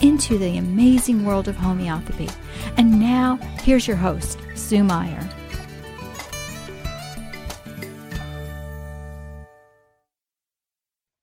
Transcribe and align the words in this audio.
into 0.00 0.38
the 0.38 0.58
amazing 0.58 1.24
world 1.24 1.48
of 1.48 1.56
homeopathy. 1.56 2.28
And 2.76 2.98
now, 3.00 3.36
here's 3.62 3.86
your 3.86 3.96
host, 3.96 4.38
Sue 4.54 4.84
Meyer. 4.84 5.28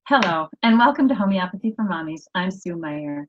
Hello, 0.08 0.48
and 0.62 0.78
welcome 0.78 1.08
to 1.08 1.16
Homeopathy 1.16 1.74
for 1.76 1.86
Mommies. 1.86 2.24
I'm 2.36 2.52
Sue 2.52 2.76
Meyer. 2.76 3.28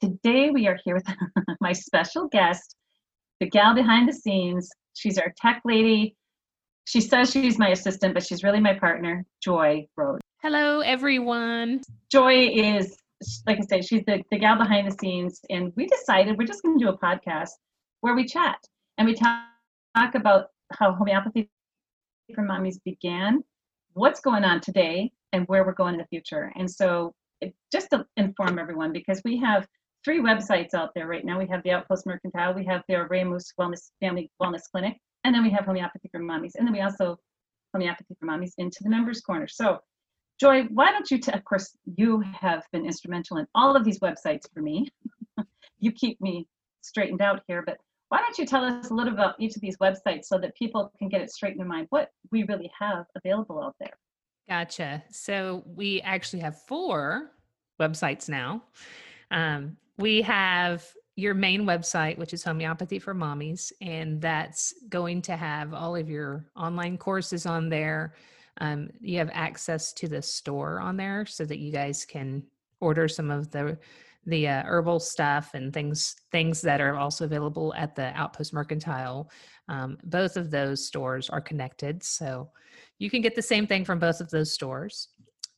Today 0.00 0.50
we 0.50 0.66
are 0.66 0.78
here 0.84 0.94
with 0.94 1.06
my 1.60 1.72
special 1.72 2.28
guest, 2.28 2.76
the 3.40 3.46
gal 3.46 3.74
behind 3.74 4.08
the 4.08 4.12
scenes. 4.12 4.70
She's 4.94 5.18
our 5.18 5.32
tech 5.36 5.60
lady. 5.64 6.16
She 6.84 7.00
says 7.00 7.30
she's 7.30 7.58
my 7.58 7.68
assistant, 7.68 8.14
but 8.14 8.24
she's 8.24 8.42
really 8.42 8.60
my 8.60 8.74
partner, 8.74 9.24
Joy 9.42 9.86
Rhodes. 9.96 10.20
Hello, 10.42 10.80
everyone. 10.80 11.82
Joy 12.10 12.48
is 12.48 12.96
like 13.46 13.58
I 13.58 13.62
said, 13.62 13.84
she's 13.84 14.04
the, 14.06 14.22
the 14.30 14.38
gal 14.38 14.56
behind 14.56 14.90
the 14.90 14.96
scenes. 15.00 15.40
And 15.50 15.72
we 15.76 15.86
decided 15.86 16.38
we're 16.38 16.46
just 16.46 16.62
going 16.62 16.78
to 16.78 16.84
do 16.84 16.90
a 16.90 16.98
podcast 16.98 17.50
where 18.00 18.14
we 18.14 18.24
chat 18.24 18.58
and 18.98 19.06
we 19.06 19.14
talk, 19.14 19.44
talk 19.96 20.14
about 20.14 20.46
how 20.72 20.92
homeopathy 20.92 21.50
for 22.34 22.44
mommies 22.44 22.76
began, 22.84 23.42
what's 23.94 24.20
going 24.20 24.44
on 24.44 24.60
today, 24.60 25.12
and 25.32 25.46
where 25.48 25.64
we're 25.64 25.72
going 25.72 25.94
in 25.94 26.00
the 26.00 26.06
future. 26.06 26.52
And 26.56 26.70
so, 26.70 27.14
it, 27.40 27.54
just 27.72 27.90
to 27.90 28.06
inform 28.16 28.58
everyone, 28.58 28.92
because 28.92 29.20
we 29.24 29.38
have 29.38 29.66
three 30.04 30.20
websites 30.20 30.74
out 30.74 30.90
there 30.94 31.06
right 31.06 31.24
now. 31.24 31.38
We 31.38 31.46
have 31.48 31.62
the 31.62 31.72
Outpost 31.72 32.06
Mercantile, 32.06 32.54
we 32.54 32.64
have 32.66 32.82
the 32.88 33.06
Remus 33.08 33.52
Wellness 33.58 33.90
Family 34.00 34.30
Wellness 34.40 34.62
Clinic, 34.70 34.96
and 35.24 35.34
then 35.34 35.42
we 35.42 35.50
have 35.50 35.64
Homeopathy 35.64 36.08
for 36.10 36.20
Mommies, 36.20 36.52
and 36.56 36.66
then 36.66 36.72
we 36.72 36.80
also 36.80 37.16
Homeopathy 37.74 38.14
for 38.18 38.26
Mommies 38.26 38.52
into 38.58 38.78
the 38.82 38.90
Members 38.90 39.20
Corner. 39.20 39.48
So 39.48 39.78
Joy, 40.42 40.64
why 40.72 40.90
don't 40.90 41.08
you, 41.08 41.18
t- 41.18 41.30
of 41.30 41.44
course, 41.44 41.76
you 41.94 42.20
have 42.40 42.64
been 42.72 42.84
instrumental 42.84 43.36
in 43.36 43.46
all 43.54 43.76
of 43.76 43.84
these 43.84 44.00
websites 44.00 44.52
for 44.52 44.60
me. 44.60 44.88
you 45.78 45.92
keep 45.92 46.20
me 46.20 46.48
straightened 46.80 47.22
out 47.22 47.42
here, 47.46 47.62
but 47.64 47.76
why 48.08 48.18
don't 48.18 48.36
you 48.36 48.44
tell 48.44 48.64
us 48.64 48.90
a 48.90 48.94
little 48.94 49.12
about 49.12 49.36
each 49.38 49.54
of 49.54 49.62
these 49.62 49.76
websites 49.76 50.24
so 50.24 50.38
that 50.38 50.56
people 50.56 50.90
can 50.98 51.08
get 51.08 51.20
it 51.20 51.30
straight 51.30 51.52
in 51.52 51.58
their 51.58 51.66
mind 51.68 51.86
what 51.90 52.08
we 52.32 52.42
really 52.42 52.68
have 52.76 53.04
available 53.14 53.62
out 53.62 53.76
there? 53.78 53.96
Gotcha. 54.48 55.04
So 55.12 55.62
we 55.64 56.00
actually 56.00 56.40
have 56.40 56.60
four 56.62 57.30
websites 57.80 58.28
now. 58.28 58.64
Um, 59.30 59.76
we 59.96 60.22
have 60.22 60.84
your 61.14 61.34
main 61.34 61.66
website, 61.66 62.18
which 62.18 62.34
is 62.34 62.42
Homeopathy 62.42 62.98
for 62.98 63.14
Mommies, 63.14 63.70
and 63.80 64.20
that's 64.20 64.74
going 64.88 65.22
to 65.22 65.36
have 65.36 65.72
all 65.72 65.94
of 65.94 66.10
your 66.10 66.46
online 66.56 66.98
courses 66.98 67.46
on 67.46 67.68
there 67.68 68.14
um, 68.60 68.90
you 69.00 69.18
have 69.18 69.30
access 69.32 69.92
to 69.94 70.08
the 70.08 70.22
store 70.22 70.80
on 70.80 70.96
there 70.96 71.26
so 71.26 71.44
that 71.44 71.58
you 71.58 71.72
guys 71.72 72.04
can 72.04 72.42
order 72.80 73.08
some 73.08 73.30
of 73.30 73.50
the 73.50 73.78
the 74.26 74.46
uh, 74.46 74.62
herbal 74.64 75.00
stuff 75.00 75.50
and 75.54 75.72
things 75.72 76.14
things 76.30 76.60
that 76.60 76.80
are 76.80 76.96
also 76.96 77.24
available 77.24 77.74
at 77.76 77.96
the 77.96 78.12
outpost 78.14 78.52
mercantile. 78.52 79.30
Um, 79.68 79.98
both 80.04 80.36
of 80.36 80.50
those 80.50 80.86
stores 80.86 81.28
are 81.28 81.40
connected 81.40 82.02
so 82.02 82.50
you 82.98 83.10
can 83.10 83.20
get 83.20 83.34
the 83.34 83.42
same 83.42 83.66
thing 83.66 83.84
from 83.84 83.98
both 83.98 84.20
of 84.20 84.30
those 84.30 84.52
stores. 84.52 85.08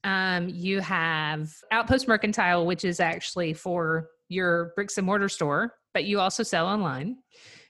Um, 0.05 0.48
you 0.48 0.81
have 0.81 1.50
outpost 1.72 2.09
mercantile 2.09 2.65
which 2.65 2.84
is 2.84 3.00
actually 3.00 3.53
for 3.54 4.09
your 4.28 4.72
bricks 4.75 4.97
and 4.97 5.06
mortar 5.06 5.28
store 5.28 5.75
but 5.93 6.04
you 6.04 6.21
also 6.21 6.43
sell 6.43 6.66
online 6.66 7.16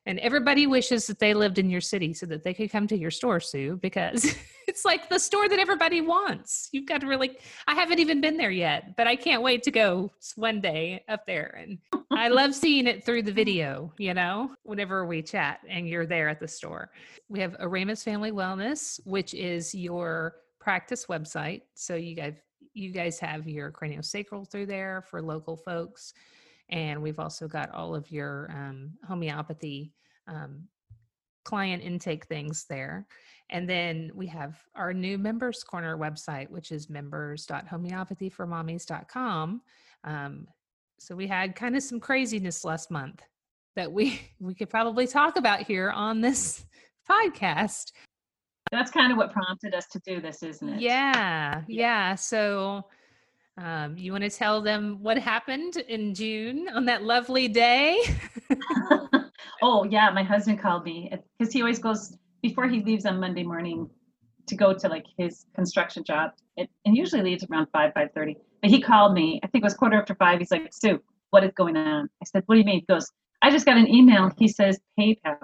and 0.07 0.19
everybody 0.19 0.67
wishes 0.67 1.07
that 1.07 1.19
they 1.19 1.35
lived 1.35 1.59
in 1.59 1.71
your 1.71 1.81
city 1.81 2.13
so 2.13 2.27
that 2.27 2.45
they 2.45 2.53
could 2.53 2.71
come 2.71 2.87
to 2.87 2.97
your 2.97 3.11
store 3.11 3.41
sue 3.41 3.79
because 3.81 4.37
it's 4.69 4.85
like 4.85 5.09
the 5.09 5.19
store 5.19 5.49
that 5.49 5.59
everybody 5.59 6.01
wants. 6.01 6.69
You've 6.73 6.87
got 6.87 7.01
to 7.01 7.07
really 7.07 7.39
i 7.67 7.75
haven't 7.75 7.99
even 7.99 8.21
been 8.21 8.37
there 8.37 8.51
yet 8.51 8.97
but 8.97 9.07
i 9.07 9.17
can't 9.17 9.43
wait 9.43 9.63
to 9.65 9.71
go 9.71 10.11
one 10.37 10.61
day 10.61 11.03
up 11.09 11.27
there. 11.27 11.59
And 11.61 11.79
i 12.11 12.29
love 12.29 12.55
seeing 12.65 12.87
it 12.87 13.05
through 13.05 13.23
the 13.23 13.33
video 13.33 13.93
you 13.99 14.15
know 14.15 14.51
whenever 14.63 15.07
we 15.07 15.23
chat 15.23 15.61
and 15.69 15.89
you're 15.89 16.07
there 16.07 16.29
at 16.29 16.41
the 16.41 16.49
store. 16.49 16.91
We 17.29 17.41
have 17.41 17.57
Aramis 17.59 18.03
family 18.03 18.33
wellness 18.33 19.01
which 19.05 19.35
is 19.35 19.75
your 19.75 20.37
practice 20.61 21.07
website. 21.07 21.63
So 21.75 21.95
you 21.95 22.15
guys 22.15 22.35
you 22.77 22.91
guys 22.91 23.21
have 23.21 23.47
your 23.49 23.71
craniosacral 23.71 24.51
through 24.51 24.67
there 24.67 25.05
for 25.09 25.23
local 25.23 25.57
folks 25.57 26.13
and 26.71 27.03
we've 27.03 27.19
also 27.19 27.49
got 27.49 27.71
all 27.71 27.95
of 27.95 28.11
your 28.11 28.51
um, 28.53 28.93
homeopathy 29.07 29.93
um, 30.27 30.67
client 31.45 31.83
intake 31.83 32.25
things 32.27 32.65
there. 32.69 33.07
And 33.51 33.69
then 33.69 34.11
we 34.15 34.27
have 34.29 34.59
our 34.75 34.95
new 34.95 35.19
Members 35.19 35.63
Corner 35.63 35.99
website, 35.99 36.49
which 36.49 36.73
is 36.73 36.89
members.homeopathyformommies.com. 36.89 39.61
Um, 40.05 40.49
so 40.99 41.15
we 41.15 41.27
had 41.27 41.55
kind 41.55 41.77
of 41.77 41.83
some 41.83 42.01
craziness 42.01 42.65
last 42.65 42.91
month 42.91 43.21
that 43.77 43.93
we 43.93 44.19
we 44.41 44.55
could 44.55 44.71
probably 44.71 45.07
talk 45.07 45.37
about 45.37 45.61
here 45.61 45.91
on 45.91 46.23
this 46.23 46.65
podcast. 47.09 47.93
That's 48.73 48.91
kind 48.91 49.13
of 49.13 49.19
what 49.19 49.33
prompted 49.33 49.75
us 49.75 49.87
to 49.89 50.01
do 50.07 50.21
this, 50.21 50.43
isn't 50.43 50.69
it? 50.69 50.81
Yeah, 50.81 51.63
yeah. 51.69 52.15
So 52.15 52.87
um, 53.57 53.97
you 53.97 54.11
want 54.11 54.25
to 54.25 54.31
tell 54.31 54.61
them 54.61 54.99
what 55.01 55.17
happened 55.17 55.77
in 55.77 56.15
June 56.15 56.69
on 56.75 56.85
that 56.87 57.05
lovely 57.05 57.47
day? 57.47 58.03
oh, 59.63 59.85
yeah. 59.85 60.11
My 60.11 60.25
husband 60.25 60.61
called 60.61 60.85
me 60.85 61.13
because 61.39 61.53
he 61.53 61.61
always 61.61 61.79
goes 61.79 62.17
before 62.43 62.69
he 62.69 62.83
leaves 62.83 63.07
on 63.07 63.21
Monday 63.21 63.45
morning 63.45 63.89
to 64.47 64.57
go 64.57 64.75
to 64.75 64.89
like 64.89 65.07
his 65.17 65.47
construction 65.55 66.03
job. 66.05 66.33
It, 66.57 66.69
and 66.85 66.97
usually 66.97 67.23
leaves 67.23 67.45
around 67.51 67.69
5, 67.73 67.93
5.30. 67.95 68.37
But 68.61 68.71
he 68.71 68.81
called 68.81 69.15
me, 69.15 69.41
I 69.43 69.47
think 69.47 69.63
it 69.63 69.67
was 69.67 69.75
quarter 69.75 69.99
after 70.01 70.15
5. 70.15 70.39
He's 70.39 70.51
like, 70.51 70.73
Sue, 70.73 71.01
what 71.31 71.45
is 71.45 71.53
going 71.57 71.77
on? 71.77 72.09
I 72.23 72.25
said, 72.25 72.43
what 72.47 72.57
do 72.57 72.59
you 72.61 72.65
mean? 72.65 72.81
He 72.81 72.93
goes, 72.93 73.11
I 73.43 73.51
just 73.51 73.67
got 73.67 73.77
an 73.77 73.89
email. 73.89 74.31
He 74.37 74.49
says 74.49 74.81
PayPal 74.99 75.37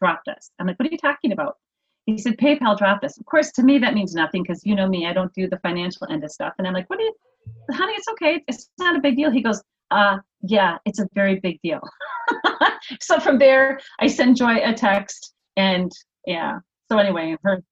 dropped 0.00 0.28
us. 0.28 0.50
I'm 0.58 0.66
like, 0.66 0.78
what 0.78 0.88
are 0.88 0.92
you 0.92 0.98
talking 0.98 1.32
about? 1.32 1.58
He 2.06 2.18
said, 2.18 2.36
PayPal 2.36 2.76
dropped 2.76 3.04
us. 3.04 3.18
Of 3.18 3.24
course, 3.24 3.50
to 3.52 3.62
me, 3.62 3.78
that 3.78 3.94
means 3.94 4.14
nothing 4.14 4.42
because 4.42 4.64
you 4.64 4.74
know 4.74 4.88
me, 4.88 5.06
I 5.06 5.12
don't 5.12 5.32
do 5.32 5.48
the 5.48 5.58
financial 5.58 6.06
end 6.10 6.22
of 6.24 6.30
stuff. 6.30 6.52
And 6.58 6.66
I'm 6.66 6.74
like, 6.74 6.88
what 6.90 6.98
do 6.98 7.04
you, 7.04 7.14
honey, 7.70 7.94
it's 7.94 8.08
okay. 8.12 8.42
It's 8.46 8.70
not 8.78 8.96
a 8.96 9.00
big 9.00 9.16
deal. 9.16 9.30
He 9.30 9.42
goes, 9.42 9.62
uh, 9.90 10.18
yeah, 10.42 10.76
it's 10.84 10.98
a 10.98 11.08
very 11.14 11.40
big 11.40 11.60
deal. 11.62 11.80
so 13.00 13.18
from 13.20 13.38
there, 13.38 13.80
I 14.00 14.06
send 14.06 14.36
Joy 14.36 14.56
a 14.62 14.74
text 14.74 15.34
and 15.56 15.90
yeah. 16.26 16.58
So 16.90 16.98
anyway, 16.98 17.36
her, 17.42 17.62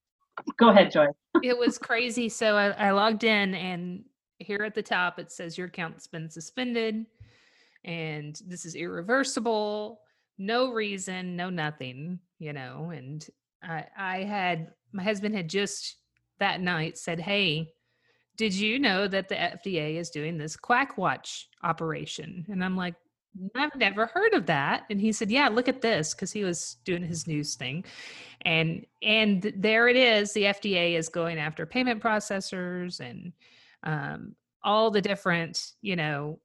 go 0.59 0.71
ahead, 0.71 0.91
Joy. 0.91 1.07
it 1.43 1.59
was 1.59 1.79
crazy. 1.79 2.29
So 2.29 2.57
I, 2.57 2.71
I 2.71 2.91
logged 2.93 3.25
in 3.25 3.55
and 3.55 4.05
here 4.39 4.63
at 4.65 4.75
the 4.75 4.83
top, 4.83 5.19
it 5.19 5.31
says 5.31 5.59
your 5.59 5.67
account's 5.67 6.07
been 6.07 6.31
suspended 6.31 7.07
and 7.85 8.41
this 8.47 8.65
is 8.65 8.75
irreversible. 8.75 10.01
No 10.39 10.73
reason, 10.73 11.37
no 11.37 11.51
nothing, 11.51 12.19
you 12.39 12.53
know. 12.53 12.91
And 12.95 13.25
I, 13.63 13.87
I 13.97 14.19
had, 14.25 14.73
my 14.93 15.03
husband 15.03 15.35
had 15.35 15.49
just 15.49 15.97
that 16.39 16.61
night 16.61 16.99
said, 16.99 17.21
Hey, 17.21 17.73
did 18.37 18.55
you 18.55 18.79
know 18.79 19.07
that 19.09 19.29
the 19.29 19.35
FDA 19.35 19.97
is 19.97 20.11
doing 20.11 20.39
this 20.39 20.57
quack 20.57 20.97
watch 20.97 21.49
operation? 21.63 22.47
And 22.51 22.65
I'm 22.65 22.77
like, 22.77 22.95
I've 23.55 23.75
never 23.77 24.07
heard 24.07 24.35
of 24.35 24.47
that. 24.47 24.85
And 24.91 25.01
he 25.01 25.13
said, 25.13 25.31
Yeah, 25.31 25.49
look 25.49 25.69
at 25.69 25.81
this, 25.81 26.15
because 26.15 26.33
he 26.33 26.45
was 26.45 26.77
doing 26.85 27.03
his 27.03 27.27
news 27.27 27.55
thing. 27.55 27.85
And 28.43 28.85
and 29.03 29.53
there 29.57 29.89
it 29.89 29.97
is. 29.97 30.33
The 30.33 30.45
FDA 30.45 30.95
is 30.95 31.09
going 31.09 31.39
after 31.39 31.65
payment 31.65 32.03
processors 32.03 33.01
and 33.01 33.33
um, 33.85 34.35
all 34.63 34.91
the 34.91 35.01
different, 35.01 35.73
you 35.81 35.97
know, 35.97 36.39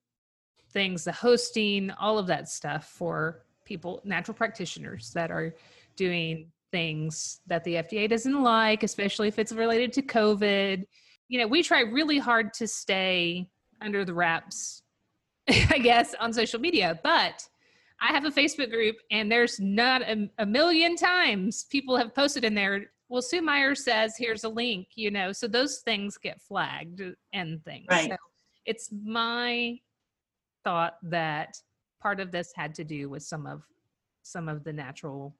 things, 0.71 1.03
the 1.03 1.11
hosting, 1.11 1.91
all 1.91 2.17
of 2.17 2.27
that 2.27 2.49
stuff 2.49 2.85
for 2.85 3.43
people, 3.65 4.01
natural 4.05 4.35
practitioners 4.35 5.11
that 5.11 5.31
are 5.31 5.55
doing 5.95 6.51
things 6.71 7.39
that 7.47 7.63
the 7.63 7.75
FDA 7.75 8.09
doesn't 8.09 8.43
like, 8.43 8.83
especially 8.83 9.27
if 9.27 9.39
it's 9.39 9.51
related 9.51 9.93
to 9.93 10.01
COVID 10.01 10.85
you 11.27 11.39
know, 11.39 11.47
we 11.47 11.63
try 11.63 11.81
really 11.81 12.19
hard 12.19 12.53
to 12.53 12.67
stay 12.67 13.49
under 13.81 14.05
the 14.05 14.13
wraps, 14.13 14.83
I 15.49 15.79
guess, 15.79 16.15
on 16.19 16.33
social 16.33 16.59
media, 16.59 16.99
but 17.03 17.47
I 18.01 18.07
have 18.07 18.25
a 18.25 18.31
Facebook 18.31 18.71
group 18.71 18.95
and 19.11 19.31
there's 19.31 19.59
not 19.59 20.01
a, 20.03 20.29
a, 20.37 20.45
million 20.45 20.95
times 20.95 21.65
people 21.69 21.97
have 21.97 22.13
posted 22.13 22.43
in 22.43 22.53
there. 22.53 22.91
Well, 23.09 23.21
Sue 23.21 23.41
Meyer 23.41 23.73
says, 23.73 24.15
here's 24.17 24.43
a 24.43 24.49
link, 24.49 24.89
you 24.95 25.09
know, 25.09 25.31
so 25.31 25.47
those 25.47 25.79
things 25.79 26.17
get 26.17 26.41
flagged 26.41 27.01
and 27.33 27.63
things. 27.65 27.87
Right. 27.89 28.09
So 28.09 28.17
it's 28.65 28.89
my 29.03 29.79
thought 30.63 30.97
that 31.03 31.57
part 32.01 32.19
of 32.19 32.31
this 32.31 32.51
had 32.55 32.75
to 32.75 32.83
do 32.83 33.09
with 33.09 33.23
some 33.23 33.47
of 33.47 33.63
some 34.21 34.49
of 34.49 34.65
the 34.65 34.73
natural 34.73 35.33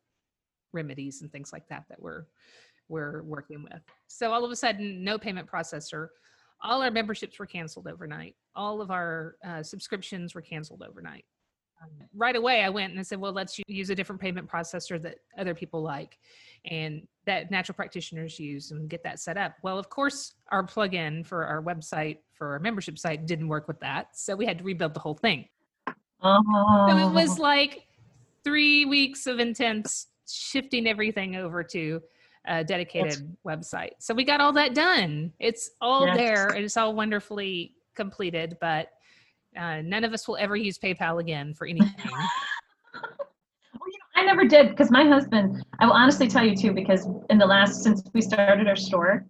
remedies 0.77 1.21
and 1.21 1.31
things 1.31 1.51
like 1.51 1.67
that 1.69 1.85
that 1.89 2.01
we're 2.01 2.25
we're 2.89 3.23
working 3.23 3.63
with. 3.63 3.81
So 4.07 4.31
all 4.31 4.45
of 4.45 4.51
a 4.51 4.55
sudden, 4.55 5.03
no 5.03 5.17
payment 5.17 5.47
processor. 5.47 6.07
All 6.63 6.81
our 6.81 6.91
memberships 6.91 7.37
were 7.37 7.45
canceled 7.45 7.87
overnight. 7.87 8.35
All 8.55 8.81
of 8.81 8.89
our 8.91 9.35
uh, 9.45 9.61
subscriptions 9.61 10.33
were 10.33 10.41
canceled 10.41 10.83
overnight. 10.87 11.25
Um, 11.83 11.91
right 12.15 12.35
away, 12.35 12.63
I 12.63 12.69
went 12.69 12.91
and 12.91 12.99
I 12.99 13.03
said, 13.03 13.19
"Well, 13.19 13.33
let's 13.33 13.59
use 13.67 13.89
a 13.91 13.95
different 13.95 14.19
payment 14.19 14.49
processor 14.49 14.99
that 15.03 15.17
other 15.37 15.53
people 15.53 15.83
like, 15.83 16.17
and 16.65 17.07
that 17.25 17.51
natural 17.51 17.75
practitioners 17.75 18.39
use, 18.39 18.71
and 18.71 18.89
get 18.89 19.03
that 19.03 19.19
set 19.19 19.37
up." 19.37 19.55
Well, 19.61 19.77
of 19.77 19.89
course, 19.89 20.33
our 20.51 20.63
plugin 20.65 21.23
for 21.23 21.45
our 21.45 21.61
website 21.61 22.19
for 22.33 22.53
our 22.53 22.59
membership 22.59 22.97
site 22.97 23.27
didn't 23.27 23.47
work 23.47 23.67
with 23.67 23.79
that, 23.81 24.17
so 24.17 24.35
we 24.35 24.45
had 24.47 24.57
to 24.57 24.63
rebuild 24.63 24.95
the 24.95 24.99
whole 24.99 25.13
thing. 25.13 25.45
Oh. 26.23 26.87
So 26.89 26.97
it 26.97 27.13
was 27.13 27.37
like 27.37 27.83
three 28.43 28.85
weeks 28.85 29.27
of 29.27 29.39
intense 29.39 30.07
shifting 30.33 30.87
everything 30.87 31.35
over 31.35 31.63
to 31.63 32.01
a 32.45 32.63
dedicated 32.63 33.35
website. 33.45 33.91
So 33.99 34.13
we 34.13 34.23
got 34.23 34.39
all 34.39 34.53
that 34.53 34.73
done. 34.73 35.33
It's 35.39 35.71
all 35.81 36.05
Yes. 36.05 36.17
there. 36.17 36.47
and 36.53 36.63
It's 36.63 36.77
all 36.77 36.95
wonderfully 36.95 37.75
completed, 37.95 38.57
but 38.61 38.89
uh, 39.57 39.81
none 39.81 40.03
of 40.03 40.13
us 40.13 40.27
will 40.27 40.37
ever 40.37 40.55
use 40.55 40.77
PayPal 40.77 41.19
again 41.19 41.53
for 41.53 41.67
anything. 41.67 41.89
Well, 43.73 43.89
you 43.91 43.99
know, 43.99 44.21
I 44.21 44.25
never 44.25 44.45
did 44.45 44.69
because 44.69 44.89
my 44.89 45.03
husband, 45.03 45.63
I 45.79 45.85
will 45.85 45.93
honestly 45.93 46.27
tell 46.27 46.43
you 46.43 46.55
too, 46.55 46.71
because 46.71 47.07
in 47.29 47.37
the 47.37 47.45
last, 47.45 47.83
since 47.83 48.01
we 48.13 48.21
started 48.21 48.67
our 48.67 48.75
store, 48.75 49.25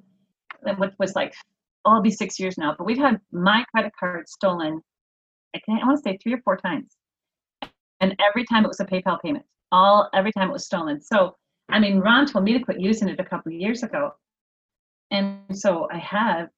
that 0.64 0.80
what 0.80 0.94
was 1.00 1.16
like, 1.16 1.34
oh, 1.84 1.92
it'll 1.92 2.02
be 2.02 2.12
six 2.12 2.40
years 2.40 2.58
now, 2.58 2.74
but 2.78 2.86
we've 2.86 2.98
had 2.98 3.20
my 3.32 3.66
credit 3.72 3.92
card 4.00 4.30
stolen, 4.30 4.82
I 5.56 5.60
can't, 5.60 5.84
I 5.84 5.86
want 5.86 5.98
to 5.98 6.10
say 6.10 6.18
three 6.22 6.34
or 6.34 6.42
four 6.44 6.56
times. 6.56 6.96
And 8.00 8.16
every 8.26 8.46
time 8.46 8.64
it 8.64 8.68
was 8.68 8.80
a 8.80 8.86
PayPal 8.86 9.20
payment, 9.22 9.46
all, 9.72 10.10
every 10.14 10.31
time 10.31 10.50
it 10.50 10.54
was 10.54 10.66
stolen. 10.66 11.02
So, 11.02 11.36
I 11.69 11.80
mean, 11.80 12.00
Ron 12.00 12.25
told 12.25 12.46
me 12.46 12.54
to 12.54 12.64
quit 12.64 12.80
using 12.80 13.10
it 13.10 13.19
a 13.19 13.24
couple 13.24 13.52
of 13.52 13.60
years 13.60 13.84
ago. 13.84 14.12
And 15.12 15.40
so 15.52 15.88
I 15.92 15.98
have, 15.98 16.50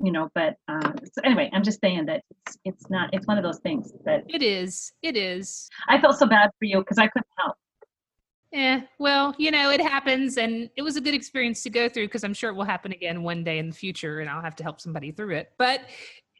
you 0.00 0.12
know, 0.12 0.28
but 0.34 0.54
uh, 0.68 0.92
so 1.04 1.22
anyway, 1.24 1.50
I'm 1.52 1.62
just 1.62 1.80
saying 1.80 2.06
that 2.06 2.22
it's, 2.30 2.58
it's 2.64 2.90
not, 2.90 3.10
it's 3.12 3.26
one 3.26 3.38
of 3.38 3.44
those 3.44 3.60
things 3.60 3.92
that 4.04 4.24
it 4.28 4.42
is. 4.42 4.92
It 5.02 5.16
is. 5.16 5.68
I 5.88 6.00
felt 6.00 6.18
so 6.18 6.26
bad 6.26 6.50
for 6.58 6.64
you 6.64 6.78
because 6.78 6.98
I 6.98 7.08
couldn't 7.08 7.26
help. 7.38 7.56
Eh, 8.54 8.82
well, 8.98 9.34
you 9.38 9.50
know, 9.50 9.70
it 9.70 9.80
happens 9.80 10.36
and 10.36 10.68
it 10.76 10.82
was 10.82 10.96
a 10.96 11.00
good 11.00 11.14
experience 11.14 11.62
to 11.62 11.70
go 11.70 11.88
through 11.88 12.06
because 12.06 12.22
I'm 12.22 12.34
sure 12.34 12.50
it 12.50 12.54
will 12.54 12.64
happen 12.64 12.92
again 12.92 13.22
one 13.22 13.44
day 13.44 13.58
in 13.58 13.70
the 13.70 13.74
future 13.74 14.20
and 14.20 14.28
I'll 14.28 14.42
have 14.42 14.56
to 14.56 14.62
help 14.62 14.80
somebody 14.80 15.10
through 15.10 15.36
it. 15.36 15.52
But 15.56 15.82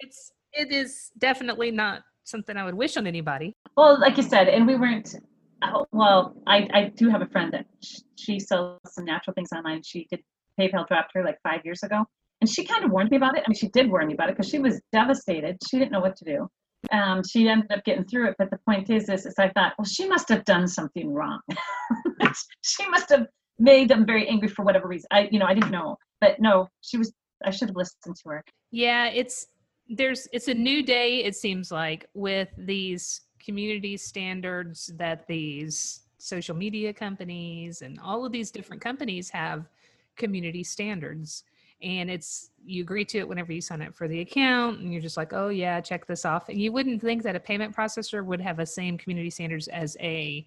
it's 0.00 0.32
it 0.52 0.70
is 0.70 1.10
definitely 1.18 1.70
not 1.70 2.02
something 2.24 2.56
I 2.56 2.64
would 2.64 2.74
wish 2.74 2.96
on 2.96 3.06
anybody. 3.06 3.56
Well, 3.76 3.98
like 3.98 4.16
you 4.16 4.22
said, 4.22 4.48
and 4.48 4.66
we 4.66 4.76
weren't. 4.76 5.14
Oh, 5.62 5.86
Well, 5.92 6.34
I 6.46 6.68
I 6.72 6.92
do 6.96 7.08
have 7.08 7.22
a 7.22 7.26
friend 7.26 7.52
that 7.52 7.66
sh- 7.82 8.00
she 8.16 8.38
sells 8.38 8.80
some 8.86 9.04
natural 9.04 9.34
things 9.34 9.50
online. 9.54 9.82
She 9.82 10.06
did 10.10 10.20
PayPal 10.58 10.86
dropped 10.86 11.12
her 11.14 11.24
like 11.24 11.38
five 11.42 11.60
years 11.64 11.82
ago, 11.82 12.04
and 12.40 12.48
she 12.48 12.64
kind 12.64 12.84
of 12.84 12.90
warned 12.90 13.10
me 13.10 13.16
about 13.16 13.36
it. 13.36 13.44
I 13.46 13.48
mean, 13.48 13.56
she 13.56 13.68
did 13.68 13.90
warn 13.90 14.06
me 14.06 14.14
about 14.14 14.28
it 14.28 14.36
because 14.36 14.50
she 14.50 14.58
was 14.58 14.80
devastated. 14.92 15.58
She 15.68 15.78
didn't 15.78 15.92
know 15.92 16.00
what 16.00 16.16
to 16.16 16.24
do. 16.24 16.48
Um, 16.90 17.22
she 17.24 17.48
ended 17.48 17.70
up 17.70 17.84
getting 17.84 18.04
through 18.04 18.30
it, 18.30 18.34
but 18.38 18.50
the 18.50 18.58
point 18.66 18.90
is, 18.90 19.08
is, 19.08 19.24
is 19.24 19.34
I 19.38 19.50
thought, 19.50 19.74
well, 19.78 19.84
she 19.84 20.08
must 20.08 20.28
have 20.28 20.44
done 20.44 20.66
something 20.66 21.14
wrong. 21.14 21.38
she 22.62 22.88
must 22.88 23.08
have 23.10 23.26
made 23.58 23.88
them 23.88 24.04
very 24.04 24.26
angry 24.26 24.48
for 24.48 24.64
whatever 24.64 24.88
reason. 24.88 25.06
I, 25.12 25.28
you 25.30 25.38
know, 25.38 25.46
I 25.46 25.54
didn't 25.54 25.70
know, 25.70 25.96
but 26.20 26.40
no, 26.40 26.68
she 26.80 26.98
was. 26.98 27.12
I 27.44 27.50
should 27.50 27.68
have 27.68 27.76
listened 27.76 28.16
to 28.22 28.28
her. 28.30 28.44
Yeah, 28.70 29.08
it's 29.08 29.46
there's 29.88 30.28
it's 30.32 30.48
a 30.48 30.54
new 30.54 30.82
day 30.82 31.24
it 31.24 31.34
seems 31.34 31.70
like 31.70 32.06
with 32.14 32.48
these 32.56 33.20
community 33.44 33.96
standards 33.96 34.92
that 34.96 35.26
these 35.26 36.00
social 36.18 36.54
media 36.54 36.92
companies 36.92 37.82
and 37.82 37.98
all 38.00 38.24
of 38.24 38.32
these 38.32 38.50
different 38.50 38.80
companies 38.80 39.28
have 39.30 39.68
community 40.16 40.62
standards. 40.62 41.44
And 41.82 42.08
it's 42.10 42.50
you 42.64 42.82
agree 42.82 43.04
to 43.06 43.18
it 43.18 43.28
whenever 43.28 43.52
you 43.52 43.60
sign 43.60 43.82
up 43.82 43.94
for 43.94 44.06
the 44.06 44.20
account 44.20 44.78
and 44.78 44.92
you're 44.92 45.02
just 45.02 45.16
like 45.16 45.32
oh 45.32 45.48
yeah 45.48 45.80
check 45.80 46.06
this 46.06 46.24
off. 46.24 46.48
And 46.48 46.60
you 46.60 46.70
wouldn't 46.70 47.02
think 47.02 47.24
that 47.24 47.34
a 47.34 47.40
payment 47.40 47.74
processor 47.74 48.24
would 48.24 48.40
have 48.40 48.56
the 48.56 48.66
same 48.66 48.96
community 48.96 49.30
standards 49.30 49.66
as 49.68 49.96
a 50.00 50.46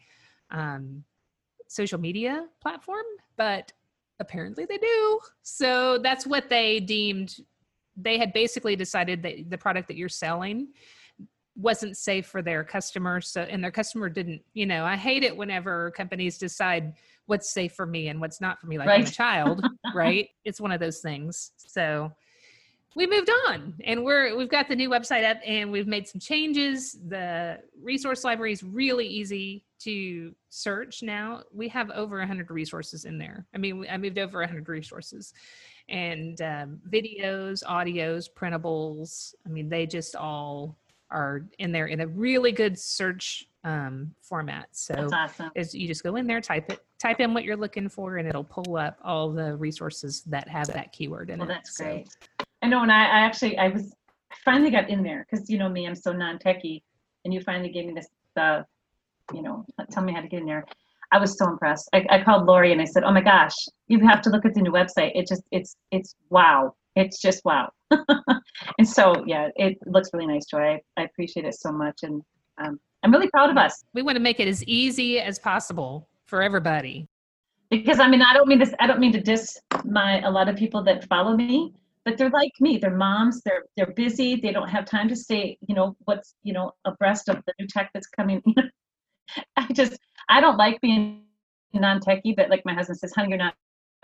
um, 0.52 1.04
social 1.68 2.00
media 2.00 2.48
platform 2.62 3.04
but 3.38 3.74
apparently 4.20 4.66
they 4.66 4.78
do. 4.78 5.20
So 5.44 6.00
that's 6.00 6.26
what 6.26 6.50
they 6.50 6.80
deemed 6.80 7.38
they 7.98 8.18
had 8.18 8.34
basically 8.34 8.76
decided 8.76 9.24
that 9.24 9.50
the 9.50 9.58
product 9.58 9.88
that 9.88 9.96
you're 9.96 10.10
selling 10.10 10.68
wasn't 11.56 11.96
safe 11.96 12.26
for 12.26 12.42
their 12.42 12.64
customers 12.64 13.28
so 13.30 13.42
and 13.44 13.64
their 13.64 13.72
customer 13.72 14.10
didn't 14.10 14.42
you 14.54 14.66
know 14.66 14.84
i 14.84 14.96
hate 14.96 15.24
it 15.24 15.36
whenever 15.36 15.92
companies 15.92 16.38
decide 16.38 16.94
what's 17.28 17.52
safe 17.52 17.74
for 17.74 17.86
me 17.86 18.10
and 18.10 18.20
what's 18.20 18.42
not 18.42 18.60
for 18.60 18.68
me 18.68 18.78
like 18.78 18.90
i'm 18.90 19.02
a 19.02 19.06
child 19.06 19.66
right? 19.96 20.30
It's 20.44 20.60
one 20.62 20.72
of 20.72 20.80
those 20.80 21.00
things. 21.00 21.52
So 21.58 22.12
we 22.96 23.08
moved 23.08 23.30
on 23.48 23.74
and 23.84 24.04
we're 24.06 24.38
we've 24.38 24.50
got 24.50 24.70
the 24.70 24.76
new 24.76 24.90
website 24.90 25.30
up 25.30 25.38
and 25.46 25.72
we've 25.72 25.88
made 25.88 26.08
some 26.08 26.20
changes. 26.20 26.98
The 27.08 27.60
resource 27.82 28.24
library 28.24 28.54
is 28.54 28.64
really 28.64 29.08
easy 29.08 29.66
to 29.80 30.34
search 30.50 31.04
now. 31.04 31.44
We 31.54 31.68
have 31.70 31.92
over 31.92 32.20
100 32.20 32.50
resources 32.50 33.06
in 33.06 33.18
there. 33.18 33.46
I 33.54 33.58
mean 33.58 33.86
i 33.90 33.98
moved 33.98 34.18
over 34.18 34.40
100 34.40 34.68
resources 34.70 35.34
and 35.88 36.42
um, 36.42 36.80
videos 36.90 37.64
audios 37.64 38.28
printables 38.28 39.36
i 39.46 39.50
mean 39.50 39.70
they 39.70 39.86
just 39.86 40.16
all 40.16 40.76
are 41.12 41.46
in 41.60 41.72
there 41.72 41.88
in 41.88 42.02
a 42.02 42.08
really 42.08 42.52
good 42.52 42.78
search 42.78 43.48
um, 43.64 44.14
format 44.22 44.68
so 44.72 45.10
awesome. 45.14 45.50
is 45.56 45.74
you 45.74 45.88
just 45.88 46.04
go 46.04 46.16
in 46.18 46.28
there 46.28 46.42
type 46.42 46.72
it 46.72 46.80
type 47.00 47.20
in 47.20 47.34
what 47.34 47.44
you're 47.44 47.58
looking 47.58 47.90
for 47.90 48.18
and 48.18 48.28
it'll 48.28 48.44
pull 48.44 48.78
up 48.78 48.98
all 49.04 49.32
the 49.32 49.56
resources 49.58 50.22
that 50.24 50.48
have 50.48 50.68
that 50.68 50.92
keyword 50.92 51.30
in 51.30 51.40
Well, 51.40 51.50
it 51.50 51.54
that's 51.54 51.78
So- 51.78 51.84
great. 51.86 52.10
I 52.62 52.68
know, 52.68 52.82
and 52.82 52.92
I, 52.92 53.04
I 53.04 53.20
actually, 53.20 53.58
I 53.60 53.68
was, 53.68 53.94
I 54.32 54.36
finally 54.44 54.72
got 54.72 54.90
in 54.90 55.04
there 55.04 55.28
because 55.30 55.48
you 55.52 55.60
know 55.60 55.70
me, 55.70 55.86
I'm 55.86 55.94
so 55.96 56.12
non-techie, 56.12 56.82
and 57.24 57.32
you 57.32 57.40
finally 57.42 57.70
gave 57.70 57.86
me 57.86 57.94
this, 57.94 58.08
the, 58.36 58.66
you 59.34 59.44
know, 59.44 59.64
tell 59.92 60.02
me 60.04 60.12
how 60.14 60.22
to 60.22 60.28
get 60.28 60.40
in 60.40 60.48
there. 60.48 60.66
I 61.12 61.20
was 61.20 61.38
so 61.38 61.48
impressed. 61.48 61.88
I, 61.94 62.04
I 62.10 62.24
called 62.24 62.48
Lori 62.48 62.72
and 62.72 62.82
I 62.82 62.86
said, 62.86 63.04
"Oh 63.04 63.12
my 63.12 63.22
gosh, 63.22 63.54
you 63.88 64.00
have 64.08 64.20
to 64.24 64.32
look 64.32 64.46
at 64.46 64.56
the 64.56 64.62
new 64.62 64.72
website. 64.72 65.12
It 65.14 65.28
just, 65.28 65.44
it's, 65.52 65.76
it's 65.92 66.16
wow. 66.32 66.74
It's 66.96 67.22
just 67.22 67.46
wow." 67.46 67.70
and 68.78 68.88
so, 68.88 69.24
yeah, 69.26 69.50
it 69.56 69.78
looks 69.86 70.10
really 70.14 70.28
nice, 70.28 70.46
Joy. 70.46 70.80
I, 70.98 71.02
I 71.02 71.04
appreciate 71.04 71.46
it 71.46 71.56
so 71.56 71.72
much, 71.72 72.00
and 72.04 72.22
um, 72.64 72.80
I'm 73.04 73.12
really 73.12 73.30
proud 73.30 73.50
of 73.50 73.58
us 73.58 73.84
we 73.94 74.02
want 74.02 74.16
to 74.16 74.22
make 74.22 74.40
it 74.40 74.48
as 74.48 74.64
easy 74.64 75.20
as 75.20 75.38
possible 75.38 76.08
for 76.26 76.42
everybody 76.42 77.08
because 77.70 78.00
I 78.00 78.08
mean, 78.08 78.22
I 78.22 78.34
don't 78.34 78.48
mean 78.48 78.60
this. 78.60 78.74
I 78.80 78.88
don't 78.88 79.00
mean 79.00 79.12
to 79.14 79.22
diss 79.22 79.58
my 79.84 80.22
a 80.22 80.30
lot 80.30 80.50
of 80.50 80.56
people 80.56 80.84
that 80.84 81.08
follow 81.08 81.36
me, 81.36 81.74
but 82.04 82.18
they're 82.18 82.30
like 82.30 82.52
me. 82.60 82.78
They're 82.78 82.96
moms. 82.96 83.42
They're 83.42 83.64
they're 83.76 83.94
busy. 83.94 84.36
They 84.36 84.52
don't 84.52 84.70
have 84.70 84.86
time 84.86 85.08
to 85.10 85.16
stay. 85.16 85.58
You 85.68 85.76
know 85.76 85.96
what's 86.06 86.36
you 86.44 86.54
know 86.54 86.72
abreast 86.86 87.30
of 87.30 87.38
the 87.46 87.54
new 87.60 87.68
tech 87.68 87.90
that's 87.94 88.08
coming. 88.08 88.42
I 89.58 89.68
just 89.74 89.98
I 90.30 90.42
don't 90.42 90.58
like 90.58 90.80
being 90.82 91.24
non-techie, 91.74 92.36
but 92.36 92.50
like 92.50 92.64
my 92.64 92.74
husband 92.74 93.00
says, 93.00 93.12
honey, 93.14 93.30
you're 93.30 93.38
not 93.38 93.54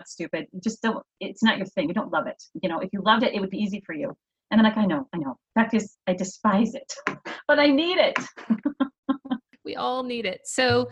stupid. 0.08 0.46
You 0.52 0.60
just 0.60 0.82
don't. 0.82 1.04
It's 1.20 1.42
not 1.42 1.58
your 1.58 1.66
thing. 1.66 1.88
You 1.88 1.94
don't 1.94 2.12
love 2.12 2.26
it. 2.26 2.42
You 2.62 2.68
know, 2.68 2.80
if 2.80 2.90
you 2.92 3.02
loved 3.02 3.22
it, 3.22 3.34
it 3.34 3.40
would 3.40 3.50
be 3.50 3.58
easy 3.58 3.82
for 3.84 3.94
you. 3.94 4.14
And 4.50 4.60
I'm 4.60 4.64
like, 4.64 4.76
I 4.76 4.84
know, 4.84 5.08
I 5.14 5.18
know. 5.18 5.30
In 5.56 5.62
Fact 5.62 5.74
is, 5.74 5.96
I 6.06 6.12
despise 6.12 6.74
it, 6.74 6.92
but 7.48 7.58
I 7.58 7.68
need 7.68 7.98
it. 7.98 8.16
we 9.64 9.76
all 9.76 10.02
need 10.02 10.26
it 10.26 10.40
so 10.44 10.88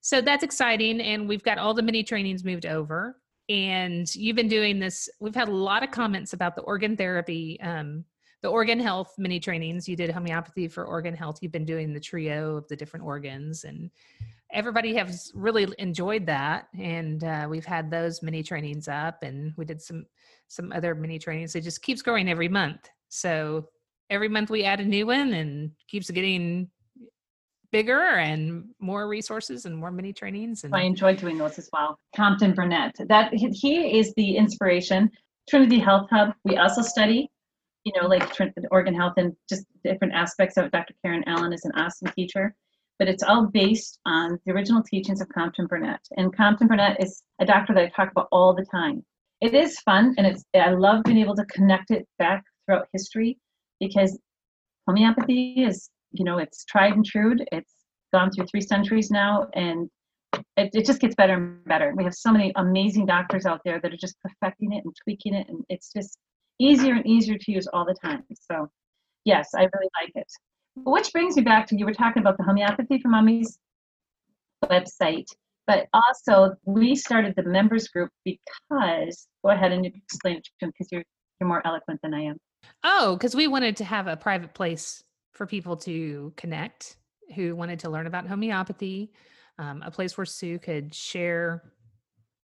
so 0.00 0.20
that's 0.20 0.42
exciting 0.42 1.00
and 1.00 1.28
we've 1.28 1.42
got 1.42 1.58
all 1.58 1.74
the 1.74 1.82
mini 1.82 2.02
trainings 2.02 2.44
moved 2.44 2.66
over 2.66 3.16
and 3.48 4.14
you've 4.14 4.36
been 4.36 4.48
doing 4.48 4.78
this 4.78 5.08
we've 5.20 5.34
had 5.34 5.48
a 5.48 5.54
lot 5.54 5.82
of 5.82 5.90
comments 5.90 6.32
about 6.32 6.54
the 6.56 6.62
organ 6.62 6.96
therapy 6.96 7.60
um, 7.60 8.04
the 8.42 8.48
organ 8.48 8.80
health 8.80 9.14
mini 9.18 9.38
trainings 9.38 9.88
you 9.88 9.96
did 9.96 10.10
homeopathy 10.10 10.68
for 10.68 10.84
organ 10.84 11.14
health 11.14 11.38
you've 11.40 11.52
been 11.52 11.64
doing 11.64 11.92
the 11.92 12.00
trio 12.00 12.56
of 12.56 12.68
the 12.68 12.76
different 12.76 13.04
organs 13.04 13.64
and 13.64 13.90
everybody 14.52 14.94
has 14.94 15.32
really 15.34 15.66
enjoyed 15.78 16.26
that 16.26 16.68
and 16.78 17.24
uh, 17.24 17.46
we've 17.48 17.64
had 17.64 17.90
those 17.90 18.22
mini 18.22 18.42
trainings 18.42 18.88
up 18.88 19.22
and 19.22 19.52
we 19.56 19.64
did 19.64 19.80
some 19.80 20.04
some 20.48 20.72
other 20.72 20.94
mini 20.94 21.18
trainings 21.18 21.54
it 21.54 21.62
just 21.62 21.82
keeps 21.82 22.02
growing 22.02 22.28
every 22.28 22.48
month 22.48 22.88
so 23.08 23.66
every 24.10 24.28
month 24.28 24.50
we 24.50 24.64
add 24.64 24.80
a 24.80 24.84
new 24.84 25.06
one 25.06 25.32
and 25.32 25.70
keeps 25.88 26.10
getting 26.10 26.68
bigger 27.72 28.16
and 28.18 28.66
more 28.78 29.08
resources 29.08 29.64
and 29.64 29.76
more 29.76 29.90
mini 29.90 30.12
trainings 30.12 30.64
and 30.64 30.74
I 30.74 30.82
enjoy 30.82 31.16
doing 31.16 31.38
those 31.38 31.58
as 31.58 31.70
well. 31.72 31.98
Compton 32.14 32.52
Burnett. 32.52 32.94
That 33.08 33.32
he- 33.32 33.98
is 33.98 34.12
the 34.16 34.36
inspiration. 34.36 35.10
Trinity 35.48 35.78
Health 35.78 36.08
Hub. 36.10 36.34
We 36.44 36.58
also 36.58 36.82
study, 36.82 37.30
you 37.84 37.92
know, 37.98 38.06
like 38.06 38.30
Trin- 38.34 38.52
organ 38.70 38.94
health 38.94 39.14
and 39.16 39.34
just 39.48 39.64
different 39.82 40.12
aspects 40.12 40.58
of 40.58 40.66
it. 40.66 40.72
Dr. 40.72 40.94
Karen 41.02 41.24
Allen 41.26 41.52
is 41.54 41.64
an 41.64 41.72
awesome 41.76 42.08
teacher, 42.14 42.54
but 43.02 43.08
it's 43.08 43.24
all 43.24 43.46
based 43.46 43.98
on 44.06 44.38
the 44.46 44.52
original 44.52 44.80
teachings 44.80 45.20
of 45.20 45.28
Compton 45.30 45.66
Burnett. 45.66 45.98
And 46.16 46.32
Compton 46.36 46.68
Burnett 46.68 47.02
is 47.02 47.24
a 47.40 47.44
doctor 47.44 47.74
that 47.74 47.82
I 47.82 47.88
talk 47.88 48.12
about 48.12 48.28
all 48.30 48.54
the 48.54 48.64
time. 48.64 49.04
It 49.40 49.54
is 49.54 49.76
fun, 49.80 50.14
and 50.18 50.24
it's 50.24 50.44
I 50.54 50.70
love 50.70 51.02
being 51.02 51.18
able 51.18 51.34
to 51.34 51.44
connect 51.46 51.90
it 51.90 52.06
back 52.20 52.44
throughout 52.64 52.86
history 52.92 53.38
because 53.80 54.16
homeopathy 54.86 55.64
is, 55.64 55.90
you 56.12 56.24
know, 56.24 56.38
it's 56.38 56.64
tried 56.64 56.92
and 56.92 57.04
true. 57.04 57.34
It's 57.50 57.74
gone 58.12 58.30
through 58.30 58.46
three 58.46 58.60
centuries 58.60 59.10
now, 59.10 59.48
and 59.54 59.90
it, 60.56 60.70
it 60.72 60.86
just 60.86 61.00
gets 61.00 61.16
better 61.16 61.34
and 61.34 61.64
better. 61.64 61.92
We 61.96 62.04
have 62.04 62.14
so 62.14 62.30
many 62.30 62.52
amazing 62.54 63.06
doctors 63.06 63.46
out 63.46 63.62
there 63.64 63.80
that 63.80 63.92
are 63.92 63.96
just 63.96 64.14
perfecting 64.22 64.74
it 64.74 64.84
and 64.84 64.94
tweaking 65.02 65.34
it, 65.34 65.48
and 65.48 65.64
it's 65.68 65.92
just 65.92 66.18
easier 66.60 66.94
and 66.94 67.04
easier 67.04 67.36
to 67.36 67.50
use 67.50 67.66
all 67.66 67.84
the 67.84 67.96
time. 68.00 68.22
So, 68.48 68.70
yes, 69.24 69.48
I 69.56 69.62
really 69.62 69.90
like 70.00 70.12
it. 70.14 70.30
Which 70.76 71.12
brings 71.12 71.36
me 71.36 71.42
back 71.42 71.66
to 71.68 71.76
you 71.76 71.84
were 71.84 71.92
talking 71.92 72.22
about 72.22 72.38
the 72.38 72.44
homeopathy 72.44 72.98
for 72.98 73.08
mommies 73.08 73.58
website, 74.64 75.26
but 75.66 75.86
also 75.92 76.54
we 76.64 76.94
started 76.94 77.34
the 77.36 77.42
members 77.42 77.88
group 77.88 78.10
because 78.24 79.28
go 79.44 79.50
ahead 79.50 79.72
and 79.72 79.84
explain 79.84 80.36
it 80.36 80.44
to 80.44 80.50
them 80.60 80.70
because 80.70 80.88
you're 80.90 81.04
you're 81.40 81.48
more 81.48 81.66
eloquent 81.66 82.00
than 82.02 82.14
I 82.14 82.22
am. 82.22 82.38
Oh, 82.84 83.16
because 83.16 83.34
we 83.34 83.48
wanted 83.48 83.76
to 83.78 83.84
have 83.84 84.06
a 84.06 84.16
private 84.16 84.54
place 84.54 85.02
for 85.32 85.46
people 85.46 85.76
to 85.78 86.32
connect 86.36 86.96
who 87.34 87.56
wanted 87.56 87.80
to 87.80 87.90
learn 87.90 88.06
about 88.06 88.26
homeopathy, 88.26 89.12
um, 89.58 89.82
a 89.84 89.90
place 89.90 90.16
where 90.16 90.26
Sue 90.26 90.58
could 90.58 90.94
share 90.94 91.72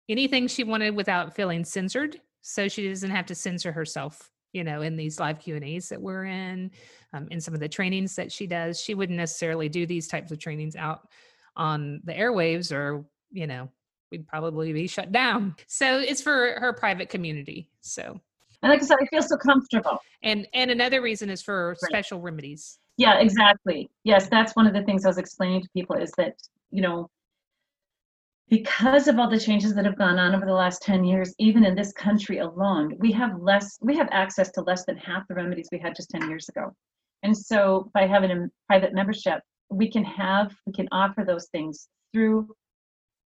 anything 0.09 0.47
she 0.47 0.63
wanted 0.63 0.95
without 0.95 1.35
feeling 1.35 1.65
censored, 1.65 2.21
so 2.41 2.67
she 2.67 2.87
doesn't 2.87 3.09
have 3.09 3.25
to 3.25 3.35
censor 3.35 3.71
herself. 3.71 4.31
You 4.53 4.63
know, 4.63 4.81
in 4.81 4.95
these 4.95 5.19
live 5.19 5.39
Q 5.39 5.55
and 5.55 5.63
A's 5.63 5.89
that 5.89 6.01
we're 6.01 6.25
in, 6.25 6.71
um, 7.13 7.27
in 7.31 7.39
some 7.41 7.53
of 7.53 7.59
the 7.59 7.69
trainings 7.69 8.15
that 8.15 8.31
she 8.31 8.47
does, 8.47 8.79
she 8.79 8.93
wouldn't 8.95 9.17
necessarily 9.17 9.69
do 9.69 9.85
these 9.85 10.07
types 10.07 10.31
of 10.31 10.39
trainings 10.39 10.75
out 10.75 11.07
on 11.55 12.01
the 12.05 12.13
airwaves, 12.13 12.71
or 12.71 13.05
you 13.31 13.45
know, 13.47 13.69
we'd 14.11 14.25
probably 14.27 14.71
be 14.73 14.87
shut 14.87 15.11
down. 15.11 15.55
So 15.67 15.99
it's 15.99 16.21
for 16.21 16.55
her 16.59 16.71
private 16.73 17.09
community. 17.09 17.69
So 17.81 18.19
And 18.63 18.71
like 18.71 18.81
I 18.81 18.85
said, 18.85 18.97
I 19.01 19.05
feel 19.07 19.21
so 19.21 19.37
comfortable. 19.37 19.99
and 20.23 20.47
and 20.53 20.71
another 20.71 21.01
reason 21.01 21.29
is 21.29 21.41
for 21.41 21.75
Right. 21.81 21.89
special 21.89 22.21
remedies. 22.21 22.79
Yeah, 22.97 23.19
exactly. 23.19 23.89
Yes, 24.05 24.27
that's 24.29 24.55
one 24.55 24.65
of 24.65 24.73
the 24.73 24.81
things 24.83 25.05
I 25.05 25.09
was 25.09 25.17
explaining 25.19 25.61
to 25.61 25.69
people 25.75 25.95
is 25.97 26.11
that, 26.17 26.33
you 26.71 26.81
know, 26.81 27.09
because 28.49 29.07
of 29.07 29.19
all 29.19 29.29
the 29.29 29.39
changes 29.39 29.75
that 29.75 29.85
have 29.85 29.97
gone 29.97 30.17
on 30.17 30.33
over 30.33 30.45
the 30.45 30.53
last 30.53 30.81
10 30.81 31.03
years, 31.03 31.35
even 31.37 31.65
in 31.65 31.75
this 31.75 31.91
country 31.91 32.39
alone, 32.39 32.95
we 32.97 33.11
have 33.11 33.41
less, 33.41 33.77
we 33.81 33.95
have 33.97 34.07
access 34.11 34.51
to 34.51 34.61
less 34.61 34.85
than 34.85 34.97
half 34.97 35.27
the 35.27 35.35
remedies 35.35 35.67
we 35.71 35.79
had 35.79 35.95
just 35.95 36.09
10 36.11 36.29
years 36.29 36.47
ago. 36.47 36.73
And 37.23 37.35
so 37.35 37.91
by 37.93 38.07
having 38.07 38.31
a 38.31 38.47
private 38.67 38.93
membership, 38.93 39.41
we 39.69 39.91
can 39.91 40.05
have, 40.05 40.55
we 40.65 40.71
can 40.71 40.87
offer 40.91 41.25
those 41.25 41.47
things 41.49 41.89
through 42.13 42.47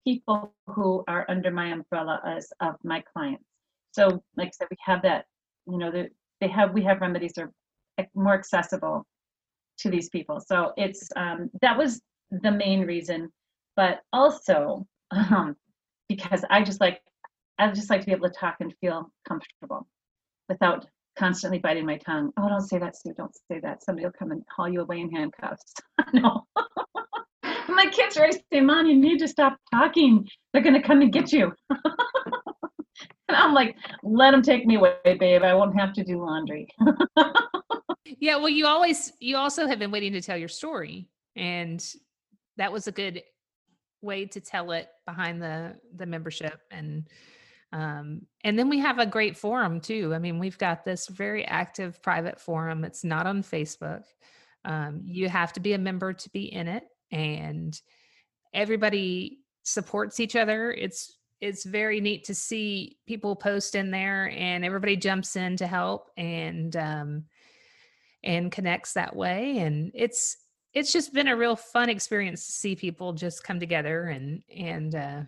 people 0.06 0.54
who 0.68 1.04
are 1.08 1.26
under 1.30 1.52
my 1.52 1.68
umbrella 1.68 2.20
as 2.26 2.52
of 2.60 2.76
my 2.84 3.02
clients. 3.14 3.46
So 3.92 4.22
like 4.36 4.50
I 4.50 4.52
said, 4.52 4.68
we 4.70 4.78
have 4.84 5.02
that, 5.04 5.26
you 5.68 5.78
know, 5.78 5.90
the, 5.90 6.10
they 6.42 6.50
have, 6.50 6.74
we 6.74 6.84
have 6.84 7.00
remedies 7.00 7.34
are 7.38 7.52
more 8.14 8.34
accessible 8.34 9.06
to 9.80 9.90
these 9.90 10.10
people. 10.10 10.40
So 10.40 10.74
it's 10.78 11.08
um, 11.16 11.50
that 11.62 11.78
was 11.78 12.02
the 12.32 12.52
main 12.52 12.82
reason, 12.82 13.32
but 13.76 14.02
also 14.12 14.86
um, 15.12 15.56
because 16.10 16.44
I 16.50 16.64
just 16.64 16.82
like 16.82 17.02
I 17.60 17.72
just 17.72 17.90
like 17.90 18.02
to 18.02 18.06
be 18.06 18.12
able 18.12 18.30
to 18.30 18.36
talk 18.36 18.58
and 18.60 18.74
feel 18.80 19.12
comfortable 19.28 19.88
without 20.48 20.86
constantly 21.18 21.58
biting 21.58 21.86
my 21.86 21.98
tongue. 21.98 22.32
Oh, 22.38 22.48
don't 22.48 22.62
say 22.62 22.78
that, 22.78 22.96
Sue. 22.96 23.14
Don't 23.18 23.36
say 23.50 23.60
that. 23.62 23.84
Somebody 23.84 24.06
will 24.06 24.14
come 24.18 24.32
and 24.32 24.44
haul 24.56 24.70
you 24.70 24.82
away 24.82 25.00
in 25.00 25.10
handcuffs. 25.10 25.74
no. 26.14 26.46
my 27.70 27.88
kids 27.92 28.16
are 28.16 28.22
always 28.22 28.38
saying, 28.54 28.66
Mom, 28.68 28.86
you 28.86 28.96
need 28.96 29.18
to 29.20 29.28
stop 29.28 29.58
talking. 29.74 30.28
They're 30.54 30.62
going 30.62 30.80
to 30.80 30.88
come 30.88 31.02
and 31.02 31.12
get 31.12 31.32
you. 31.32 31.52
and 31.70 31.82
I'm 33.30 33.56
like, 33.56 33.76
let 34.04 34.32
them 34.32 34.44
take 34.44 34.68
me 34.68 34.76
away, 34.76 34.94
babe. 35.04 35.42
I 35.42 35.56
won't 35.56 35.78
have 35.80 35.94
to 35.94 36.04
do 36.04 36.24
laundry. 36.24 36.68
Yeah, 38.20 38.38
well, 38.38 38.50
you 38.50 38.66
always 38.66 39.14
you 39.20 39.38
also 39.38 39.68
have 39.68 39.80
been 39.80 39.92
waiting 39.92 40.14
to 40.14 40.22
tell 40.22 40.38
your 40.38 40.48
story, 40.48 41.08
and 41.36 41.84
that 42.58 42.72
was 42.72 42.88
a 42.88 42.92
good 42.92 43.22
way 44.08 44.26
to 44.26 44.42
tell 44.42 44.72
it 44.72 44.90
behind 45.06 45.42
the 45.42 45.76
the 45.96 46.06
membership 46.08 46.60
and 46.72 47.08
um 47.74 48.22
and 48.44 48.58
then 48.58 48.70
we 48.70 48.80
have 48.80 48.98
a 48.98 49.06
great 49.06 49.38
forum 49.38 49.80
too. 49.80 50.14
I 50.16 50.20
mean 50.20 50.40
we've 50.40 50.58
got 50.58 50.84
this 50.84 51.08
very 51.08 51.46
active 51.46 52.02
private 52.02 52.40
forum. 52.40 52.84
It's 52.84 53.04
not 53.04 53.28
on 53.28 53.44
facebook. 53.44 54.04
Um, 54.66 55.02
you 55.06 55.30
have 55.30 55.54
to 55.54 55.60
be 55.60 55.74
a 55.74 55.78
member 55.78 56.14
to 56.14 56.30
be 56.32 56.52
in 56.52 56.68
it 56.68 56.84
and 57.12 57.80
everybody 58.54 59.40
supports 59.64 60.20
each 60.20 60.36
other. 60.36 60.72
It's 60.72 61.18
it's 61.40 61.64
very 61.64 62.02
neat 62.02 62.24
to 62.26 62.36
see 62.36 62.98
people 63.06 63.36
post 63.36 63.76
in 63.76 63.92
there 63.92 64.32
and 64.32 64.66
everybody 64.66 64.96
jumps 64.96 65.36
in 65.36 65.58
to 65.58 65.68
help 65.68 66.10
and 66.18 66.76
um 66.76 67.26
and 68.24 68.52
connects 68.52 68.94
that 68.94 69.16
way 69.16 69.60
and 69.60 69.92
it's 69.94 70.38
it's 70.74 70.92
just 70.92 71.14
been 71.14 71.28
a 71.28 71.36
real 71.36 71.56
fun 71.56 71.90
experience 71.90 72.46
to 72.46 72.52
see 72.52 72.76
people 72.76 73.14
just 73.14 73.44
come 73.44 73.60
together 73.60 74.06
and 74.06 74.44
and 74.56 74.96
uh 74.96 75.22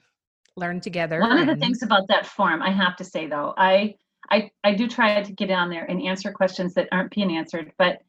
learn 0.55 0.81
together 0.81 1.21
One 1.21 1.37
of 1.37 1.47
the 1.47 1.55
things 1.55 1.83
about 1.83 2.07
that 2.09 2.25
form, 2.25 2.61
I 2.61 2.71
have 2.71 2.97
to 2.97 3.03
say 3.03 3.27
though, 3.27 3.53
I 3.57 3.95
I 4.29 4.51
I 4.63 4.73
do 4.73 4.87
try 4.87 5.21
to 5.21 5.33
get 5.33 5.49
on 5.51 5.69
there 5.69 5.85
and 5.85 6.01
answer 6.01 6.31
questions 6.31 6.73
that 6.73 6.87
aren't 6.91 7.11
being 7.11 7.35
answered, 7.35 7.71
but 7.77 8.01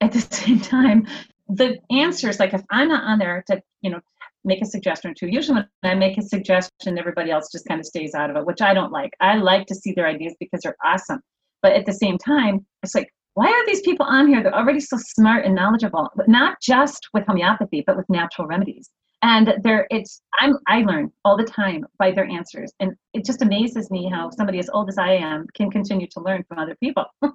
at 0.00 0.12
the 0.12 0.20
same 0.34 0.60
time, 0.60 1.06
the 1.48 1.78
answers, 1.90 2.38
like 2.38 2.54
if 2.54 2.62
I'm 2.70 2.88
not 2.88 3.04
on 3.04 3.18
there 3.18 3.42
to, 3.48 3.62
you 3.80 3.90
know, 3.90 4.00
make 4.44 4.62
a 4.62 4.66
suggestion 4.66 5.10
or 5.10 5.14
two, 5.14 5.28
usually 5.28 5.62
when 5.80 5.92
I 5.92 5.94
make 5.94 6.18
a 6.18 6.22
suggestion, 6.22 6.98
everybody 6.98 7.30
else 7.30 7.50
just 7.50 7.66
kind 7.66 7.80
of 7.80 7.86
stays 7.86 8.14
out 8.14 8.30
of 8.30 8.36
it, 8.36 8.46
which 8.46 8.60
I 8.62 8.74
don't 8.74 8.92
like. 8.92 9.12
I 9.20 9.36
like 9.36 9.66
to 9.66 9.74
see 9.74 9.92
their 9.92 10.06
ideas 10.06 10.34
because 10.38 10.60
they're 10.62 10.76
awesome. 10.84 11.20
But 11.62 11.72
at 11.72 11.86
the 11.86 11.92
same 11.92 12.18
time, 12.18 12.64
it's 12.82 12.94
like, 12.94 13.08
why 13.38 13.46
are 13.46 13.66
these 13.66 13.82
people 13.82 14.04
on 14.04 14.26
here? 14.26 14.42
They're 14.42 14.52
already 14.52 14.80
so 14.80 14.96
smart 14.98 15.44
and 15.44 15.54
knowledgeable, 15.54 16.10
but 16.16 16.26
not 16.26 16.60
just 16.60 17.06
with 17.14 17.24
homeopathy, 17.24 17.84
but 17.86 17.96
with 17.96 18.08
natural 18.08 18.48
remedies. 18.48 18.90
And 19.22 19.54
they're 19.62 19.86
it's 19.90 20.22
i'm 20.40 20.56
i 20.66 20.80
learn 20.80 21.12
all 21.24 21.36
the 21.36 21.44
time 21.44 21.86
by 22.00 22.10
their 22.10 22.24
answers. 22.24 22.72
And 22.80 22.94
it 23.14 23.24
just 23.24 23.40
amazes 23.40 23.92
me 23.92 24.10
how 24.12 24.30
somebody 24.30 24.58
as 24.58 24.68
old 24.70 24.88
as 24.88 24.98
i 24.98 25.12
am 25.12 25.46
can 25.54 25.70
continue 25.70 26.08
to 26.08 26.20
learn 26.20 26.42
from 26.48 26.58
other 26.58 26.76
people. 26.82 27.04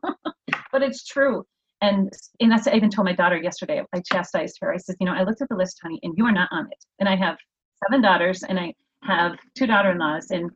But 0.73 0.81
it's 0.81 1.05
true. 1.05 1.45
And 1.79 2.11
and 2.41 2.51
that's 2.51 2.67
i 2.67 2.73
even 2.73 2.89
told 2.89 3.05
my 3.05 3.13
daughter 3.13 3.37
yesterday 3.37 3.81
i 3.93 4.01
chastised 4.01 4.57
her. 4.59 4.73
I 4.73 4.77
said 4.77 4.97
you 4.99 5.05
know 5.05 5.13
i 5.13 5.23
looked 5.23 5.41
at 5.41 5.47
the 5.47 5.55
list 5.55 5.79
honey 5.81 5.99
and 6.03 6.13
you 6.17 6.25
are 6.25 6.33
not 6.33 6.49
on 6.51 6.65
it. 6.69 6.83
And 6.99 7.07
i 7.07 7.15
have 7.15 7.37
seven 7.81 8.01
daughters 8.01 8.43
and 8.43 8.59
i 8.59 8.73
have 9.03 9.37
two 9.57 9.67
daughter-in-laws 9.67 10.31
and 10.31 10.51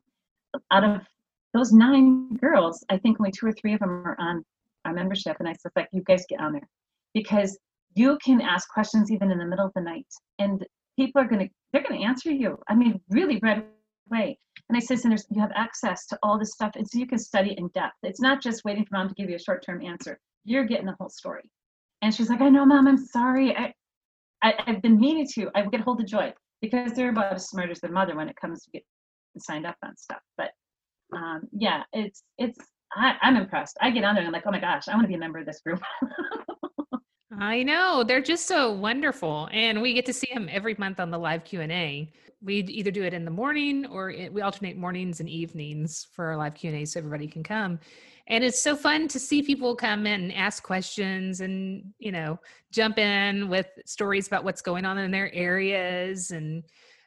out 0.71 0.83
of 0.83 1.01
those 1.53 1.71
nine 1.71 2.35
girls 2.35 2.83
i 2.89 2.97
think 2.97 3.17
only 3.19 3.31
two 3.31 3.47
or 3.47 3.53
three 3.53 3.73
of 3.73 3.79
them 3.79 4.03
are 4.05 4.17
on 4.19 4.43
our 4.87 4.93
membership 4.93 5.37
and 5.39 5.47
i 5.47 5.53
like 5.75 5.89
you 5.91 6.01
guys 6.03 6.25
get 6.29 6.39
on 6.39 6.53
there. 6.53 6.67
Because 7.13 7.57
you 7.95 8.17
can 8.23 8.41
ask 8.41 8.69
questions 8.69 9.11
even 9.11 9.31
in 9.31 9.37
the 9.37 9.45
middle 9.45 9.65
of 9.65 9.73
the 9.75 9.81
night 9.81 10.07
and 10.39 10.65
people 10.97 11.21
are 11.21 11.27
to 11.27 11.49
they're 11.71 11.83
to 11.83 11.95
answer 11.95 12.31
you 12.31 12.57
i 12.67 12.75
mean 12.75 12.99
really 13.09 13.39
right 13.41 13.65
away. 14.09 14.37
And 14.69 14.77
i 14.77 14.79
said 14.79 14.99
and 15.03 15.11
there's 15.11 15.25
you 15.29 15.41
have 15.41 15.51
access 15.55 16.05
to 16.07 16.19
all 16.23 16.39
this 16.39 16.51
stuff 16.51 16.71
and 16.75 16.87
so 16.87 16.99
you 16.99 17.07
can 17.07 17.19
study 17.19 17.55
in 17.57 17.67
depth. 17.69 17.95
It's 18.03 18.21
not 18.21 18.41
just 18.41 18.63
waiting 18.65 18.85
for 18.85 18.97
mom 18.97 19.09
to 19.09 19.15
give 19.15 19.29
you 19.29 19.35
a 19.35 19.39
short-term 19.39 19.83
answer. 19.85 20.19
You're 20.45 20.65
getting 20.65 20.85
the 20.85 20.95
whole 20.99 21.09
story. 21.09 21.49
And 22.01 22.13
she's 22.13 22.29
like 22.29 22.41
i 22.41 22.49
know 22.49 22.65
mom 22.65 22.87
i'm 22.87 22.97
sorry. 22.97 23.55
I, 23.55 23.73
I 24.41 24.53
i've 24.67 24.81
been 24.81 24.99
meaning 24.99 25.27
to. 25.35 25.49
I 25.55 25.65
get 25.65 25.81
hold 25.81 26.01
of 26.01 26.07
joy 26.07 26.33
because 26.61 26.93
they're 26.93 27.09
about 27.09 27.33
as 27.33 27.49
smart 27.49 27.69
as 27.69 27.79
their 27.79 27.91
mother 27.91 28.15
when 28.15 28.29
it 28.29 28.35
comes 28.35 28.63
to 28.63 28.71
getting 28.71 28.87
signed 29.39 29.65
up 29.65 29.77
on 29.83 29.95
stuff. 29.97 30.21
But 30.37 30.51
um 31.15 31.43
yeah 31.51 31.83
it's 31.93 32.23
it's 32.37 32.59
I, 32.97 33.15
i'm 33.21 33.37
impressed 33.37 33.77
i 33.81 33.89
get 33.91 34.03
on 34.03 34.15
there 34.15 34.21
and 34.23 34.27
i'm 34.27 34.33
like 34.33 34.45
oh 34.45 34.51
my 34.51 34.59
gosh 34.59 34.87
i 34.87 34.93
want 34.93 35.03
to 35.03 35.07
be 35.07 35.15
a 35.15 35.19
member 35.19 35.39
of 35.39 35.45
this 35.45 35.61
group 35.61 35.81
I 37.39 37.61
know 37.61 38.03
they're 38.03 38.21
just 38.21 38.47
so 38.47 38.71
wonderful, 38.71 39.47
and 39.51 39.81
we 39.81 39.93
get 39.93 40.05
to 40.07 40.13
see 40.13 40.29
them 40.33 40.49
every 40.51 40.75
month 40.79 40.99
on 40.99 41.11
the 41.11 41.19
live 41.19 41.43
Q 41.43 41.61
and 41.61 41.71
A. 41.71 42.11
We 42.41 42.61
either 42.61 42.89
do 42.89 43.03
it 43.03 43.13
in 43.13 43.25
the 43.25 43.31
morning 43.31 43.85
or 43.85 44.09
it, 44.09 44.33
we 44.33 44.41
alternate 44.41 44.75
mornings 44.75 45.19
and 45.19 45.29
evenings 45.29 46.07
for 46.13 46.25
our 46.27 46.37
live 46.37 46.55
Q 46.55 46.71
and 46.71 46.81
A, 46.81 46.85
so 46.85 46.99
everybody 46.99 47.27
can 47.27 47.43
come. 47.43 47.79
And 48.27 48.43
it's 48.43 48.61
so 48.61 48.75
fun 48.75 49.07
to 49.09 49.19
see 49.19 49.43
people 49.43 49.75
come 49.75 50.07
in 50.07 50.23
and 50.23 50.33
ask 50.33 50.63
questions, 50.63 51.41
and 51.41 51.83
you 51.99 52.11
know, 52.11 52.39
jump 52.71 52.97
in 52.97 53.49
with 53.49 53.67
stories 53.85 54.25
about 54.25 54.43
what's 54.43 54.61
going 54.61 54.85
on 54.85 54.97
in 54.97 55.11
their 55.11 55.33
areas, 55.33 56.31
and 56.31 56.63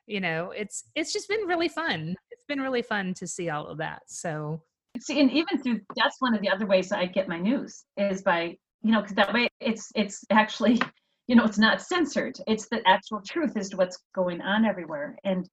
you 0.07 0.21
know, 0.21 0.53
it's 0.53 0.85
it's 0.95 1.13
just 1.13 1.29
been 1.29 1.47
really 1.47 1.69
fun. 1.69 2.15
It's 2.31 2.45
been 2.45 2.61
really 2.61 2.83
fun 2.83 3.15
to 3.15 3.27
see 3.27 3.51
all 3.51 3.67
of 3.67 3.79
that. 3.79 4.03
So 4.07 4.63
See, 4.99 5.21
and 5.21 5.31
even 5.31 5.63
through 5.63 5.81
that's 5.97 6.17
one 6.21 6.35
of 6.35 6.41
the 6.41 6.51
other 6.51 6.67
ways 6.67 6.93
I 6.93 7.07
get 7.07 7.29
my 7.29 7.39
news 7.39 7.85
is 7.97 8.23
by 8.23 8.57
you 8.83 8.93
know 8.93 9.01
because 9.01 9.17
that 9.17 9.33
way 9.33 9.49
it's 9.61 9.91
it's 9.95 10.25
actually 10.31 10.81
you 11.29 11.37
know 11.37 11.45
it's 11.45 11.59
not 11.59 11.81
censored. 11.81 12.37
It's 12.47 12.69
the 12.69 12.83
actual 12.87 13.21
truth 13.27 13.57
as 13.57 13.71
to 13.71 13.77
what's 13.77 13.99
going 14.15 14.41
on 14.41 14.65
everywhere. 14.65 15.17
And 15.25 15.49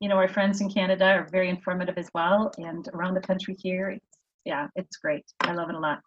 you 0.00 0.08
know 0.08 0.16
our 0.16 0.28
friends 0.28 0.60
in 0.60 0.70
Canada 0.70 1.06
are 1.06 1.28
very 1.30 1.48
informative 1.48 1.96
as 1.98 2.10
well, 2.14 2.52
and 2.58 2.88
around 2.92 3.14
the 3.14 3.20
country 3.20 3.56
here, 3.58 3.90
it's, 3.90 4.18
yeah, 4.44 4.68
it's 4.76 4.96
great. 4.98 5.24
I 5.40 5.52
love 5.52 5.70
it 5.70 5.74
a 5.74 5.80
lot. 5.80 6.00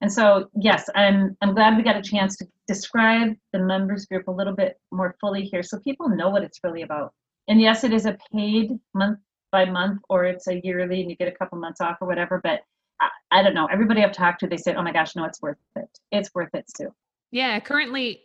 And 0.00 0.12
so 0.12 0.48
yes, 0.54 0.88
I'm 0.94 1.36
I'm 1.42 1.54
glad 1.54 1.76
we 1.76 1.82
got 1.82 1.96
a 1.96 2.02
chance 2.02 2.36
to 2.36 2.46
describe 2.68 3.34
the 3.52 3.58
members 3.58 4.06
group 4.06 4.28
a 4.28 4.32
little 4.32 4.54
bit 4.54 4.76
more 4.90 5.16
fully 5.20 5.42
here, 5.44 5.62
so 5.62 5.78
people 5.80 6.08
know 6.08 6.30
what 6.30 6.44
it's 6.44 6.60
really 6.64 6.82
about. 6.82 7.12
And 7.48 7.60
yes, 7.60 7.84
it 7.84 7.92
is 7.92 8.06
a 8.06 8.16
paid 8.32 8.70
month 8.94 9.18
by 9.52 9.64
month 9.64 10.00
or 10.08 10.24
it's 10.24 10.48
a 10.48 10.60
yearly 10.64 11.00
and 11.02 11.10
you 11.10 11.16
get 11.16 11.28
a 11.28 11.32
couple 11.32 11.58
months 11.58 11.80
off 11.80 11.98
or 12.00 12.08
whatever 12.08 12.40
but 12.42 12.60
I, 13.00 13.08
I 13.30 13.42
don't 13.42 13.54
know. 13.54 13.66
Everybody 13.66 14.02
i've 14.02 14.12
talked 14.12 14.40
to 14.40 14.46
they 14.46 14.56
say 14.56 14.74
oh 14.74 14.82
my 14.82 14.92
gosh 14.92 15.14
no 15.14 15.24
it's 15.24 15.40
worth 15.40 15.58
it. 15.76 15.88
It's 16.10 16.34
worth 16.34 16.54
it 16.54 16.64
too 16.76 16.92
yeah, 17.32 17.58
currently 17.60 18.20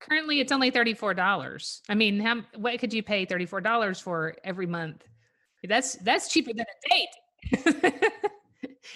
currently 0.00 0.40
it's 0.40 0.50
only 0.50 0.70
$34 0.70 1.80
i 1.90 1.94
mean 1.94 2.18
how 2.20 2.40
what 2.56 2.78
could 2.78 2.94
you 2.94 3.02
pay 3.02 3.26
$34 3.26 4.02
for 4.02 4.34
every 4.44 4.66
month? 4.66 5.04
That's 5.62 5.96
that's 5.96 6.28
cheaper 6.32 6.52
than 6.54 6.64
a 6.64 6.88
date. 6.88 7.92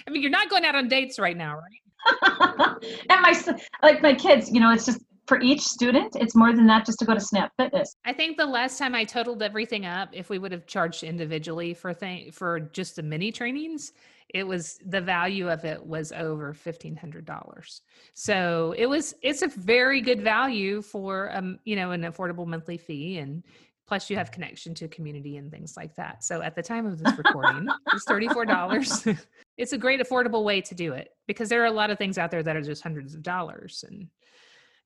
I 0.07 0.11
mean 0.11 0.23
you're 0.23 0.31
not 0.31 0.49
going 0.49 0.65
out 0.65 0.75
on 0.75 0.89
dates 0.89 1.19
right 1.19 1.37
now 1.37 1.59
right? 1.59 2.81
And 3.11 3.21
my 3.21 3.59
like 3.83 4.03
my 4.03 4.15
kids, 4.15 4.51
you 4.51 4.61
know, 4.61 4.71
it's 4.73 4.87
just 4.87 5.01
for 5.26 5.40
each 5.40 5.62
student, 5.62 6.16
it's 6.16 6.35
more 6.35 6.52
than 6.54 6.66
that 6.66 6.85
just 6.85 6.99
to 6.99 7.04
go 7.04 7.14
to 7.14 7.21
Snap. 7.21 7.52
Fitness. 7.57 7.97
i 8.04 8.12
think 8.12 8.37
the 8.37 8.47
last 8.47 8.78
time 8.78 8.95
i 8.95 9.04
totaled 9.04 9.43
everything 9.43 9.87
up 9.87 10.09
if 10.12 10.28
we 10.28 10.38
would 10.38 10.52
have 10.52 10.66
charged 10.66 11.02
individually 11.02 11.75
for 11.75 11.93
thing 11.95 12.31
for 12.33 12.61
just 12.61 12.97
the 12.97 13.02
mini 13.02 13.31
trainings 13.31 13.93
it 14.31 14.47
was 14.47 14.78
the 14.87 15.00
value 15.00 15.49
of 15.49 15.64
it 15.64 15.85
was 15.85 16.11
over 16.12 16.52
$1500 16.52 17.81
so 18.14 18.75
it 18.76 18.87
was 18.87 19.14
it's 19.23 19.43
a 19.43 19.49
very 19.49 20.00
good 20.00 20.23
value 20.23 20.83
for 20.83 21.35
um 21.35 21.59
you 21.64 21.76
know 21.76 21.93
an 21.93 22.02
affordable 22.02 22.47
monthly 22.47 22.76
fee 22.76 23.19
and 23.19 23.45
plus 23.87 24.09
you 24.09 24.16
have 24.16 24.31
connection 24.31 24.75
to 24.75 24.88
community 24.88 25.37
and 25.37 25.50
things 25.50 25.76
like 25.76 25.95
that. 25.95 26.25
So 26.25 26.40
at 26.40 26.54
the 26.54 26.62
time 26.62 26.87
of 26.87 26.99
this 26.99 27.16
recording 27.19 27.69
it's 27.93 28.07
$34 28.07 29.19
it's 29.59 29.73
a 29.73 29.78
great 29.78 30.00
affordable 30.00 30.45
way 30.45 30.61
to 30.62 30.75
do 30.75 30.95
it 30.95 31.11
because 31.26 31.49
there 31.49 31.62
are 31.62 31.66
a 31.66 31.71
lot 31.71 31.90
of 31.90 31.99
things 31.99 32.19
out 32.19 32.31
there 32.31 32.43
that 32.43 32.57
are 32.57 32.62
just 32.62 32.83
hundreds 32.83 33.14
of 33.14 33.23
dollars 33.23 33.85
and 33.87 34.09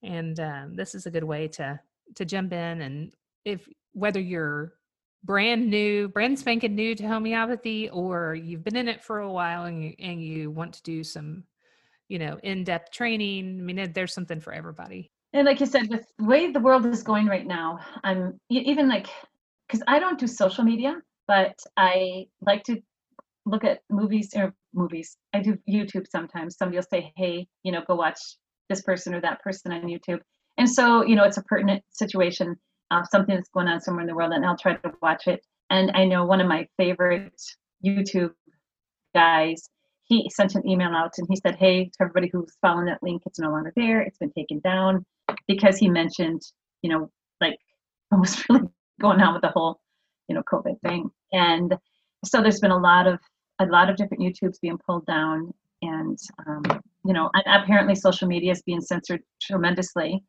and 0.03 0.39
um, 0.39 0.75
this 0.75 0.95
is 0.95 1.05
a 1.05 1.11
good 1.11 1.23
way 1.23 1.47
to 1.47 1.79
to 2.15 2.25
jump 2.25 2.53
in 2.53 2.81
and 2.81 3.11
if 3.45 3.67
whether 3.93 4.19
you're 4.19 4.73
brand 5.23 5.69
new 5.69 6.07
brand 6.07 6.39
spanking 6.39 6.75
new 6.75 6.95
to 6.95 7.07
homeopathy 7.07 7.89
or 7.89 8.35
you've 8.35 8.63
been 8.63 8.75
in 8.75 8.87
it 8.87 9.03
for 9.03 9.19
a 9.19 9.31
while 9.31 9.65
and 9.65 9.83
you 9.83 9.93
and 9.99 10.23
you 10.23 10.49
want 10.49 10.73
to 10.73 10.83
do 10.83 11.03
some 11.03 11.43
you 12.07 12.17
know 12.17 12.39
in-depth 12.43 12.91
training 12.91 13.57
i 13.59 13.61
mean 13.61 13.91
there's 13.93 14.13
something 14.13 14.39
for 14.39 14.53
everybody 14.53 15.11
And 15.33 15.45
like 15.45 15.59
you 15.59 15.67
said, 15.67 15.89
with 15.89 16.05
the 16.17 16.25
way 16.25 16.51
the 16.51 16.59
world 16.59 16.85
is 16.85 17.03
going 17.03 17.27
right 17.27 17.45
now, 17.45 17.79
I'm 18.03 18.39
even 18.49 18.89
like, 18.89 19.07
because 19.67 19.83
I 19.87 19.99
don't 19.99 20.19
do 20.19 20.25
social 20.25 20.63
media, 20.63 20.95
but 21.27 21.55
I 21.77 22.25
like 22.41 22.63
to 22.63 22.81
look 23.45 23.63
at 23.63 23.81
movies 23.91 24.33
or 24.35 24.53
movies. 24.73 25.17
I 25.33 25.41
do 25.41 25.57
YouTube 25.69 26.07
sometimes. 26.09 26.57
Somebody 26.57 26.77
will 26.77 26.89
say, 26.89 27.13
hey, 27.15 27.47
you 27.63 27.71
know, 27.71 27.83
go 27.85 27.95
watch 27.95 28.19
this 28.69 28.81
person 28.81 29.13
or 29.13 29.21
that 29.21 29.41
person 29.41 29.71
on 29.71 29.83
YouTube. 29.83 30.19
And 30.57 30.69
so, 30.69 31.03
you 31.03 31.15
know, 31.15 31.23
it's 31.23 31.37
a 31.37 31.43
pertinent 31.43 31.83
situation, 31.91 32.55
uh, 32.91 33.03
something 33.03 33.35
that's 33.35 33.49
going 33.49 33.67
on 33.67 33.81
somewhere 33.81 34.01
in 34.01 34.07
the 34.07 34.15
world, 34.15 34.33
and 34.33 34.45
I'll 34.45 34.57
try 34.57 34.75
to 34.75 34.91
watch 35.01 35.27
it. 35.27 35.41
And 35.69 35.91
I 35.93 36.05
know 36.05 36.25
one 36.25 36.41
of 36.41 36.47
my 36.47 36.67
favorite 36.77 37.41
YouTube 37.85 38.33
guys, 39.13 39.61
he 40.03 40.29
sent 40.33 40.55
an 40.55 40.67
email 40.67 40.89
out 40.89 41.13
and 41.17 41.27
he 41.29 41.35
said, 41.35 41.55
hey, 41.55 41.85
to 41.85 41.91
everybody 42.01 42.29
who's 42.31 42.57
following 42.61 42.85
that 42.85 43.03
link, 43.03 43.21
it's 43.25 43.39
no 43.39 43.51
longer 43.51 43.71
there. 43.75 44.01
It's 44.01 44.17
been 44.17 44.31
taken 44.31 44.59
down 44.59 45.05
because 45.47 45.77
he 45.77 45.89
mentioned, 45.89 46.41
you 46.81 46.89
know, 46.89 47.11
like 47.39 47.57
what 48.09 48.21
was 48.21 48.43
really 48.49 48.67
going 48.99 49.21
on 49.21 49.33
with 49.33 49.43
the 49.43 49.49
whole, 49.49 49.79
you 50.27 50.35
know, 50.35 50.43
COVID 50.51 50.79
thing. 50.81 51.09
And 51.31 51.75
so 52.25 52.41
there's 52.41 52.59
been 52.59 52.71
a 52.71 52.77
lot 52.77 53.07
of 53.07 53.19
a 53.61 53.65
lot 53.65 53.89
of 53.89 53.97
different 53.97 54.23
YouTubes 54.23 54.61
being 54.61 54.77
pulled 54.77 55.05
down, 55.05 55.53
and 55.81 56.17
um, 56.47 56.63
you 57.05 57.13
know, 57.13 57.29
apparently 57.47 57.95
social 57.95 58.27
media 58.27 58.51
is 58.51 58.61
being 58.63 58.81
censored 58.81 59.21
tremendously. 59.41 60.23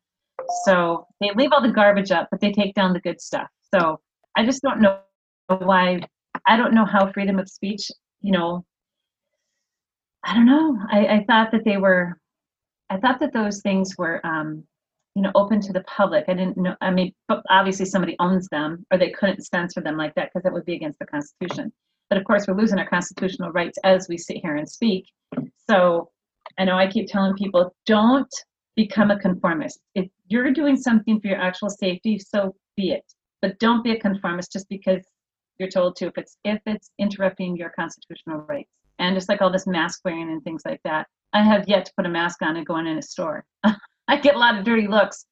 So 0.65 1.05
they 1.19 1.31
leave 1.35 1.51
all 1.51 1.61
the 1.61 1.71
garbage 1.71 2.11
up, 2.11 2.27
but 2.31 2.39
they 2.39 2.51
take 2.51 2.73
down 2.73 2.93
the 2.93 2.99
good 2.99 3.21
stuff. 3.21 3.47
So 3.73 3.99
I 4.35 4.45
just 4.45 4.61
don't 4.61 4.81
know 4.81 4.99
why. 5.47 6.01
I 6.47 6.57
don't 6.57 6.73
know 6.73 6.85
how 6.85 7.11
freedom 7.11 7.39
of 7.39 7.49
speech, 7.49 7.89
you 8.21 8.31
know. 8.31 8.65
I 10.23 10.33
don't 10.35 10.45
know. 10.45 10.77
I, 10.91 11.07
I 11.07 11.25
thought 11.27 11.51
that 11.51 11.65
they 11.65 11.77
were. 11.77 12.17
I 12.89 12.97
thought 12.97 13.19
that 13.19 13.33
those 13.33 13.61
things 13.61 13.95
were 13.97 14.25
um, 14.25 14.63
you 15.15 15.21
know 15.21 15.31
open 15.35 15.59
to 15.59 15.73
the 15.73 15.81
public 15.81 16.25
i 16.27 16.33
didn't 16.33 16.57
know 16.57 16.75
i 16.81 16.89
mean 16.89 17.13
obviously 17.49 17.85
somebody 17.85 18.15
owns 18.19 18.47
them 18.49 18.85
or 18.91 18.97
they 18.97 19.09
couldn't 19.09 19.43
censor 19.43 19.81
them 19.81 19.97
like 19.97 20.13
that 20.15 20.29
because 20.29 20.43
that 20.43 20.53
would 20.53 20.65
be 20.65 20.75
against 20.75 20.99
the 20.99 21.05
constitution 21.05 21.71
but 22.11 22.17
of 22.17 22.25
course 22.25 22.45
we're 22.45 22.57
losing 22.57 22.77
our 22.77 22.87
constitutional 22.87 23.51
rights 23.51 23.79
as 23.85 24.07
we 24.09 24.17
sit 24.17 24.37
here 24.43 24.57
and 24.57 24.69
speak. 24.69 25.05
So 25.69 26.11
i 26.59 26.65
know 26.65 26.77
i 26.77 26.85
keep 26.85 27.07
telling 27.07 27.33
people 27.35 27.73
don't 27.85 28.33
become 28.75 29.11
a 29.11 29.19
conformist. 29.19 29.79
If 29.95 30.09
you're 30.27 30.51
doing 30.51 30.75
something 30.75 31.19
for 31.21 31.27
your 31.27 31.41
actual 31.41 31.69
safety 31.69 32.19
so 32.19 32.53
be 32.75 32.91
it. 32.91 33.05
But 33.41 33.57
don't 33.59 33.83
be 33.83 33.91
a 33.91 33.99
conformist 33.99 34.51
just 34.51 34.67
because 34.67 35.03
you're 35.57 35.69
told 35.69 35.95
to 35.95 36.07
if 36.07 36.17
it's 36.17 36.37
if 36.43 36.59
it's 36.65 36.91
interrupting 36.99 37.55
your 37.55 37.69
constitutional 37.69 38.39
rights. 38.39 38.69
And 38.99 39.15
just 39.15 39.29
like 39.29 39.41
all 39.41 39.51
this 39.51 39.65
mask 39.65 40.01
wearing 40.03 40.29
and 40.29 40.43
things 40.43 40.63
like 40.65 40.81
that 40.83 41.07
i 41.33 41.41
have 41.41 41.69
yet 41.69 41.85
to 41.85 41.93
put 41.95 42.05
a 42.05 42.09
mask 42.09 42.41
on 42.41 42.57
and 42.57 42.65
go 42.65 42.75
in, 42.77 42.87
a 42.87 43.01
store. 43.01 43.45
I 43.63 44.17
get 44.17 44.35
a 44.35 44.39
lot 44.39 44.57
of 44.57 44.65
dirty 44.65 44.87
looks. 44.87 45.25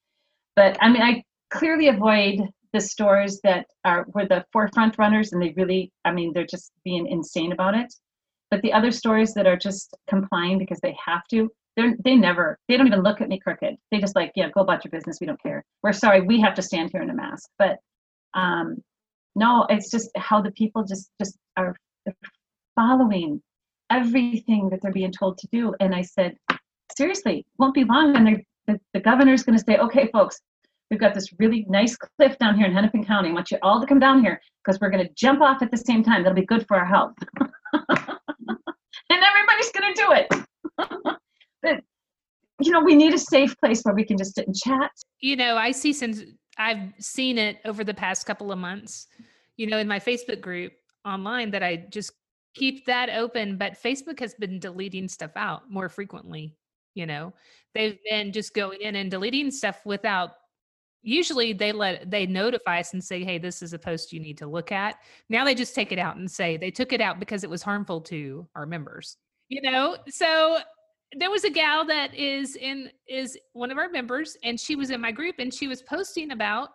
But 0.55 0.77
I 0.81 0.89
mean, 0.89 1.01
I 1.01 1.23
clearly 1.49 1.89
avoid 1.89 2.39
the 2.73 2.81
stores 2.81 3.39
that 3.43 3.65
are 3.85 4.05
were 4.13 4.25
the 4.25 4.45
forefront 4.53 4.97
runners 4.97 5.33
and 5.33 5.41
they 5.41 5.53
really, 5.55 5.91
I 6.05 6.11
mean, 6.11 6.33
they're 6.33 6.45
just 6.45 6.71
being 6.83 7.07
insane 7.07 7.51
about 7.51 7.75
it. 7.75 7.93
But 8.51 8.61
the 8.61 8.73
other 8.73 8.91
stores 8.91 9.33
that 9.33 9.47
are 9.47 9.57
just 9.57 9.95
complying 10.07 10.57
because 10.57 10.79
they 10.81 10.95
have 11.05 11.23
to, 11.31 11.49
they're 11.75 11.95
they 12.03 12.15
never, 12.15 12.57
they 12.67 12.77
don't 12.77 12.87
even 12.87 13.03
look 13.03 13.21
at 13.21 13.29
me 13.29 13.39
crooked. 13.39 13.75
They 13.91 13.99
just 13.99 14.15
like, 14.15 14.31
yeah, 14.35 14.49
go 14.49 14.61
about 14.61 14.83
your 14.83 14.91
business. 14.91 15.17
We 15.21 15.27
don't 15.27 15.41
care. 15.41 15.63
We're 15.83 15.93
sorry, 15.93 16.21
we 16.21 16.39
have 16.41 16.55
to 16.55 16.61
stand 16.61 16.89
here 16.91 17.01
in 17.01 17.09
a 17.09 17.15
mask. 17.15 17.49
But 17.57 17.77
um, 18.33 18.77
no, 19.35 19.65
it's 19.69 19.89
just 19.89 20.09
how 20.15 20.41
the 20.41 20.51
people 20.51 20.83
just 20.83 21.09
just 21.19 21.37
are 21.57 21.75
following 22.75 23.41
everything 23.89 24.69
that 24.69 24.81
they're 24.81 24.91
being 24.91 25.11
told 25.11 25.37
to 25.39 25.47
do. 25.51 25.73
And 25.79 25.95
I 25.95 26.01
said, 26.01 26.37
seriously, 26.95 27.45
won't 27.57 27.73
be 27.73 27.83
long, 27.83 28.15
and 28.15 28.43
the, 28.67 28.79
the 28.93 28.99
governor's 28.99 29.43
going 29.43 29.57
to 29.57 29.63
say, 29.63 29.77
okay, 29.77 30.09
folks, 30.11 30.39
we've 30.89 30.99
got 30.99 31.13
this 31.13 31.33
really 31.39 31.65
nice 31.69 31.95
cliff 31.95 32.37
down 32.39 32.57
here 32.57 32.65
in 32.65 32.73
Hennepin 32.73 33.05
County. 33.05 33.29
I 33.29 33.33
want 33.33 33.51
you 33.51 33.57
all 33.61 33.79
to 33.79 33.87
come 33.87 33.99
down 33.99 34.23
here 34.23 34.41
because 34.63 34.79
we're 34.79 34.89
going 34.89 35.05
to 35.05 35.13
jump 35.13 35.41
off 35.41 35.61
at 35.61 35.71
the 35.71 35.77
same 35.77 36.03
time. 36.03 36.23
That'll 36.23 36.35
be 36.35 36.45
good 36.45 36.67
for 36.67 36.77
our 36.77 36.85
health. 36.85 37.13
and 37.73 37.87
everybody's 39.09 39.71
going 39.71 39.93
to 39.93 40.01
do 40.01 40.11
it. 40.11 40.45
but, 41.61 41.81
you 42.61 42.71
know, 42.71 42.81
we 42.81 42.95
need 42.95 43.13
a 43.13 43.19
safe 43.19 43.55
place 43.57 43.81
where 43.83 43.95
we 43.95 44.03
can 44.03 44.17
just 44.17 44.35
sit 44.35 44.47
and 44.47 44.55
chat. 44.55 44.91
you 45.21 45.35
know 45.35 45.55
i 45.55 45.71
see 45.71 45.93
since 45.93 46.21
i've 46.57 46.93
seen 46.99 47.37
it 47.37 47.57
over 47.65 47.83
the 47.83 47.93
past 47.93 48.25
couple 48.25 48.51
of 48.51 48.59
months 48.59 49.07
you 49.57 49.67
know 49.67 49.77
in 49.77 49.87
my 49.87 49.99
facebook 49.99 50.41
group 50.41 50.73
online 51.05 51.51
that 51.51 51.63
i 51.63 51.75
just 51.89 52.11
keep 52.55 52.85
that 52.85 53.09
open 53.09 53.57
but 53.57 53.73
facebook 53.81 54.19
has 54.19 54.33
been 54.33 54.59
deleting 54.59 55.07
stuff 55.07 55.31
out 55.35 55.69
more 55.69 55.87
frequently 55.89 56.55
you 56.95 57.05
know 57.05 57.33
they've 57.73 57.97
been 58.09 58.31
just 58.31 58.53
going 58.53 58.81
in 58.81 58.95
and 58.95 59.11
deleting 59.11 59.51
stuff 59.51 59.85
without 59.85 60.31
usually 61.01 61.53
they 61.53 61.71
let 61.71 62.09
they 62.11 62.25
notify 62.25 62.79
us 62.79 62.93
and 62.93 63.03
say 63.03 63.23
hey 63.23 63.37
this 63.37 63.61
is 63.61 63.73
a 63.73 63.79
post 63.79 64.11
you 64.11 64.19
need 64.19 64.37
to 64.37 64.47
look 64.47 64.71
at. 64.71 64.97
Now 65.29 65.45
they 65.45 65.55
just 65.55 65.75
take 65.75 65.91
it 65.91 65.99
out 65.99 66.17
and 66.17 66.29
say 66.29 66.57
they 66.57 66.71
took 66.71 66.93
it 66.93 67.01
out 67.01 67.19
because 67.19 67.43
it 67.43 67.49
was 67.49 67.61
harmful 67.61 68.01
to 68.01 68.47
our 68.55 68.65
members 68.65 69.17
you 69.49 69.61
know? 69.61 69.97
So 70.07 70.59
there 71.17 71.31
was 71.31 71.43
a 71.43 71.49
gal 71.49 71.85
that 71.85 72.15
is 72.15 72.55
in 72.55 72.89
is 73.07 73.37
one 73.53 73.71
of 73.71 73.77
our 73.77 73.89
members 73.89 74.37
and 74.43 74.59
she 74.59 74.75
was 74.75 74.91
in 74.91 75.01
my 75.01 75.11
group 75.11 75.35
and 75.39 75.53
she 75.53 75.67
was 75.67 75.81
posting 75.81 76.31
about 76.31 76.69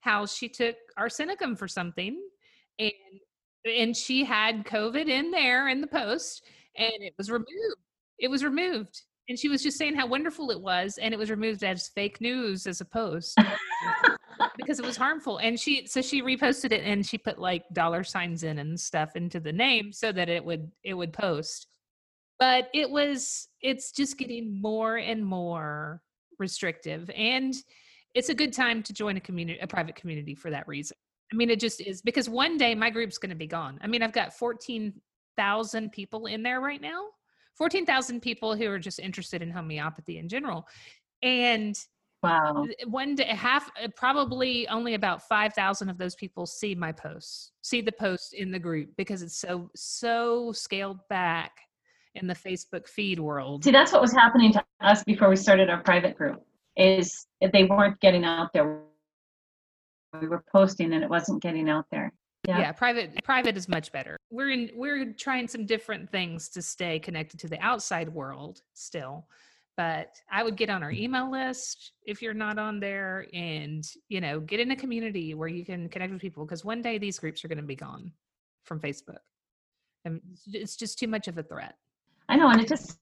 how 0.00 0.26
she 0.26 0.48
took 0.48 0.76
arsenicum 0.98 1.56
for 1.56 1.68
something 1.68 2.20
and 2.78 2.92
and 3.64 3.96
she 3.96 4.24
had 4.24 4.64
covid 4.64 5.08
in 5.08 5.30
there 5.30 5.68
in 5.68 5.80
the 5.80 5.86
post 5.86 6.44
and 6.76 6.92
it 7.00 7.14
was 7.16 7.30
removed. 7.30 7.48
It 8.18 8.28
was 8.28 8.42
removed 8.42 9.02
and 9.28 9.38
she 9.38 9.48
was 9.48 9.62
just 9.62 9.76
saying 9.76 9.94
how 9.94 10.06
wonderful 10.06 10.50
it 10.50 10.60
was 10.60 10.98
and 10.98 11.12
it 11.12 11.18
was 11.18 11.30
removed 11.30 11.62
as 11.62 11.88
fake 11.88 12.20
news 12.20 12.66
as 12.66 12.80
a 12.80 12.84
post 12.84 13.38
because 14.56 14.78
it 14.78 14.86
was 14.86 14.96
harmful. 14.96 15.38
And 15.38 15.58
she 15.58 15.86
so 15.86 16.00
she 16.00 16.22
reposted 16.22 16.72
it 16.72 16.84
and 16.84 17.04
she 17.06 17.18
put 17.18 17.38
like 17.38 17.64
dollar 17.72 18.04
signs 18.04 18.42
in 18.42 18.58
and 18.58 18.78
stuff 18.78 19.16
into 19.16 19.40
the 19.40 19.52
name 19.52 19.92
so 19.92 20.12
that 20.12 20.28
it 20.28 20.44
would 20.44 20.70
it 20.82 20.94
would 20.94 21.12
post. 21.12 21.66
But 22.38 22.68
it 22.72 22.90
was 22.90 23.48
it's 23.60 23.92
just 23.92 24.16
getting 24.16 24.60
more 24.60 24.96
and 24.96 25.24
more 25.24 26.02
restrictive 26.38 27.10
and 27.10 27.54
it's 28.14 28.30
a 28.30 28.34
good 28.34 28.52
time 28.52 28.82
to 28.84 28.92
join 28.92 29.16
a 29.16 29.20
community 29.20 29.58
a 29.60 29.66
private 29.66 29.94
community 29.94 30.34
for 30.34 30.50
that 30.50 30.66
reason. 30.66 30.96
I 31.32 31.36
mean 31.36 31.50
it 31.50 31.60
just 31.60 31.82
is 31.82 32.00
because 32.00 32.28
one 32.30 32.56
day 32.56 32.74
my 32.74 32.88
group's 32.88 33.18
going 33.18 33.30
to 33.30 33.36
be 33.36 33.46
gone. 33.46 33.78
I 33.82 33.86
mean 33.86 34.02
i've 34.02 34.12
got 34.12 34.32
14,000 34.32 35.92
people 35.92 36.26
in 36.26 36.42
there 36.42 36.60
right 36.60 36.80
now 36.80 37.04
14,000 37.58 38.20
people 38.22 38.56
who 38.56 38.70
are 38.70 38.78
just 38.78 38.98
interested 39.00 39.42
in 39.42 39.50
homeopathy 39.50 40.18
in 40.18 40.28
general 40.28 40.66
and 41.22 41.78
Wow. 42.20 42.66
one 42.88 43.14
day 43.14 43.26
half 43.26 43.70
uh, 43.80 43.86
probably 43.94 44.66
only 44.66 44.94
about 44.94 45.22
5000 45.28 45.88
of 45.88 45.98
those 45.98 46.16
people 46.16 46.46
see 46.46 46.74
my 46.74 46.90
posts 46.90 47.52
see 47.62 47.80
the 47.80 47.92
post 47.92 48.34
in 48.34 48.50
the 48.50 48.58
group 48.58 48.90
because 48.96 49.22
it's 49.22 49.36
so 49.38 49.70
so 49.76 50.50
scaled 50.50 50.98
back 51.08 51.52
in 52.16 52.26
the 52.26 52.34
facebook 52.34 52.88
feed 52.88 53.20
world 53.20 53.62
See, 53.62 53.70
that's 53.70 53.92
what 53.92 54.02
was 54.02 54.12
happening 54.12 54.52
to 54.54 54.64
us 54.80 55.04
before 55.04 55.28
we 55.28 55.36
started 55.36 55.70
our 55.70 55.80
private 55.82 56.16
group. 56.16 56.42
Is 56.76 57.26
they 57.52 57.64
weren't 57.64 58.00
getting 58.00 58.24
out 58.24 58.52
there. 58.52 58.80
We 60.20 60.28
were 60.28 60.44
posting 60.50 60.92
and 60.92 61.02
it 61.02 61.10
wasn't 61.10 61.42
getting 61.42 61.68
out 61.68 61.86
there. 61.90 62.12
Yeah. 62.46 62.58
Yeah. 62.60 62.72
private 62.72 63.22
private 63.24 63.56
is 63.56 63.68
much 63.68 63.90
better 63.92 64.16
we're 64.30 64.50
in 64.50 64.70
we're 64.74 65.12
trying 65.12 65.48
some 65.48 65.66
different 65.66 66.10
things 66.10 66.48
to 66.50 66.62
stay 66.62 66.98
connected 66.98 67.40
to 67.40 67.48
the 67.48 67.60
outside 67.60 68.08
world 68.08 68.62
still 68.74 69.26
but 69.78 70.16
I 70.28 70.42
would 70.42 70.56
get 70.56 70.70
on 70.70 70.82
our 70.82 70.90
email 70.90 71.30
list 71.30 71.92
if 72.04 72.20
you're 72.20 72.34
not 72.34 72.58
on 72.58 72.80
there 72.80 73.28
and, 73.32 73.84
you 74.08 74.20
know, 74.20 74.40
get 74.40 74.58
in 74.58 74.72
a 74.72 74.76
community 74.76 75.34
where 75.34 75.46
you 75.46 75.64
can 75.64 75.88
connect 75.88 76.12
with 76.12 76.20
people 76.20 76.44
because 76.44 76.64
one 76.64 76.82
day 76.82 76.98
these 76.98 77.20
groups 77.20 77.44
are 77.44 77.48
going 77.48 77.58
to 77.58 77.64
be 77.64 77.76
gone 77.76 78.10
from 78.64 78.80
Facebook. 78.80 79.20
And 80.04 80.20
it's 80.48 80.74
just 80.74 80.98
too 80.98 81.06
much 81.06 81.28
of 81.28 81.38
a 81.38 81.44
threat. 81.44 81.76
I 82.28 82.34
know. 82.34 82.50
And 82.50 82.60
it 82.60 82.66
just, 82.66 82.98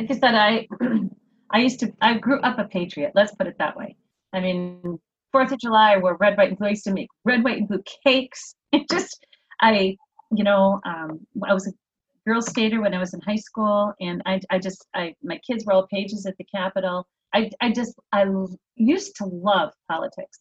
like 0.00 0.10
I 0.10 0.14
said, 0.14 0.34
I, 0.34 0.66
I 1.50 1.58
used 1.58 1.78
to, 1.80 1.92
I 2.00 2.16
grew 2.16 2.40
up 2.40 2.58
a 2.58 2.64
patriot. 2.64 3.12
Let's 3.14 3.34
put 3.34 3.46
it 3.46 3.56
that 3.58 3.76
way. 3.76 3.94
I 4.32 4.40
mean, 4.40 4.98
Fourth 5.30 5.52
of 5.52 5.58
July, 5.58 5.98
where 5.98 6.14
red, 6.14 6.38
white, 6.38 6.48
and 6.48 6.56
blue 6.56 6.68
I 6.68 6.70
used 6.70 6.84
to 6.84 6.92
make 6.94 7.08
red, 7.26 7.44
white, 7.44 7.58
and 7.58 7.68
blue 7.68 7.82
cakes. 8.02 8.54
It 8.74 8.88
just, 8.90 9.24
I, 9.60 9.96
you 10.32 10.44
know, 10.44 10.80
um, 10.84 11.20
I 11.46 11.54
was 11.54 11.66
a 11.68 11.72
girl 12.26 12.42
skater 12.42 12.80
when 12.80 12.94
I 12.94 12.98
was 12.98 13.14
in 13.14 13.20
high 13.20 13.36
school, 13.36 13.92
and 14.00 14.22
I, 14.26 14.40
I 14.50 14.58
just, 14.58 14.86
I, 14.94 15.14
my 15.22 15.38
kids 15.38 15.64
were 15.64 15.72
all 15.72 15.86
pages 15.86 16.26
at 16.26 16.36
the 16.38 16.44
Capitol. 16.44 17.06
I, 17.34 17.50
I 17.60 17.72
just, 17.72 17.94
I 18.12 18.24
used 18.76 19.16
to 19.16 19.26
love 19.26 19.70
politics 19.90 20.38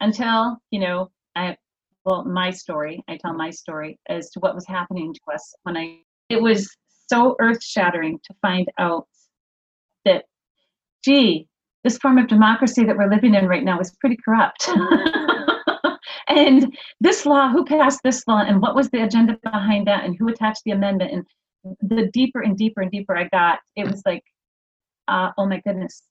until, 0.00 0.58
you 0.70 0.80
know, 0.80 1.10
I, 1.34 1.56
well, 2.04 2.24
my 2.24 2.50
story, 2.50 3.02
I 3.08 3.16
tell 3.16 3.34
my 3.34 3.50
story 3.50 3.98
as 4.08 4.30
to 4.30 4.40
what 4.40 4.54
was 4.54 4.66
happening 4.66 5.12
to 5.12 5.34
us 5.34 5.54
when 5.64 5.76
I, 5.76 5.98
it 6.28 6.40
was 6.40 6.68
so 7.08 7.36
earth 7.40 7.62
shattering 7.62 8.18
to 8.24 8.34
find 8.42 8.68
out 8.78 9.08
that, 10.04 10.24
gee, 11.04 11.48
this 11.84 11.98
form 11.98 12.18
of 12.18 12.28
democracy 12.28 12.84
that 12.84 12.96
we're 12.96 13.10
living 13.10 13.34
in 13.34 13.46
right 13.46 13.64
now 13.64 13.80
is 13.80 13.94
pretty 14.00 14.18
corrupt. 14.24 14.68
and 16.28 16.76
this 17.00 17.26
law, 17.26 17.50
who 17.50 17.64
passed 17.64 18.00
this 18.04 18.22
law, 18.26 18.40
and 18.40 18.60
what 18.60 18.74
was 18.74 18.90
the 18.90 19.02
agenda 19.02 19.38
behind 19.42 19.86
that, 19.86 20.04
and 20.04 20.16
who 20.18 20.28
attached 20.28 20.62
the 20.64 20.72
amendment, 20.72 21.12
and 21.12 21.24
the 21.80 22.08
deeper 22.12 22.42
and 22.42 22.56
deeper 22.56 22.80
and 22.80 22.90
deeper 22.90 23.16
I 23.16 23.28
got, 23.28 23.58
it 23.76 23.90
was 23.90 24.02
like, 24.06 24.22
uh, 25.08 25.30
oh 25.38 25.46
my 25.46 25.60
goodness. 25.60 26.02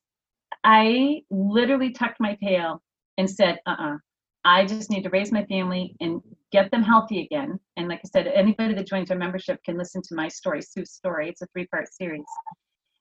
I 0.64 1.22
literally 1.30 1.92
tucked 1.92 2.20
my 2.20 2.36
tail 2.36 2.82
and 3.18 3.30
said, 3.30 3.60
uh 3.66 3.76
uh 3.80 3.98
I 4.46 4.64
just 4.66 4.92
need 4.92 5.04
to 5.04 5.10
raise 5.10 5.32
my 5.32 5.44
family 5.46 5.96
and 6.00 6.22
get 6.52 6.70
them 6.70 6.84
healthy 6.84 7.24
again. 7.26 7.60
And 7.78 7.88
like 7.88 8.02
I 8.06 8.10
said, 8.14 8.28
anybody 8.28 8.76
that 8.76 8.88
joins 8.88 9.10
our 9.10 9.18
membership 9.18 9.60
can 9.66 9.76
listen 9.76 10.04
to 10.04 10.16
my 10.16 10.28
story, 10.28 10.62
Sue's 10.62 10.92
story. 10.92 11.30
It's 11.30 11.42
a 11.42 11.48
three 11.48 11.66
part 11.66 11.92
series. 11.92 12.26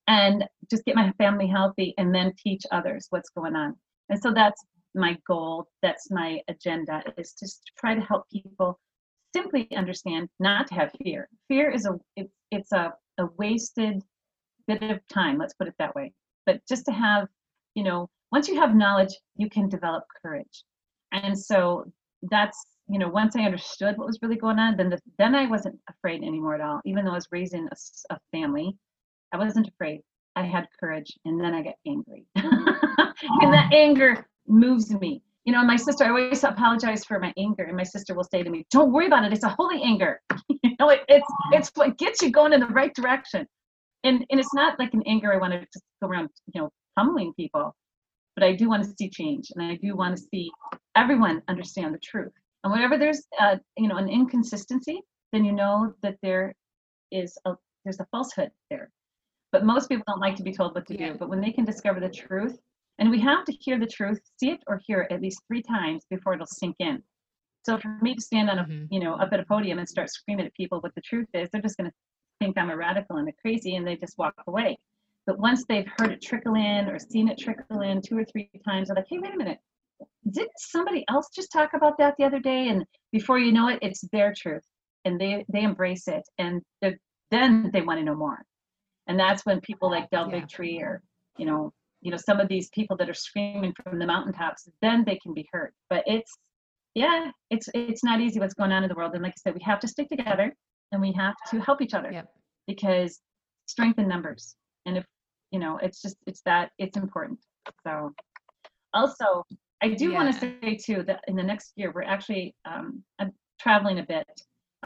And 0.09 0.45
just 0.71 0.85
get 0.87 0.97
my 0.97 1.13
family 1.19 1.47
healthy 1.47 1.95
and 1.99 2.15
then 2.15 2.33
teach 2.43 2.63
others 2.73 3.07
what's 3.11 3.29
going 3.31 3.55
on. 3.55 3.75
And 4.09 4.21
so 4.23 4.33
that's 4.33 4.63
my 4.95 5.17
goal 5.27 5.69
that's 5.83 6.11
my 6.11 6.41
agenda 6.49 7.03
is 7.17 7.33
to 7.35 7.49
try 7.79 7.95
to 7.95 8.01
help 8.01 8.29
people 8.31 8.79
simply 9.35 9.69
understand 9.77 10.29
not 10.39 10.69
to 10.69 10.75
have 10.75 10.93
fear. 11.03 11.29
Fear 11.49 11.71
is 11.71 11.87
a 11.87 11.99
it, 12.17 12.31
it's 12.51 12.73
a, 12.73 12.93
a 13.19 13.27
wasted 13.37 14.01
bit 14.67 14.83
of 14.83 15.01
time 15.13 15.39
let's 15.39 15.55
put 15.55 15.69
it 15.69 15.75
that 15.79 15.95
way. 15.95 16.13
But 16.47 16.61
just 16.69 16.87
to 16.87 16.93
have 16.93 17.29
you 17.75 17.83
know 17.83 18.09
once 18.33 18.49
you 18.49 18.57
have 18.57 18.75
knowledge 18.75 19.15
you 19.37 19.51
can 19.51 19.69
develop 19.69 20.05
courage. 20.23 20.65
And 21.13 21.39
so 21.39 21.85
that's 22.31 22.67
you 22.89 22.99
know 22.99 23.09
once 23.09 23.35
i 23.37 23.43
understood 23.43 23.97
what 23.97 24.07
was 24.07 24.19
really 24.23 24.37
going 24.37 24.59
on 24.59 24.77
then 24.77 24.89
the, 24.91 24.99
then 25.19 25.35
i 25.35 25.47
wasn't 25.47 25.79
afraid 25.89 26.23
anymore 26.23 26.55
at 26.55 26.61
all. 26.61 26.81
Even 26.85 27.05
though 27.05 27.13
i 27.13 27.15
was 27.15 27.29
raising 27.33 27.67
a, 27.71 28.15
a 28.15 28.19
family 28.33 28.77
i 29.33 29.37
wasn't 29.37 29.69
afraid. 29.69 30.01
I 30.37 30.43
had 30.43 30.67
courage 30.79 31.13
and 31.25 31.41
then 31.41 31.55
i 31.55 31.63
got 31.63 31.75
angry. 31.87 32.27
And 33.41 33.53
that 33.53 33.73
anger 33.73 34.27
moves 34.47 34.91
me. 34.91 35.23
You 35.45 35.53
know, 35.53 35.63
my 35.63 35.77
sister, 35.77 36.05
I 36.05 36.09
always 36.09 36.43
apologize 36.43 37.05
for 37.05 37.19
my 37.19 37.33
anger, 37.37 37.65
and 37.65 37.77
my 37.77 37.83
sister 37.83 38.15
will 38.15 38.25
say 38.25 38.43
to 38.43 38.51
me, 38.51 38.67
"Don't 38.71 38.93
worry 38.93 39.07
about 39.07 39.25
it. 39.25 39.33
It's 39.33 39.45
a 39.45 39.49
holy 39.49 39.83
anger. 39.83 40.21
you 40.49 40.71
know, 40.81 40.89
it, 40.89 41.01
it's 41.09 41.27
it's 41.53 41.71
what 41.75 41.99
gets 41.99 42.23
you 42.23 42.31
going 42.31 42.53
in 42.53 42.61
the 42.61 42.67
right 42.67 42.95
direction." 42.95 43.47
And 44.05 44.25
and 44.31 44.41
it's 44.41 44.55
not 44.55 44.79
like 44.79 44.95
an 44.95 45.03
anger 45.07 45.33
I 45.33 45.39
want 45.39 45.53
to 45.53 45.61
just 45.61 45.85
go 46.03 46.09
around, 46.09 46.31
you 46.53 46.61
know, 46.61 46.71
pummeling 46.97 47.35
people, 47.35 47.75
but 48.37 48.45
I 48.45 48.55
do 48.55 48.69
want 48.69 48.85
to 48.85 48.95
see 48.99 49.11
change, 49.11 49.51
and 49.55 49.63
I 49.65 49.77
do 49.77 49.95
want 49.97 50.17
to 50.17 50.23
see 50.33 50.51
everyone 50.97 51.43
understand 51.49 51.95
the 51.95 51.99
truth. 51.99 52.33
And 52.63 52.73
whenever 52.73 52.97
there's, 52.97 53.23
a, 53.39 53.61
you 53.77 53.89
know, 53.89 53.97
an 53.97 54.09
inconsistency, 54.09 55.03
then 55.33 55.45
you 55.45 55.53
know 55.53 55.93
that 56.03 56.17
there 56.23 56.55
is 57.11 57.37
a 57.45 57.55
there's 57.85 58.01
a 58.01 58.07
falsehood 58.11 58.51
there. 58.71 58.91
But 59.53 59.65
most 59.65 59.89
people 59.89 60.05
don't 60.09 60.21
like 60.21 60.37
to 60.37 60.43
be 60.43 60.53
told 60.53 60.75
what 60.75 60.87
to 60.87 60.99
yeah. 60.99 61.13
do. 61.13 61.19
But 61.19 61.29
when 61.29 61.41
they 61.41 61.53
can 61.53 61.65
discover 61.65 62.01
the 62.01 62.09
truth, 62.09 62.59
and 62.99 63.11
we 63.11 63.21
have 63.21 63.45
to 63.45 63.53
hear 63.53 63.79
the 63.79 63.87
truth, 63.87 64.21
see 64.39 64.51
it 64.51 64.61
or 64.67 64.81
hear 64.87 65.03
it 65.03 65.13
at 65.13 65.21
least 65.21 65.43
three 65.47 65.63
times 65.63 66.05
before 66.11 66.35
it'll 66.35 66.47
sink 66.47 66.77
in. 66.79 67.03
So 67.65 67.79
for 67.79 67.99
me 68.03 68.15
to 68.15 68.21
stand 68.21 68.51
on 68.51 68.59
a, 68.59 68.65
mm-hmm. 68.65 68.85
you 68.91 69.01
know, 69.01 69.15
up 69.15 69.31
at 69.33 69.41
a 69.41 69.45
podium 69.45 69.79
and 69.79 69.89
start 69.89 70.11
screaming 70.11 70.47
at 70.47 70.55
people 70.55 70.81
what 70.81 70.95
the 70.95 71.01
truth 71.01 71.29
is, 71.35 71.49
they're 71.51 71.63
just 71.63 71.77
going 71.77 71.91
to 71.91 71.97
think 72.41 72.59
I'm 72.59 72.71
a 72.71 72.77
radical 72.77 73.17
and 73.17 73.29
a 73.29 73.33
crazy, 73.41 73.77
and 73.77 73.87
they 73.87 73.97
just 73.97 74.19
walk 74.19 74.35
away. 74.47 74.79
But 75.27 75.39
once 75.39 75.65
they've 75.67 75.89
heard 75.97 76.13
it 76.13 76.21
trickle 76.21 76.55
in 76.55 76.89
or 76.89 76.99
seen 76.99 77.29
it 77.29 77.39
trickle 77.39 77.81
in 77.81 78.03
two 78.03 78.19
or 78.19 78.25
three 78.25 78.51
times, 78.67 78.89
they're 78.89 78.97
like, 78.97 79.07
hey, 79.09 79.19
wait 79.19 79.35
a 79.35 79.39
minute. 79.39 79.59
Didn't 80.31 80.51
somebody 80.59 81.05
else 81.09 81.29
just 81.35 81.51
talk 81.53 81.71
about 81.75 81.97
that 81.99 82.15
the 82.19 82.25
other 82.25 82.41
day? 82.41 82.69
And 82.69 82.85
before 83.13 83.39
you 83.39 83.53
know 83.53 83.69
it, 83.69 83.79
it's 83.81 84.05
their 84.13 84.35
truth, 84.37 84.65
and 85.05 85.19
they 85.19 85.45
they 85.49 85.63
embrace 85.63 86.09
it, 86.09 86.23
and 86.39 86.61
then 87.31 87.71
they 87.73 87.81
want 87.81 88.01
to 88.01 88.05
know 88.05 88.15
more. 88.15 88.45
And 89.07 89.19
that's 89.19 89.47
when 89.47 89.61
people 89.61 89.91
like 89.91 90.11
Del 90.11 90.31
yeah. 90.31 90.41
Bigtree 90.41 90.83
or 90.83 91.03
you 91.39 91.47
know 91.47 91.73
you 92.05 92.11
know 92.11 92.17
some 92.19 92.39
of 92.39 92.49
these 92.49 92.69
people 92.71 92.97
that 92.99 93.11
are 93.11 93.15
screaming 93.15 93.75
from 93.83 93.99
the 93.99 94.07
mountaintops 94.07 94.69
then 94.83 95.03
they 95.05 95.17
can 95.17 95.35
be 95.35 95.49
heard 95.51 95.73
but 95.91 96.05
it's 96.07 96.33
yeah 96.95 97.31
it's 97.51 97.69
it's 97.75 98.05
not 98.05 98.21
easy 98.21 98.39
what's 98.39 98.55
going 98.55 98.71
on 98.71 98.85
in 98.85 98.89
the 98.89 98.95
world 98.95 99.15
and 99.15 99.23
like 99.23 99.33
i 99.33 99.41
said 99.43 99.55
we 99.55 99.63
have 99.63 99.81
to 99.81 99.89
stick 99.89 100.09
together 100.09 100.55
and 100.93 101.01
we 101.01 101.13
have 101.13 101.35
to 101.51 101.61
help 101.61 101.81
each 101.81 101.95
other 101.95 102.13
yep. 102.13 102.27
because 102.67 103.21
strength 103.67 103.99
in 103.99 104.07
numbers 104.07 104.55
and 104.87 104.97
if 104.97 105.05
you 105.51 105.59
know 105.59 105.79
it's 105.83 106.01
just 106.01 106.17
it's 106.27 106.43
that 106.43 106.71
it's 106.79 106.97
important 106.97 107.39
so 107.87 108.13
also 108.93 109.43
i 109.83 109.89
do 109.89 110.11
yeah. 110.11 110.15
want 110.15 110.33
to 110.33 110.41
say 110.41 110.77
too 110.77 111.03
that 111.03 111.21
in 111.27 111.35
the 111.35 111.43
next 111.43 111.73
year 111.77 111.91
we're 111.95 112.03
actually 112.03 112.55
um, 112.65 113.03
i'm 113.19 113.33
traveling 113.59 113.99
a 113.99 114.03
bit 114.03 114.27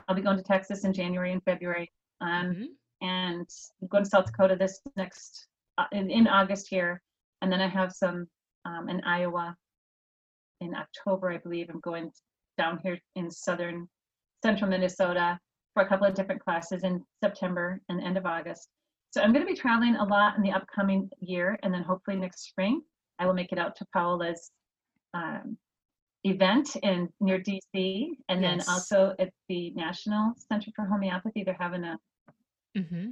i'll 0.06 0.14
be 0.14 0.22
going 0.22 0.36
to 0.36 0.42
texas 0.42 0.84
in 0.84 0.92
january 0.92 1.32
and 1.32 1.42
february 1.42 1.90
um, 2.20 2.46
mm-hmm. 2.46 3.06
and 3.06 3.48
I'm 3.82 3.88
going 3.88 4.04
to 4.04 4.10
south 4.10 4.26
dakota 4.26 4.56
this 4.56 4.80
next 4.96 5.46
uh, 5.78 5.84
in, 5.92 6.10
in 6.10 6.28
august 6.28 6.68
here 6.68 7.02
and 7.42 7.52
then 7.52 7.60
I 7.60 7.68
have 7.68 7.92
some 7.92 8.26
um, 8.64 8.88
in 8.88 9.02
Iowa 9.04 9.56
in 10.60 10.74
October, 10.74 11.30
I 11.30 11.38
believe. 11.38 11.68
I'm 11.70 11.80
going 11.80 12.10
down 12.56 12.78
here 12.82 12.98
in 13.14 13.30
southern 13.30 13.88
central 14.42 14.70
Minnesota 14.70 15.38
for 15.74 15.82
a 15.82 15.88
couple 15.88 16.06
of 16.06 16.14
different 16.14 16.42
classes 16.42 16.82
in 16.82 17.04
September 17.22 17.80
and 17.88 18.02
end 18.02 18.16
of 18.16 18.26
August. 18.26 18.68
So 19.10 19.22
I'm 19.22 19.32
going 19.32 19.46
to 19.46 19.52
be 19.52 19.58
traveling 19.58 19.96
a 19.96 20.04
lot 20.04 20.36
in 20.36 20.42
the 20.42 20.50
upcoming 20.50 21.08
year, 21.20 21.58
and 21.62 21.72
then 21.72 21.82
hopefully 21.82 22.16
next 22.16 22.48
spring 22.48 22.82
I 23.18 23.26
will 23.26 23.34
make 23.34 23.52
it 23.52 23.58
out 23.58 23.76
to 23.76 23.86
Paola's 23.94 24.50
um, 25.14 25.56
event 26.24 26.76
in 26.82 27.08
near 27.20 27.38
DC, 27.38 28.08
and 28.28 28.42
yes. 28.42 28.66
then 28.66 28.74
also 28.74 29.14
at 29.18 29.30
the 29.48 29.70
National 29.74 30.34
Center 30.36 30.70
for 30.76 30.84
Homeopathy. 30.84 31.42
They're 31.44 31.56
having 31.58 31.84
a 31.84 31.98
mm-hmm 32.76 33.10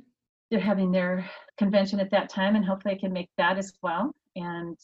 they're 0.50 0.60
having 0.60 0.92
their 0.92 1.28
convention 1.58 2.00
at 2.00 2.10
that 2.10 2.28
time 2.28 2.56
and 2.56 2.64
hopefully 2.64 2.94
I 2.94 2.98
can 2.98 3.12
make 3.12 3.30
that 3.38 3.58
as 3.58 3.72
well. 3.82 4.14
And 4.36 4.76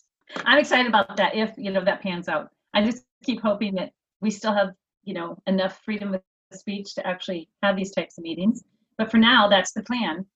I'm 0.45 0.59
excited 0.59 0.87
about 0.87 1.17
that 1.17 1.35
if, 1.35 1.53
you 1.57 1.71
know, 1.71 1.85
that 1.85 2.03
pans 2.03 2.29
out. 2.29 2.49
I 2.75 2.85
just 2.85 3.05
keep 3.23 3.41
hoping 3.41 3.75
that 3.75 3.91
we 4.21 4.31
still 4.31 4.55
have, 4.55 4.71
you 5.05 5.15
know, 5.15 5.37
enough 5.47 5.81
freedom 5.85 6.15
of 6.15 6.23
speech 6.53 6.95
to 6.95 7.07
actually 7.07 7.49
have 7.63 7.77
these 7.77 7.93
types 7.93 8.19
of 8.19 8.25
meetings. 8.25 8.63
But 8.99 9.11
for 9.11 9.19
now, 9.19 9.49
that's 9.49 9.73
the 9.73 9.83
plan. 9.83 10.27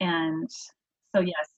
And 0.00 0.50
so, 1.14 1.20
yes. 1.20 1.48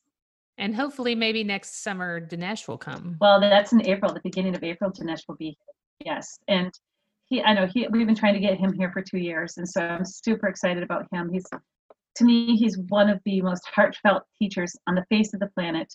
And 0.59 0.75
hopefully, 0.75 1.15
maybe 1.15 1.43
next 1.43 1.83
summer, 1.83 2.21
Dinesh 2.21 2.69
will 2.69 2.79
come. 2.79 3.17
Well, 3.21 3.41
that's 3.41 3.73
in 3.73 3.87
April, 3.87 4.13
the 4.13 4.21
beginning 4.21 4.55
of 4.55 4.63
April, 4.63 4.91
Dinesh 4.91 5.23
will 5.27 5.37
be 5.37 5.47
here. 5.47 6.15
Yes. 6.15 6.39
And 6.47 6.73
he, 7.27 7.43
I 7.43 7.55
know 7.55 7.67
he, 7.67 7.89
we've 7.89 8.07
been 8.07 8.15
trying 8.15 8.35
to 8.35 8.41
get 8.41 8.59
him 8.59 8.73
here 8.73 8.91
for 8.93 9.03
two 9.03 9.19
years. 9.19 9.57
And 9.57 9.69
so 9.69 9.81
I'm 9.81 10.05
super 10.05 10.47
excited 10.47 10.83
about 10.83 11.07
him. 11.13 11.31
He's 11.33 11.47
to 12.17 12.25
me, 12.25 12.57
he's 12.57 12.79
one 12.89 13.09
of 13.09 13.21
the 13.25 13.41
most 13.43 13.67
heartfelt 13.67 14.25
teachers 14.39 14.77
on 14.87 14.95
the 14.95 15.05
face 15.11 15.35
of 15.35 15.41
the 15.41 15.49
planet, 15.49 15.93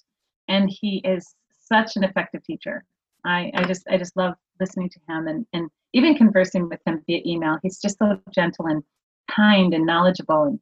and 0.48 0.70
he 0.70 1.02
is 1.06 1.36
such 1.58 1.96
an 1.96 2.04
effective 2.04 2.44
teacher. 2.44 2.84
I, 3.26 3.52
I 3.56 3.64
just 3.64 3.88
I 3.90 3.98
just 3.98 4.16
love 4.16 4.34
listening 4.60 4.90
to 4.90 5.00
him 5.08 5.28
and, 5.28 5.46
and 5.54 5.70
even 5.94 6.16
conversing 6.16 6.70
with 6.70 6.80
him 6.86 7.02
via 7.08 7.22
email. 7.26 7.58
He's 7.62 7.80
just 7.80 7.98
so 8.00 8.20
gentle 8.34 8.68
and 8.68 8.84
kind 9.30 9.74
and 9.74 9.86
knowledgeable. 9.86 10.44
And 10.44 10.60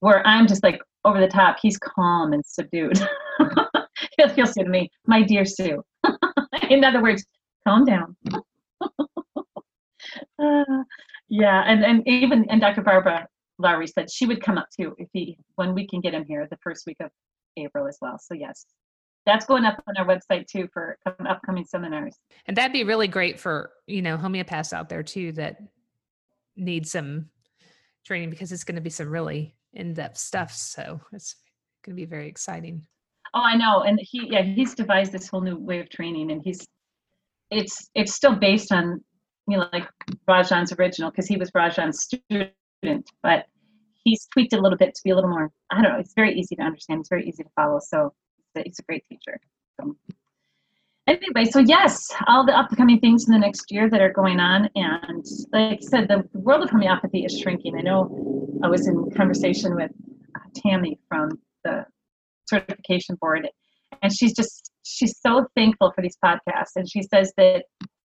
where 0.00 0.26
I'm 0.26 0.46
just 0.46 0.62
like 0.62 0.80
over 1.04 1.20
the 1.20 1.28
top, 1.28 1.58
he's 1.60 1.78
calm 1.78 2.32
and 2.32 2.44
subdued. 2.44 2.98
he'll, 4.16 4.28
he'll 4.30 4.46
say 4.46 4.62
to 4.62 4.68
me, 4.68 4.90
"My 5.06 5.22
dear 5.22 5.44
Sue." 5.44 5.82
In 6.70 6.84
other 6.84 7.02
words, 7.02 7.24
calm 7.66 7.84
down. 7.84 8.16
uh, 8.32 8.38
yeah, 11.28 11.62
and 11.66 11.84
and 11.84 12.06
even 12.06 12.46
and 12.50 12.60
Dr. 12.60 12.82
Barbara 12.82 13.26
Lowry 13.60 13.86
said 13.86 14.10
she 14.10 14.26
would 14.26 14.42
come 14.42 14.58
up 14.58 14.68
too 14.78 14.94
if 14.98 15.08
he 15.12 15.38
when 15.56 15.74
we 15.74 15.86
can 15.86 16.00
get 16.00 16.14
him 16.14 16.24
here 16.26 16.46
the 16.50 16.58
first 16.62 16.86
week 16.86 16.96
of 17.00 17.10
April 17.56 17.86
as 17.86 17.98
well. 18.00 18.18
So 18.18 18.34
yes, 18.34 18.66
that's 19.26 19.46
going 19.46 19.64
up 19.64 19.82
on 19.86 19.96
our 19.96 20.06
website 20.06 20.46
too 20.46 20.68
for 20.72 20.98
upcoming 21.06 21.64
seminars. 21.64 22.16
And 22.46 22.56
that'd 22.56 22.72
be 22.72 22.84
really 22.84 23.08
great 23.08 23.38
for 23.38 23.70
you 23.86 24.02
know 24.02 24.16
homeopaths 24.16 24.72
out 24.72 24.88
there 24.88 25.02
too 25.02 25.32
that 25.32 25.58
need 26.56 26.86
some 26.86 27.26
training 28.04 28.30
because 28.30 28.52
it's 28.52 28.64
going 28.64 28.76
to 28.76 28.80
be 28.80 28.90
some 28.90 29.08
really 29.08 29.54
in-depth 29.74 30.16
stuff. 30.16 30.52
So 30.52 31.00
it's 31.12 31.36
going 31.84 31.96
to 31.96 32.00
be 32.00 32.06
very 32.06 32.28
exciting. 32.28 32.86
Oh, 33.34 33.42
I 33.42 33.56
know. 33.56 33.82
And 33.82 34.00
he, 34.02 34.28
yeah, 34.30 34.42
he's 34.42 34.74
devised 34.74 35.12
this 35.12 35.28
whole 35.28 35.40
new 35.40 35.56
way 35.56 35.78
of 35.78 35.88
training, 35.88 36.32
and 36.32 36.42
he's, 36.44 36.66
it's, 37.50 37.88
it's 37.94 38.14
still 38.14 38.34
based 38.34 38.72
on, 38.72 39.02
you 39.48 39.56
know, 39.56 39.68
like 39.72 39.88
Rajan's 40.28 40.72
original 40.72 41.10
because 41.10 41.26
he 41.26 41.36
was 41.36 41.50
Rajan's 41.52 42.02
student, 42.02 42.50
but 43.22 43.46
he's 44.04 44.26
tweaked 44.32 44.52
a 44.52 44.60
little 44.60 44.78
bit 44.78 44.94
to 44.94 45.00
be 45.04 45.10
a 45.10 45.14
little 45.14 45.30
more. 45.30 45.50
I 45.70 45.82
don't 45.82 45.92
know. 45.92 45.98
It's 45.98 46.14
very 46.14 46.38
easy 46.38 46.56
to 46.56 46.62
understand. 46.62 47.00
It's 47.00 47.08
very 47.08 47.26
easy 47.28 47.42
to 47.42 47.50
follow. 47.54 47.80
So 47.82 48.12
he's 48.54 48.78
a 48.78 48.82
great 48.82 49.04
teacher. 49.08 49.38
So, 49.80 49.96
anyway, 51.06 51.44
so 51.50 51.60
yes, 51.60 52.10
all 52.26 52.44
the 52.44 52.56
upcoming 52.56 53.00
things 53.00 53.26
in 53.26 53.32
the 53.32 53.38
next 53.38 53.70
year 53.70 53.88
that 53.90 54.00
are 54.00 54.12
going 54.12 54.40
on, 54.40 54.68
and 54.74 55.24
like 55.52 55.78
I 55.78 55.86
said, 55.86 56.08
the 56.08 56.28
world 56.32 56.64
of 56.64 56.70
homeopathy 56.70 57.24
is 57.24 57.38
shrinking. 57.38 57.76
I 57.78 57.82
know 57.82 58.58
I 58.62 58.68
was 58.68 58.86
in 58.86 59.10
conversation 59.12 59.74
with 59.74 59.90
uh, 60.34 60.40
Tammy 60.54 60.98
from 61.08 61.30
the 61.64 61.84
certification 62.48 63.16
board 63.20 63.48
and 64.02 64.12
she's 64.12 64.34
just 64.34 64.70
she's 64.82 65.18
so 65.18 65.46
thankful 65.54 65.92
for 65.94 66.02
these 66.02 66.16
podcasts 66.24 66.72
and 66.76 66.90
she 66.90 67.02
says 67.02 67.32
that 67.36 67.64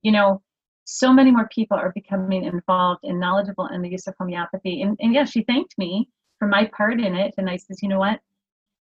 you 0.03 0.13
know 0.13 0.43
so 0.87 1.13
many 1.13 1.33
more 1.33 1.49
people 1.53 1.77
are 1.77 1.93
becoming 1.93 2.45
involved 2.45 3.01
and 3.03 3.19
knowledgeable 3.19 3.67
in 3.67 3.83
the 3.83 3.89
use 3.89 4.07
of 4.07 4.15
homeopathy 4.19 4.83
and, 4.83 4.97
and 5.01 5.13
yeah 5.13 5.25
she 5.25 5.43
thanked 5.43 5.77
me 5.77 6.09
for 6.39 6.49
my 6.49 6.71
part 6.77 7.01
in 7.01 7.15
it. 7.15 7.35
And 7.37 7.51
i 7.51 7.57
says 7.57 7.79
you 7.83 7.89
know 7.89 7.99
what? 7.99 8.21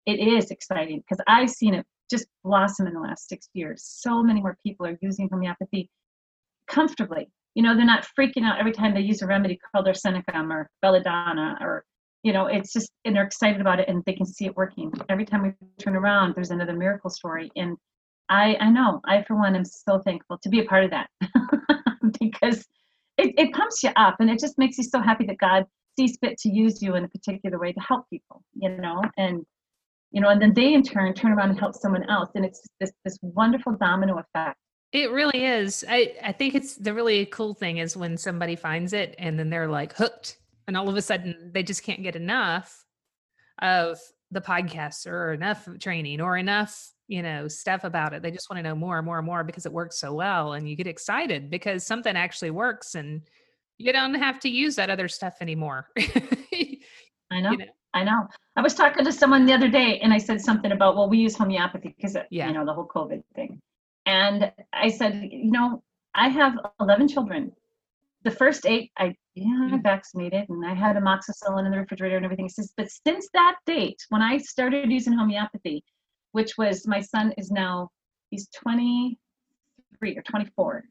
It 0.06 0.20
is 0.20 0.52
exciting. 0.52 1.00
Because 1.02 1.24
i've 1.28 1.50
seen 1.50 1.74
it 1.74 1.86
just 2.10 2.28
blossom 2.44 2.86
in 2.88 2.94
the 2.94 3.00
last 3.00 3.28
six 3.28 3.50
years. 3.54 3.84
So 3.84 4.22
many 4.22 4.40
more 4.40 4.58
people 4.64 4.86
are 4.86 4.98
using 5.02 5.28
homeopathy 5.32 5.90
comfortably. 6.68 7.28
You 7.56 7.64
know 7.64 7.76
they're 7.76 7.86
not 7.86 8.06
freaking 8.18 8.44
out 8.44 8.60
every 8.60 8.74
time 8.74 8.94
they 8.94 9.02
use 9.02 9.22
a 9.22 9.28
remedy 9.28 9.58
called 9.72 9.88
arsenicum 9.88 10.52
or 10.52 10.70
belladonna 10.82 11.58
or 11.62 11.86
you 12.24 12.34
know 12.34 12.48
it's 12.48 12.72
just 12.72 12.92
and 13.06 13.16
they're 13.16 13.24
excited 13.24 13.62
about 13.62 13.80
it 13.80 13.90
and 13.90 14.04
they 14.06 14.14
can 14.14 14.28
see 14.28 14.46
it 14.46 14.56
working. 14.56 14.92
Every 15.10 15.26
time 15.26 15.42
we 15.42 15.54
turn 15.80 15.96
around 15.96 16.36
there's 16.36 16.52
another 16.52 16.74
miracle 16.74 17.10
story. 17.10 17.52
And 17.56 17.78
i 18.30 18.58
i 18.60 18.70
know 18.70 19.00
i 19.06 19.24
for 19.24 19.36
one 19.36 19.56
am 19.56 19.64
so 19.64 20.00
thankful 20.00 20.38
to 20.40 20.50
be 20.50 20.60
a 20.60 20.66
part 20.66 20.84
of 20.84 20.92
that 20.92 21.10
because 22.20 22.66
it, 23.18 23.34
it 23.38 23.54
pumps 23.54 23.82
you 23.84 23.92
up 23.96 24.18
and 24.20 24.30
it 24.30 24.40
just 24.40 24.58
makes 24.58 24.78
you 24.78 24.84
so 24.84 25.02
happy 25.02 25.26
that 25.26 25.38
god 25.38 25.66
sees 25.98 26.18
fit 26.22 26.38
to 26.38 26.50
use 26.50 26.82
you 26.82 26.96
in 26.96 27.06
a 27.06 27.08
particular 27.08 27.58
way 27.58 27.72
to 27.72 27.80
help 27.80 28.10
people 28.10 28.44
you 28.54 28.70
know 28.70 29.02
and 29.18 29.46
you 30.16 30.22
know 30.22 30.30
and 30.30 30.42
then 30.42 30.54
they 30.54 30.74
in 30.74 30.82
turn 30.82 31.14
turn 31.14 31.34
around 31.34 31.50
and 31.50 31.60
help 31.60 31.76
someone 31.76 32.10
else. 32.10 32.30
And 32.36 32.46
it's 32.46 32.62
this 32.80 32.92
this 33.04 33.20
wonderful 33.22 33.74
domino 33.74 34.18
effect. 34.18 34.58
It 34.92 35.12
really 35.12 35.44
is. 35.44 35.84
I 35.88 36.14
i 36.24 36.32
think 36.32 36.56
it's 36.56 36.76
the 36.76 36.94
really 36.94 37.26
cool 37.28 37.54
thing 37.54 37.78
is 37.78 37.98
when 37.98 38.18
somebody 38.18 38.56
finds 38.56 38.94
it 38.94 39.14
and 39.20 39.38
then 39.38 39.50
they're 39.50 39.68
like 39.68 39.94
hooked 39.94 40.38
and 40.68 40.78
all 40.78 40.90
of 40.90 40.96
a 40.96 41.02
sudden 41.02 41.52
they 41.54 41.64
just 41.64 41.84
can't 41.84 42.02
get 42.02 42.16
enough 42.16 42.86
of 43.62 44.00
the 44.32 44.42
podcast 44.42 45.06
or 45.06 45.34
enough 45.34 45.68
training 45.80 46.22
or 46.22 46.38
enough 46.38 46.92
you 47.08 47.22
know 47.22 47.48
stuff 47.48 47.84
about 47.84 48.14
it 48.14 48.22
they 48.22 48.32
just 48.32 48.50
want 48.50 48.58
to 48.58 48.64
know 48.64 48.76
more 48.76 48.98
and 48.98 49.06
more 49.06 49.18
and 49.18 49.26
more 49.26 49.44
because 49.44 49.66
it 49.66 49.72
works 49.72 50.00
so 50.00 50.14
well 50.14 50.54
and 50.54 50.68
you 50.70 50.76
get 50.76 50.88
excited 50.88 51.50
because 51.50 51.86
something 51.86 52.16
actually 52.16 52.52
works 52.52 52.96
and 52.96 53.22
you 53.78 53.92
don't 53.92 54.16
have 54.16 54.40
to 54.40 54.50
use 54.50 54.76
that 54.76 54.90
other 54.90 55.08
stuff 55.08 55.36
anymore 55.42 55.88
i 55.98 57.40
know, 57.42 57.52
you 57.52 57.58
know, 57.58 57.66
i 57.94 58.04
know 58.04 58.28
i 58.56 58.62
was 58.62 58.74
talking 58.74 59.06
to 59.06 59.12
someone 59.12 59.46
the 59.46 59.54
other 59.54 59.70
day 59.70 60.00
and 60.00 60.14
i 60.14 60.18
said 60.18 60.42
something 60.42 60.72
about 60.72 60.96
well 60.96 61.10
we 61.10 61.18
use 61.18 61.36
homeopathy 61.36 61.94
because 61.96 62.18
yeah. 62.32 62.48
you 62.48 62.54
know 62.54 62.66
the 62.66 62.74
whole 62.74 62.88
covid 62.88 63.22
thing 63.36 63.62
and 64.06 64.52
i 64.74 64.90
said 64.90 65.30
you 65.32 65.52
know 65.52 65.84
i 66.16 66.28
have 66.28 66.58
11 66.80 67.08
children 67.08 67.52
the 68.26 68.32
first 68.32 68.66
eight, 68.66 68.92
I 68.98 69.16
yeah, 69.36 69.70
I 69.72 69.76
mm. 69.76 69.84
vaccinated 69.84 70.50
and 70.50 70.66
I 70.66 70.74
had 70.74 70.96
amoxicillin 70.96 71.66
in 71.66 71.72
the 71.72 71.78
refrigerator 71.78 72.18
and 72.18 72.26
everything. 72.26 72.50
Says, 72.50 72.74
but 72.76 72.88
since 73.06 73.30
that 73.34 73.58
date, 73.66 74.04
when 74.10 74.22
I 74.22 74.40
started 74.40 74.92
using 74.92 75.14
homeopathy, 75.14 75.84
which 76.36 76.58
was 76.58 76.86
my 76.86 77.00
son 77.00 77.34
is 77.38 77.50
now 77.50 77.90
he's 78.30 78.50
23 78.50 80.18
or 80.18 80.22
24. 80.22 80.84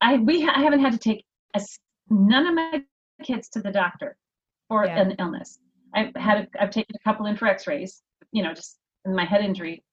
I 0.00 0.16
we 0.16 0.48
I 0.48 0.60
haven't 0.60 0.80
had 0.80 0.92
to 0.92 0.98
take 0.98 1.22
a, 1.54 1.60
none 2.08 2.46
of 2.46 2.54
my 2.54 2.82
kids 3.22 3.50
to 3.50 3.60
the 3.60 3.70
doctor 3.70 4.16
for 4.68 4.86
yeah. 4.86 5.02
an 5.02 5.16
illness. 5.18 5.58
I've 5.94 6.16
had 6.16 6.38
a, 6.38 6.62
I've 6.62 6.70
taken 6.70 6.96
a 6.96 7.04
couple 7.06 7.26
in 7.26 7.36
for 7.36 7.46
X-rays, 7.46 8.00
you 8.32 8.42
know, 8.42 8.54
just 8.54 8.78
my 9.04 9.26
head 9.26 9.42
injury, 9.42 9.84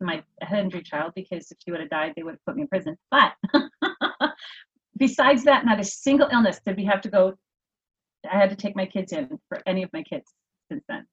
my 0.00 0.22
head 0.40 0.64
injury 0.64 0.82
child, 0.82 1.12
because 1.14 1.50
if 1.50 1.58
she 1.62 1.70
would 1.70 1.80
have 1.80 1.90
died, 1.90 2.14
they 2.16 2.22
would 2.22 2.32
have 2.36 2.44
put 2.46 2.56
me 2.56 2.62
in 2.62 2.68
prison. 2.68 2.96
But 3.10 3.34
besides 4.96 5.44
that, 5.44 5.66
not 5.66 5.78
a 5.78 5.84
single 5.84 6.28
illness 6.32 6.58
did 6.64 6.78
we 6.78 6.86
have 6.86 7.02
to 7.02 7.10
go. 7.10 7.34
I 8.30 8.38
had 8.38 8.48
to 8.48 8.56
take 8.56 8.76
my 8.76 8.86
kids 8.86 9.12
in 9.12 9.28
for 9.50 9.60
any 9.66 9.82
of 9.82 9.90
my 9.92 10.02
kids 10.04 10.24
since 10.70 10.84
then. 10.88 11.06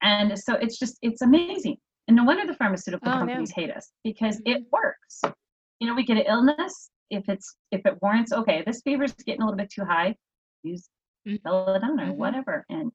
And 0.00 0.38
so 0.38 0.54
it's 0.54 0.78
just, 0.78 0.96
it's 1.02 1.22
amazing. 1.22 1.78
And 2.10 2.16
no 2.16 2.24
wonder 2.24 2.44
the 2.44 2.54
pharmaceutical 2.54 3.08
oh, 3.08 3.18
companies 3.18 3.52
hate 3.52 3.70
us 3.70 3.92
because 4.02 4.42
it 4.44 4.62
mm-hmm. 4.62 4.64
works. 4.72 5.20
You 5.78 5.86
know, 5.86 5.94
we 5.94 6.02
get 6.02 6.16
an 6.16 6.24
illness. 6.26 6.90
If 7.08 7.28
it's 7.28 7.54
if 7.70 7.86
it 7.86 8.02
warrants, 8.02 8.32
okay, 8.32 8.64
this 8.66 8.82
fever's 8.82 9.12
getting 9.12 9.42
a 9.42 9.44
little 9.44 9.56
bit 9.56 9.70
too 9.70 9.84
high, 9.84 10.16
use 10.64 10.88
mm-hmm. 11.24 11.36
belladonna 11.44 12.02
or 12.02 12.06
mm-hmm. 12.06 12.18
whatever. 12.18 12.64
And 12.68 12.90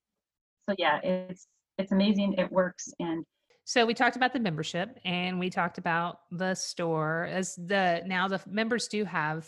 so 0.67 0.75
yeah, 0.77 0.99
it's 1.01 1.47
it's 1.77 1.93
amazing. 1.93 2.33
It 2.33 2.51
works. 2.51 2.89
And 2.99 3.23
so 3.63 3.85
we 3.85 3.93
talked 3.93 4.17
about 4.17 4.33
the 4.33 4.39
membership 4.41 4.99
and 5.05 5.39
we 5.39 5.49
talked 5.49 5.77
about 5.77 6.17
the 6.29 6.53
store 6.53 7.29
as 7.31 7.55
the 7.55 8.03
now 8.05 8.27
the 8.27 8.41
members 8.45 8.89
do 8.89 9.05
have 9.05 9.47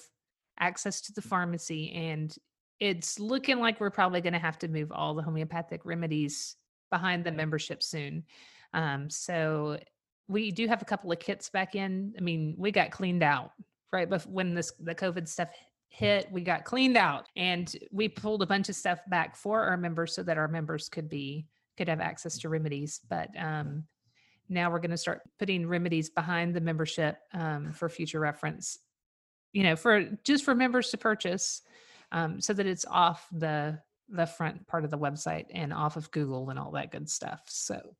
access 0.61 1.01
to 1.01 1.11
the 1.11 1.21
pharmacy 1.21 1.91
and 1.91 2.33
it's 2.79 3.19
looking 3.19 3.59
like 3.59 3.81
we're 3.81 3.89
probably 3.89 4.21
going 4.21 4.31
to 4.31 4.39
have 4.39 4.59
to 4.59 4.69
move 4.69 4.93
all 4.93 5.13
the 5.13 5.23
homeopathic 5.23 5.81
remedies 5.83 6.55
behind 6.89 7.25
the 7.25 7.31
membership 7.33 7.83
soon 7.83 8.23
um, 8.73 9.09
so 9.09 9.77
we 10.27 10.51
do 10.51 10.67
have 10.67 10.81
a 10.81 10.85
couple 10.85 11.11
of 11.11 11.19
kits 11.19 11.49
back 11.49 11.75
in 11.75 12.13
i 12.17 12.21
mean 12.21 12.55
we 12.57 12.71
got 12.71 12.91
cleaned 12.91 13.23
out 13.23 13.51
right 13.93 14.09
but 14.09 14.25
when 14.25 14.53
this 14.53 14.71
the 14.79 14.95
covid 14.95 15.27
stuff 15.27 15.49
hit 15.89 16.27
we 16.31 16.41
got 16.41 16.65
cleaned 16.65 16.97
out 16.97 17.27
and 17.37 17.75
we 17.91 18.09
pulled 18.09 18.43
a 18.43 18.47
bunch 18.47 18.67
of 18.69 18.75
stuff 18.75 18.99
back 19.07 19.35
for 19.35 19.63
our 19.63 19.77
members 19.77 20.13
so 20.13 20.21
that 20.21 20.37
our 20.37 20.47
members 20.47 20.89
could 20.89 21.07
be 21.07 21.45
could 21.77 21.87
have 21.87 22.01
access 22.01 22.37
to 22.37 22.49
remedies 22.49 22.99
but 23.09 23.29
um, 23.39 23.83
now 24.49 24.69
we're 24.69 24.79
going 24.79 24.91
to 24.91 24.97
start 24.97 25.21
putting 25.39 25.67
remedies 25.67 26.09
behind 26.09 26.53
the 26.53 26.61
membership 26.61 27.17
um, 27.33 27.71
for 27.71 27.87
future 27.87 28.19
reference 28.19 28.79
you 29.57 29.63
know, 29.63 29.75
for 29.75 30.03
just 30.23 30.45
for 30.45 30.53
members 30.53 30.89
to 30.91 30.97
purchase, 30.97 31.63
um, 32.11 32.39
so 32.39 32.53
that 32.53 32.67
it's 32.67 32.85
off 32.85 33.27
the 33.31 33.79
the 34.09 34.25
front 34.25 34.65
part 34.67 34.85
of 34.85 34.91
the 34.91 34.97
website 34.97 35.45
and 35.51 35.73
off 35.73 35.97
of 35.97 36.11
Google 36.11 36.49
and 36.49 36.59
all 36.59 36.71
that 36.71 36.91
good 36.91 37.09
stuff. 37.09 37.41
So, 37.47 37.95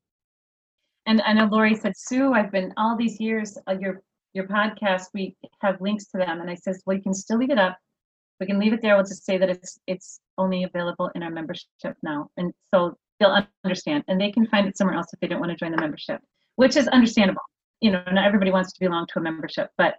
and 1.08 1.22
I 1.22 1.32
know 1.32 1.46
Lori 1.46 1.74
said, 1.74 1.96
Sue, 1.96 2.34
I've 2.34 2.52
been 2.52 2.72
all 2.76 2.94
these 2.94 3.18
years 3.18 3.56
uh, 3.66 3.74
your 3.80 4.02
your 4.34 4.46
podcast. 4.46 5.06
We 5.14 5.34
have 5.60 5.80
links 5.80 6.06
to 6.08 6.18
them, 6.18 6.42
and 6.42 6.50
I 6.50 6.54
says, 6.54 6.82
well, 6.84 6.96
you 6.96 7.02
can 7.02 7.14
still 7.14 7.38
leave 7.38 7.50
it 7.50 7.58
up. 7.58 7.78
We 8.38 8.46
can 8.46 8.58
leave 8.58 8.74
it 8.74 8.82
there. 8.82 8.94
We'll 8.94 9.06
just 9.06 9.24
say 9.24 9.38
that 9.38 9.48
it's 9.48 9.80
it's 9.86 10.20
only 10.36 10.64
available 10.64 11.10
in 11.14 11.22
our 11.22 11.30
membership 11.30 11.96
now, 12.02 12.30
and 12.36 12.52
so 12.72 12.96
they'll 13.18 13.42
understand, 13.64 14.04
and 14.06 14.20
they 14.20 14.30
can 14.30 14.46
find 14.48 14.68
it 14.68 14.76
somewhere 14.76 14.96
else 14.96 15.06
if 15.12 15.18
they 15.20 15.28
don't 15.28 15.40
want 15.40 15.50
to 15.50 15.56
join 15.56 15.72
the 15.72 15.80
membership, 15.80 16.20
which 16.56 16.76
is 16.76 16.86
understandable. 16.88 17.42
You 17.80 17.92
know, 17.92 18.02
not 18.12 18.26
everybody 18.26 18.50
wants 18.50 18.74
to 18.74 18.80
belong 18.80 19.06
to 19.06 19.18
a 19.18 19.22
membership, 19.22 19.70
but 19.78 19.94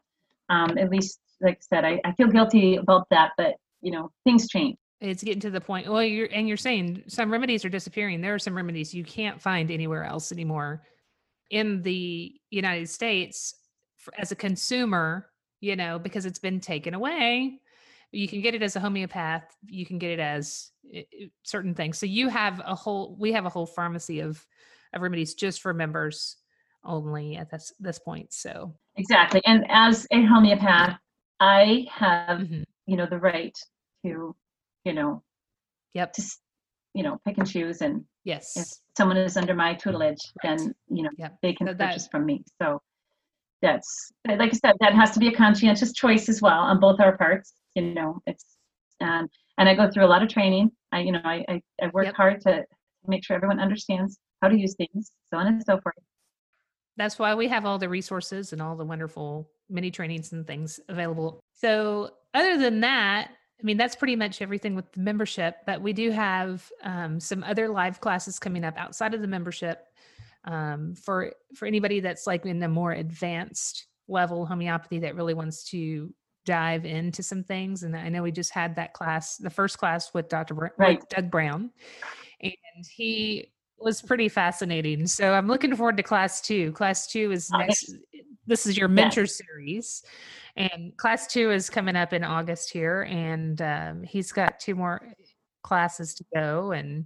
um, 0.49 0.77
at 0.77 0.89
least 0.91 1.19
like 1.41 1.55
I 1.55 1.75
said, 1.75 1.85
I, 1.85 1.99
I 2.05 2.11
feel 2.11 2.27
guilty 2.27 2.75
about 2.75 3.07
that, 3.09 3.31
but 3.35 3.55
you 3.81 3.91
know, 3.91 4.11
things 4.25 4.47
change. 4.47 4.77
It's 5.01 5.23
getting 5.23 5.39
to 5.41 5.49
the 5.49 5.61
point. 5.61 5.87
Well, 5.91 6.03
you're 6.03 6.29
and 6.31 6.47
you're 6.47 6.55
saying 6.55 7.05
some 7.07 7.31
remedies 7.31 7.65
are 7.65 7.69
disappearing. 7.69 8.21
There 8.21 8.35
are 8.35 8.39
some 8.39 8.55
remedies 8.55 8.93
you 8.93 9.03
can't 9.03 9.41
find 9.41 9.71
anywhere 9.71 10.03
else 10.03 10.31
anymore 10.31 10.83
in 11.49 11.81
the 11.81 12.33
United 12.49 12.89
States 12.89 13.55
for, 13.97 14.13
as 14.17 14.31
a 14.31 14.35
consumer. 14.35 15.29
You 15.61 15.75
know, 15.75 15.99
because 15.99 16.25
it's 16.25 16.39
been 16.39 16.61
taken 16.61 16.93
away. 16.93 17.59
You 18.13 18.29
can 18.29 18.39
get 18.39 18.55
it 18.55 18.63
as 18.63 18.77
a 18.77 18.79
homeopath. 18.79 19.43
You 19.67 19.85
can 19.85 19.99
get 19.99 20.11
it 20.11 20.19
as 20.21 20.71
certain 21.43 21.75
things. 21.75 21.97
So 21.97 22.05
you 22.05 22.29
have 22.29 22.61
a 22.65 22.73
whole. 22.73 23.17
We 23.19 23.33
have 23.33 23.45
a 23.45 23.49
whole 23.49 23.65
pharmacy 23.65 24.21
of 24.21 24.47
of 24.93 25.01
remedies 25.01 25.33
just 25.33 25.61
for 25.61 25.73
members 25.73 26.37
only 26.85 27.35
at 27.35 27.51
this 27.51 27.73
this 27.77 27.99
point. 27.99 28.31
So 28.31 28.73
exactly. 28.95 29.41
And 29.45 29.65
as 29.69 30.07
a 30.11 30.23
homeopath, 30.23 30.97
I 31.41 31.87
have, 31.91 32.39
mm-hmm. 32.39 32.63
you 32.85 32.95
know, 32.95 33.05
the 33.05 33.19
right 33.19 33.57
to, 34.05 34.33
you 34.85 34.93
know, 34.93 35.23
yep, 35.93 36.13
to, 36.13 36.23
you 36.93 37.03
know, 37.03 37.17
pick 37.25 37.37
and 37.37 37.49
choose. 37.49 37.81
And 37.81 38.03
yes, 38.23 38.55
if 38.55 38.67
someone 38.97 39.17
is 39.17 39.37
under 39.37 39.53
my 39.53 39.73
tutelage, 39.73 40.21
then 40.43 40.73
you 40.89 41.03
know 41.03 41.09
yep. 41.17 41.37
they 41.41 41.53
can 41.53 41.67
so 41.67 41.73
purchase 41.73 42.03
that, 42.03 42.11
from 42.11 42.25
me. 42.25 42.43
So 42.61 42.81
that's 43.61 44.11
like 44.27 44.53
I 44.53 44.57
said, 44.57 44.75
that 44.79 44.93
has 44.93 45.11
to 45.11 45.19
be 45.19 45.27
a 45.27 45.35
conscientious 45.35 45.93
choice 45.93 46.29
as 46.29 46.41
well 46.41 46.59
on 46.59 46.79
both 46.79 46.99
our 46.99 47.17
parts. 47.17 47.53
You 47.75 47.93
know, 47.93 48.21
it's 48.25 48.45
um, 49.01 49.27
and 49.57 49.69
I 49.69 49.75
go 49.75 49.89
through 49.89 50.05
a 50.05 50.07
lot 50.07 50.23
of 50.23 50.29
training. 50.29 50.71
I, 50.91 51.01
you 51.01 51.11
know, 51.11 51.21
I 51.23 51.45
I, 51.47 51.61
I 51.81 51.87
work 51.93 52.05
yep. 52.05 52.15
hard 52.15 52.41
to 52.41 52.63
make 53.07 53.25
sure 53.25 53.35
everyone 53.35 53.59
understands 53.59 54.17
how 54.41 54.49
to 54.49 54.57
use 54.57 54.75
things, 54.75 55.11
so 55.29 55.37
on 55.37 55.47
and 55.47 55.63
so 55.63 55.79
forth 55.81 55.95
that's 56.99 57.17
why 57.17 57.33
we 57.33 57.47
have 57.47 57.65
all 57.65 57.79
the 57.79 57.89
resources 57.89 58.53
and 58.53 58.61
all 58.61 58.75
the 58.75 58.85
wonderful 58.85 59.49
mini 59.69 59.89
trainings 59.89 60.33
and 60.33 60.45
things 60.45 60.79
available. 60.89 61.39
So, 61.53 62.11
other 62.33 62.57
than 62.57 62.81
that, 62.81 63.31
I 63.59 63.63
mean, 63.65 63.77
that's 63.77 63.95
pretty 63.95 64.15
much 64.15 64.41
everything 64.41 64.73
with 64.75 64.89
the 64.93 65.01
membership, 65.01 65.57
but 65.65 65.81
we 65.81 65.91
do 65.93 66.11
have 66.11 66.71
um, 66.83 67.19
some 67.19 67.43
other 67.43 67.67
live 67.67 67.99
classes 67.99 68.39
coming 68.39 68.63
up 68.63 68.77
outside 68.77 69.13
of 69.13 69.21
the 69.21 69.27
membership. 69.27 69.85
um, 70.45 70.95
for 70.95 71.33
for 71.55 71.65
anybody 71.65 71.99
that's 71.99 72.25
like 72.25 72.45
in 72.45 72.63
a 72.63 72.69
more 72.69 72.93
advanced 72.93 73.87
level 74.07 74.45
homeopathy 74.45 74.99
that 74.99 75.15
really 75.15 75.33
wants 75.33 75.65
to 75.71 76.13
dive 76.45 76.85
into 76.85 77.21
some 77.21 77.43
things. 77.43 77.83
And 77.83 77.95
I 77.95 78.07
know 78.09 78.23
we 78.23 78.31
just 78.31 78.51
had 78.53 78.75
that 78.77 78.93
class, 78.93 79.35
the 79.37 79.49
first 79.49 79.77
class 79.77 80.13
with 80.13 80.29
Dr. 80.29 80.53
Br- 80.53 80.67
Right. 80.77 81.07
Doug 81.09 81.29
Brown, 81.29 81.71
and 82.41 82.53
he 82.89 83.51
was 83.81 84.01
pretty 84.01 84.29
fascinating. 84.29 85.07
So 85.07 85.33
I'm 85.33 85.47
looking 85.47 85.75
forward 85.75 85.97
to 85.97 86.03
class 86.03 86.41
two. 86.41 86.71
Class 86.73 87.07
two 87.07 87.31
is 87.31 87.49
next. 87.51 87.95
This 88.47 88.65
is 88.65 88.77
your 88.77 88.87
mentor 88.87 89.27
series, 89.27 90.03
and 90.55 90.95
class 90.97 91.27
two 91.27 91.51
is 91.51 91.69
coming 91.69 91.95
up 91.95 92.13
in 92.13 92.23
August 92.23 92.71
here, 92.71 93.03
and 93.03 93.61
um, 93.61 94.03
he's 94.03 94.31
got 94.31 94.59
two 94.59 94.75
more 94.75 95.01
classes 95.63 96.15
to 96.15 96.25
go. 96.33 96.71
And 96.71 97.05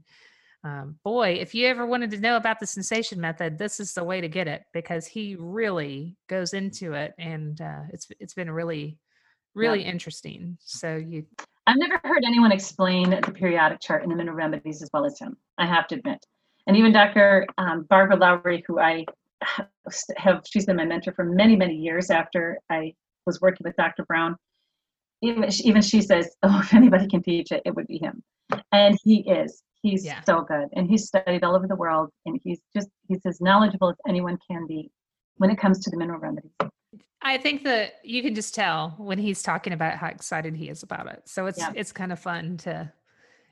um, 0.63 0.95
boy, 1.03 1.37
if 1.41 1.53
you 1.53 1.67
ever 1.67 1.85
wanted 1.85 2.11
to 2.11 2.19
know 2.19 2.37
about 2.37 2.61
the 2.61 2.67
sensation 2.67 3.19
method, 3.19 3.57
this 3.57 3.81
is 3.81 3.93
the 3.93 4.03
way 4.03 4.21
to 4.21 4.29
get 4.29 4.47
it 4.47 4.63
because 4.73 5.05
he 5.05 5.35
really 5.37 6.15
goes 6.29 6.53
into 6.53 6.93
it, 6.93 7.13
and 7.17 7.59
uh, 7.59 7.81
it's 7.91 8.07
it's 8.19 8.33
been 8.33 8.49
really 8.49 8.97
really 9.55 9.83
interesting. 9.83 10.57
So 10.61 10.95
you 10.95 11.25
I've 11.65 11.77
never 11.77 11.99
heard 12.03 12.23
anyone 12.25 12.51
explain 12.51 13.09
the 13.09 13.31
periodic 13.31 13.79
chart 13.79 14.03
and 14.03 14.11
the 14.11 14.15
mineral 14.15 14.35
remedies 14.35 14.81
as 14.81 14.89
well 14.93 15.05
as 15.05 15.17
him. 15.19 15.37
I 15.57 15.65
have 15.65 15.87
to 15.87 15.95
admit, 15.95 16.25
and 16.67 16.77
even 16.77 16.91
Dr. 16.93 17.45
Um, 17.57 17.85
Barbara 17.89 18.15
Lowry, 18.17 18.63
who 18.67 18.79
I 18.79 19.05
have, 20.17 20.41
she's 20.49 20.65
been 20.65 20.77
my 20.77 20.85
mentor 20.85 21.11
for 21.13 21.25
many, 21.25 21.55
many 21.55 21.75
years 21.75 22.09
after 22.09 22.59
I 22.69 22.93
was 23.25 23.41
working 23.41 23.63
with 23.65 23.75
Dr. 23.75 24.05
Brown. 24.05 24.35
Even 25.21 25.49
she, 25.51 25.63
even 25.63 25.81
she 25.81 26.01
says, 26.01 26.35
"Oh, 26.43 26.59
if 26.63 26.73
anybody 26.73 27.07
can 27.07 27.23
teach 27.23 27.51
it, 27.51 27.61
it 27.65 27.73
would 27.75 27.87
be 27.87 27.97
him," 27.97 28.21
and 28.71 28.97
he 29.03 29.21
is. 29.29 29.63
He's 29.81 30.05
Yeah. 30.05 30.21
so 30.21 30.41
good, 30.41 30.67
and 30.73 30.89
he's 30.89 31.07
studied 31.07 31.43
all 31.43 31.55
over 31.55 31.67
the 31.67 31.75
world, 31.75 32.09
and 32.25 32.39
he's 32.43 32.59
just 32.75 32.89
he's 33.07 33.25
as 33.25 33.39
knowledgeable 33.41 33.89
as 33.89 33.95
anyone 34.07 34.37
can 34.49 34.65
be 34.67 34.91
when 35.37 35.49
it 35.49 35.57
comes 35.57 35.79
to 35.83 35.89
the 35.89 35.97
mineral 35.97 36.19
remedies. 36.19 36.51
I 37.21 37.37
think 37.37 37.63
that 37.63 37.95
you 38.03 38.21
can 38.21 38.35
just 38.35 38.53
tell 38.53 38.95
when 38.97 39.17
he's 39.17 39.41
talking 39.41 39.71
about 39.71 39.95
how 39.97 40.07
excited 40.07 40.55
he 40.57 40.67
is 40.69 40.83
about 40.83 41.07
it. 41.07 41.23
So 41.25 41.45
it's 41.45 41.59
Yeah. 41.59 41.71
it's 41.75 41.93
kind 41.93 42.11
of 42.11 42.19
fun 42.19 42.57
to 42.57 42.91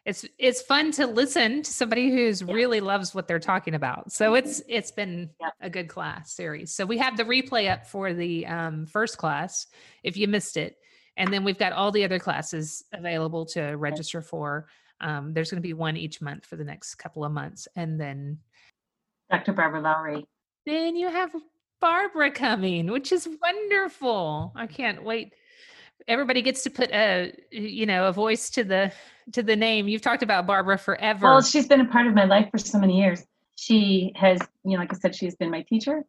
it's 0.06 0.26
it's 0.40 0.62
fun 0.62 0.92
to 0.94 1.06
listen 1.06 1.62
to 1.62 1.72
somebody 1.72 2.10
who's 2.10 2.42
Yeah. 2.42 2.54
really 2.54 2.80
loves 2.80 3.14
what 3.14 3.28
they're 3.28 3.40
talking 3.40 3.76
about. 3.76 4.12
So 4.12 4.34
it's 4.34 4.62
it's 4.68 4.92
been 4.92 5.30
Yeah. 5.40 5.50
a 5.62 5.70
good 5.70 5.88
class 5.88 6.34
series. 6.34 6.74
So 6.74 6.86
we 6.86 6.98
have 6.98 7.18
the 7.18 7.24
replay 7.24 7.72
up 7.72 7.86
for 7.86 8.14
the 8.14 8.46
um, 8.48 8.86
first 8.88 9.18
class 9.18 9.68
if 10.04 10.18
you 10.18 10.28
missed 10.28 10.58
it, 10.58 10.78
and 11.18 11.32
then 11.32 11.44
we've 11.44 11.60
got 11.60 11.74
all 11.74 11.92
the 11.92 12.04
other 12.04 12.20
classes 12.20 12.84
available 12.94 13.46
to 13.48 13.62
register 13.78 14.22
for. 14.22 14.68
Um, 15.02 15.34
there's 15.34 15.50
going 15.52 15.62
to 15.62 15.68
be 15.68 15.74
one 15.74 15.98
each 15.98 16.22
month 16.22 16.46
for 16.46 16.56
the 16.56 16.64
next 16.64 16.96
couple 16.96 17.24
of 17.24 17.32
months, 17.32 17.68
and 17.76 18.00
then 18.00 18.40
Dr. 19.30 19.54
Barbara 19.54 19.82
Lowry. 19.82 20.26
then 20.66 20.96
you 20.96 21.10
have 21.10 21.32
Barbara 21.80 22.30
coming, 22.32 22.92
which 22.92 23.12
is 23.12 23.28
wonderful. 23.42 24.52
I 24.56 24.68
can't 24.68 25.04
wait. 25.04 25.34
Everybody 26.08 26.42
gets 26.42 26.64
to 26.64 26.70
put 26.70 26.92
a 26.92 27.34
you 27.52 27.86
know 27.86 28.08
a 28.08 28.12
voice 28.12 28.50
to 28.52 28.64
the 28.64 28.92
to 29.34 29.44
the 29.44 29.56
name. 29.56 29.88
You've 29.88 30.02
talked 30.02 30.24
about 30.24 30.48
Barbara 30.48 30.78
forever. 30.78 31.26
Well, 31.26 31.42
she's 31.42 31.68
been 31.68 31.82
a 31.82 31.88
part 31.88 32.08
of 32.08 32.14
my 32.14 32.26
life 32.26 32.50
for 32.52 32.58
so 32.58 32.80
many 32.80 33.00
years. 33.00 33.24
She 33.56 34.12
has, 34.16 34.40
you 34.64 34.72
know, 34.72 34.80
like 34.80 34.94
I 34.94 34.98
said, 34.98 35.16
she's 35.16 35.36
been 35.36 35.52
my 35.52 35.62
teacher, 35.64 36.04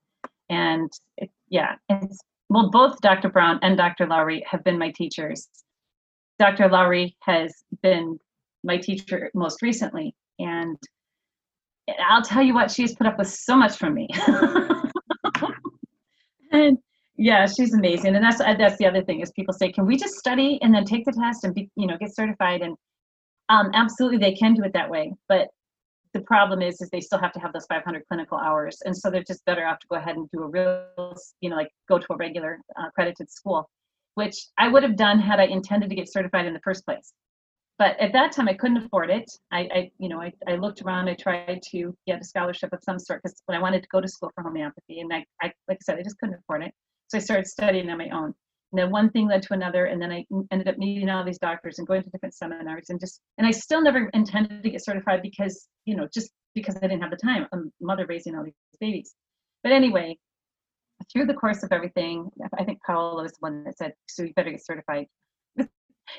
and 0.48 0.90
it, 1.18 1.30
yeah, 1.48 1.76
it's 1.88 2.18
well, 2.48 2.70
both 2.70 3.00
Dr. 3.00 3.30
Brown 3.30 3.58
and 3.62 3.76
Dr. 3.76 4.06
Lowry 4.06 4.44
have 4.46 4.64
been 4.64 4.78
my 4.78 4.90
teachers. 4.90 5.48
Dr. 6.38 6.68
Lowry 6.68 7.16
has 7.20 7.52
been 7.82 8.18
my 8.64 8.76
teacher 8.76 9.30
most 9.34 9.62
recently, 9.62 10.14
and 10.38 10.76
I'll 12.08 12.22
tell 12.22 12.42
you 12.42 12.54
what, 12.54 12.70
she's 12.70 12.94
put 12.94 13.06
up 13.06 13.18
with 13.18 13.28
so 13.28 13.56
much 13.56 13.76
from 13.76 13.94
me. 13.94 14.08
and 16.52 16.78
yeah, 17.16 17.46
she's 17.46 17.74
amazing, 17.74 18.16
and 18.16 18.24
that's 18.24 18.38
that's 18.38 18.76
the 18.78 18.86
other 18.86 19.02
thing 19.02 19.20
is 19.20 19.30
people 19.32 19.54
say, 19.54 19.70
can 19.70 19.86
we 19.86 19.96
just 19.96 20.14
study 20.14 20.58
and 20.62 20.74
then 20.74 20.84
take 20.84 21.04
the 21.04 21.12
test 21.12 21.44
and 21.44 21.54
be, 21.54 21.70
you 21.76 21.86
know, 21.86 21.96
get 21.98 22.14
certified 22.14 22.62
and 22.62 22.76
um, 23.48 23.70
absolutely, 23.74 24.18
they 24.18 24.34
can 24.34 24.54
do 24.54 24.62
it 24.62 24.72
that 24.72 24.88
way, 24.88 25.12
but 25.28 25.48
the 26.14 26.20
problem 26.20 26.60
is, 26.62 26.80
is 26.80 26.90
they 26.90 27.00
still 27.00 27.18
have 27.18 27.32
to 27.32 27.40
have 27.40 27.52
those 27.52 27.66
500 27.66 28.02
clinical 28.08 28.38
hours, 28.38 28.78
and 28.84 28.96
so 28.96 29.10
they're 29.10 29.24
just 29.24 29.44
better 29.44 29.66
off 29.66 29.78
to 29.80 29.86
go 29.88 29.96
ahead 29.96 30.16
and 30.16 30.28
do 30.30 30.42
a 30.42 30.48
real, 30.48 31.16
you 31.40 31.50
know, 31.50 31.56
like 31.56 31.70
go 31.88 31.98
to 31.98 32.06
a 32.10 32.16
regular 32.16 32.60
uh, 32.78 32.88
accredited 32.88 33.30
school, 33.30 33.68
which 34.14 34.36
I 34.58 34.68
would 34.68 34.82
have 34.82 34.96
done 34.96 35.18
had 35.18 35.40
I 35.40 35.44
intended 35.44 35.90
to 35.90 35.96
get 35.96 36.12
certified 36.12 36.46
in 36.46 36.54
the 36.54 36.60
first 36.60 36.84
place. 36.84 37.12
But 37.78 37.98
at 37.98 38.12
that 38.12 38.32
time, 38.32 38.48
I 38.48 38.54
couldn't 38.54 38.76
afford 38.76 39.10
it. 39.10 39.30
I, 39.50 39.60
I 39.74 39.90
you 39.98 40.08
know, 40.08 40.20
I, 40.20 40.32
I 40.46 40.56
looked 40.56 40.82
around. 40.82 41.08
I 41.08 41.14
tried 41.14 41.60
to 41.72 41.96
get 42.06 42.20
a 42.20 42.24
scholarship 42.24 42.72
of 42.72 42.80
some 42.82 42.98
sort 42.98 43.22
because 43.22 43.42
when 43.46 43.56
I 43.56 43.62
wanted 43.62 43.82
to 43.82 43.88
go 43.90 44.00
to 44.00 44.08
school 44.08 44.30
for 44.34 44.44
homeopathy, 44.44 45.00
and 45.00 45.12
I, 45.12 45.24
I, 45.42 45.52
like 45.68 45.78
I 45.80 45.84
said, 45.84 45.98
I 45.98 46.02
just 46.02 46.18
couldn't 46.18 46.36
afford 46.36 46.62
it. 46.64 46.72
So 47.12 47.18
I 47.18 47.20
started 47.20 47.46
studying 47.46 47.90
on 47.90 47.98
my 47.98 48.08
own. 48.08 48.32
And 48.72 48.78
then 48.78 48.90
one 48.90 49.10
thing 49.10 49.28
led 49.28 49.42
to 49.42 49.52
another 49.52 49.84
and 49.84 50.00
then 50.00 50.10
i 50.10 50.24
ended 50.50 50.66
up 50.66 50.78
meeting 50.78 51.10
all 51.10 51.22
these 51.22 51.38
doctors 51.38 51.78
and 51.78 51.86
going 51.86 52.02
to 52.02 52.08
different 52.08 52.34
seminars 52.34 52.86
and 52.88 52.98
just 52.98 53.20
and 53.36 53.46
i 53.46 53.50
still 53.50 53.82
never 53.82 54.08
intended 54.14 54.62
to 54.62 54.70
get 54.70 54.82
certified 54.82 55.20
because 55.20 55.68
you 55.84 55.94
know 55.94 56.08
just 56.14 56.30
because 56.54 56.74
i 56.76 56.80
didn't 56.80 57.02
have 57.02 57.10
the 57.10 57.18
time 57.18 57.46
i'm 57.52 57.70
mother 57.82 58.06
raising 58.06 58.34
all 58.34 58.42
these 58.42 58.54
babies. 58.80 59.14
But 59.62 59.72
anyway 59.72 60.16
through 61.12 61.26
the 61.26 61.34
course 61.34 61.62
of 61.62 61.70
everything 61.70 62.30
i 62.58 62.64
think 62.64 62.78
paola 62.86 63.22
was 63.22 63.32
the 63.32 63.38
one 63.40 63.62
that 63.64 63.76
said 63.76 63.92
so 64.08 64.22
you 64.22 64.32
better 64.34 64.50
get 64.50 64.64
certified. 64.64 65.06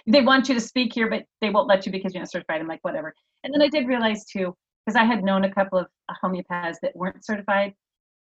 They 0.08 0.22
want 0.22 0.48
you 0.48 0.54
to 0.54 0.62
speak 0.62 0.94
here 0.94 1.10
but 1.10 1.24
they 1.42 1.50
won't 1.50 1.68
let 1.68 1.88
you 1.88 1.92
because 1.92 2.14
you're 2.14 2.22
not 2.22 2.32
certified. 2.32 2.62
I'm 2.62 2.68
like 2.68 2.84
whatever. 2.84 3.16
And 3.44 3.52
then 3.52 3.64
i 3.64 3.68
did 3.68 3.88
realize 3.88 4.26
too 4.26 4.56
because 4.86 4.96
i 4.96 5.06
had 5.06 5.24
known 5.24 5.44
a 5.46 5.54
couple 5.54 5.80
of 5.80 5.88
homeopaths 6.24 6.78
that 6.84 6.96
weren't 6.96 7.26
certified 7.26 7.74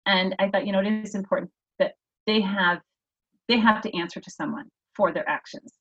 and 0.06 0.36
i 0.38 0.48
thought 0.48 0.66
you 0.66 0.72
know 0.72 0.80
it 0.80 0.86
is 0.86 1.16
important 1.16 1.50
they 2.26 2.40
have 2.40 2.78
they 3.48 3.58
have 3.58 3.80
to 3.82 3.96
answer 3.96 4.20
to 4.20 4.30
someone 4.30 4.66
for 4.94 5.12
their 5.12 5.28
actions. 5.28 5.72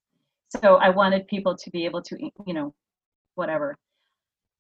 So 0.62 0.75
I 0.75 0.89
wanted 0.89 1.28
people 1.28 1.56
to 1.56 1.69
be 1.69 1.86
able 1.86 2.02
to, 2.02 2.17
you 2.47 2.54
know, 2.54 2.73
whatever, 3.36 3.78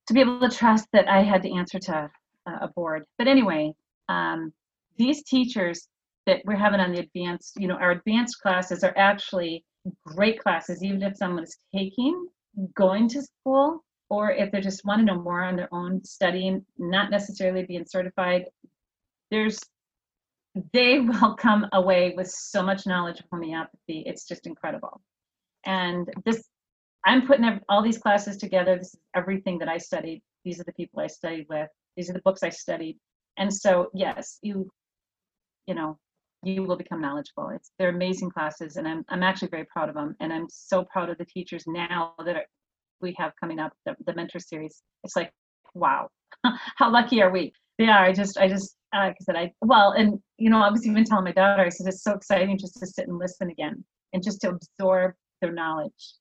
to 0.07 0.13
be 0.13 0.21
able 0.21 0.39
to 0.41 0.55
trust 0.55 0.87
that 0.93 1.09
I 1.09 1.23
had 1.23 1.41
to 1.43 1.51
answer 1.51 1.79
to 1.79 2.11
a 2.45 2.67
board. 2.75 3.05
But 3.17 3.27
anyway, 3.27 3.73
um, 4.07 4.53
these 4.97 5.23
teachers 5.23 5.87
that 6.25 6.41
we're 6.45 6.55
having 6.55 6.79
on 6.79 6.91
the 6.91 6.99
advanced, 6.99 7.53
you 7.57 7.67
know, 7.67 7.75
our 7.75 7.91
advanced 7.91 8.39
classes 8.41 8.83
are 8.83 8.93
actually 8.97 9.63
great 10.05 10.39
classes, 10.39 10.83
even 10.83 11.01
if 11.01 11.17
someone 11.17 11.43
is 11.43 11.57
taking, 11.75 12.27
going 12.75 13.07
to 13.09 13.21
school, 13.21 13.83
or 14.09 14.31
if 14.31 14.51
they 14.51 14.59
just 14.59 14.85
want 14.85 14.99
to 14.99 15.05
know 15.05 15.21
more 15.21 15.43
on 15.43 15.55
their 15.55 15.73
own 15.73 16.03
studying, 16.03 16.65
not 16.77 17.11
necessarily 17.11 17.65
being 17.65 17.85
certified. 17.85 18.45
There's 19.31 19.59
they 20.73 20.99
will 20.99 21.35
come 21.35 21.67
away 21.73 22.13
with 22.15 22.29
so 22.29 22.63
much 22.63 22.85
knowledge 22.85 23.19
of 23.19 23.25
homeopathy. 23.31 24.03
It's 24.05 24.27
just 24.27 24.47
incredible. 24.47 25.01
And 25.65 26.07
this, 26.25 26.43
I'm 27.05 27.27
putting 27.27 27.59
all 27.69 27.83
these 27.83 27.97
classes 27.97 28.37
together. 28.37 28.77
This 28.77 28.93
is 28.93 28.99
everything 29.15 29.59
that 29.59 29.69
I 29.69 29.77
studied. 29.77 30.21
These 30.45 30.59
are 30.59 30.65
the 30.65 30.73
people 30.73 31.01
I 31.01 31.07
studied 31.07 31.47
with. 31.49 31.69
These 31.95 32.09
are 32.09 32.13
the 32.13 32.21
books 32.23 32.43
I 32.43 32.49
studied. 32.49 32.97
And 33.37 33.53
so, 33.53 33.89
yes, 33.93 34.39
you, 34.41 34.69
you 35.67 35.75
know, 35.75 35.97
you 36.43 36.63
will 36.63 36.77
become 36.77 37.01
knowledgeable. 37.01 37.49
It's 37.49 37.71
they're 37.77 37.89
amazing 37.89 38.31
classes, 38.31 38.77
and 38.77 38.87
I'm 38.87 39.03
I'm 39.09 39.23
actually 39.23 39.49
very 39.49 39.65
proud 39.65 39.89
of 39.89 39.95
them. 39.95 40.15
And 40.19 40.31
I'm 40.31 40.47
so 40.49 40.85
proud 40.85 41.09
of 41.09 41.17
the 41.17 41.25
teachers 41.25 41.65
now 41.67 42.13
that 42.23 42.35
are, 42.35 42.45
we 43.01 43.13
have 43.17 43.33
coming 43.39 43.59
up 43.59 43.73
the, 43.85 43.95
the 44.05 44.13
mentor 44.13 44.39
series. 44.39 44.81
It's 45.03 45.15
like, 45.15 45.31
wow, 45.73 46.09
how 46.77 46.91
lucky 46.91 47.21
are 47.21 47.31
we? 47.31 47.53
Yeah, 47.77 47.99
I 47.99 48.13
just 48.13 48.37
I 48.37 48.47
just 48.47 48.75
like 48.93 49.17
I 49.19 49.23
said, 49.23 49.35
I 49.35 49.51
well, 49.61 49.91
and 49.91 50.19
you 50.37 50.49
know, 50.49 50.61
I 50.61 50.69
was 50.69 50.85
even 50.87 51.03
telling 51.03 51.25
my 51.25 51.31
daughter, 51.31 51.63
I 51.63 51.69
said 51.69 51.87
it's 51.87 52.03
so 52.03 52.13
exciting 52.13 52.57
just 52.57 52.79
to 52.79 52.87
sit 52.87 53.07
and 53.07 53.17
listen 53.17 53.49
again 53.49 53.83
and 54.13 54.23
just 54.23 54.41
to 54.41 54.49
absorb 54.49 55.13
their 55.41 55.51
knowledge. 55.51 56.13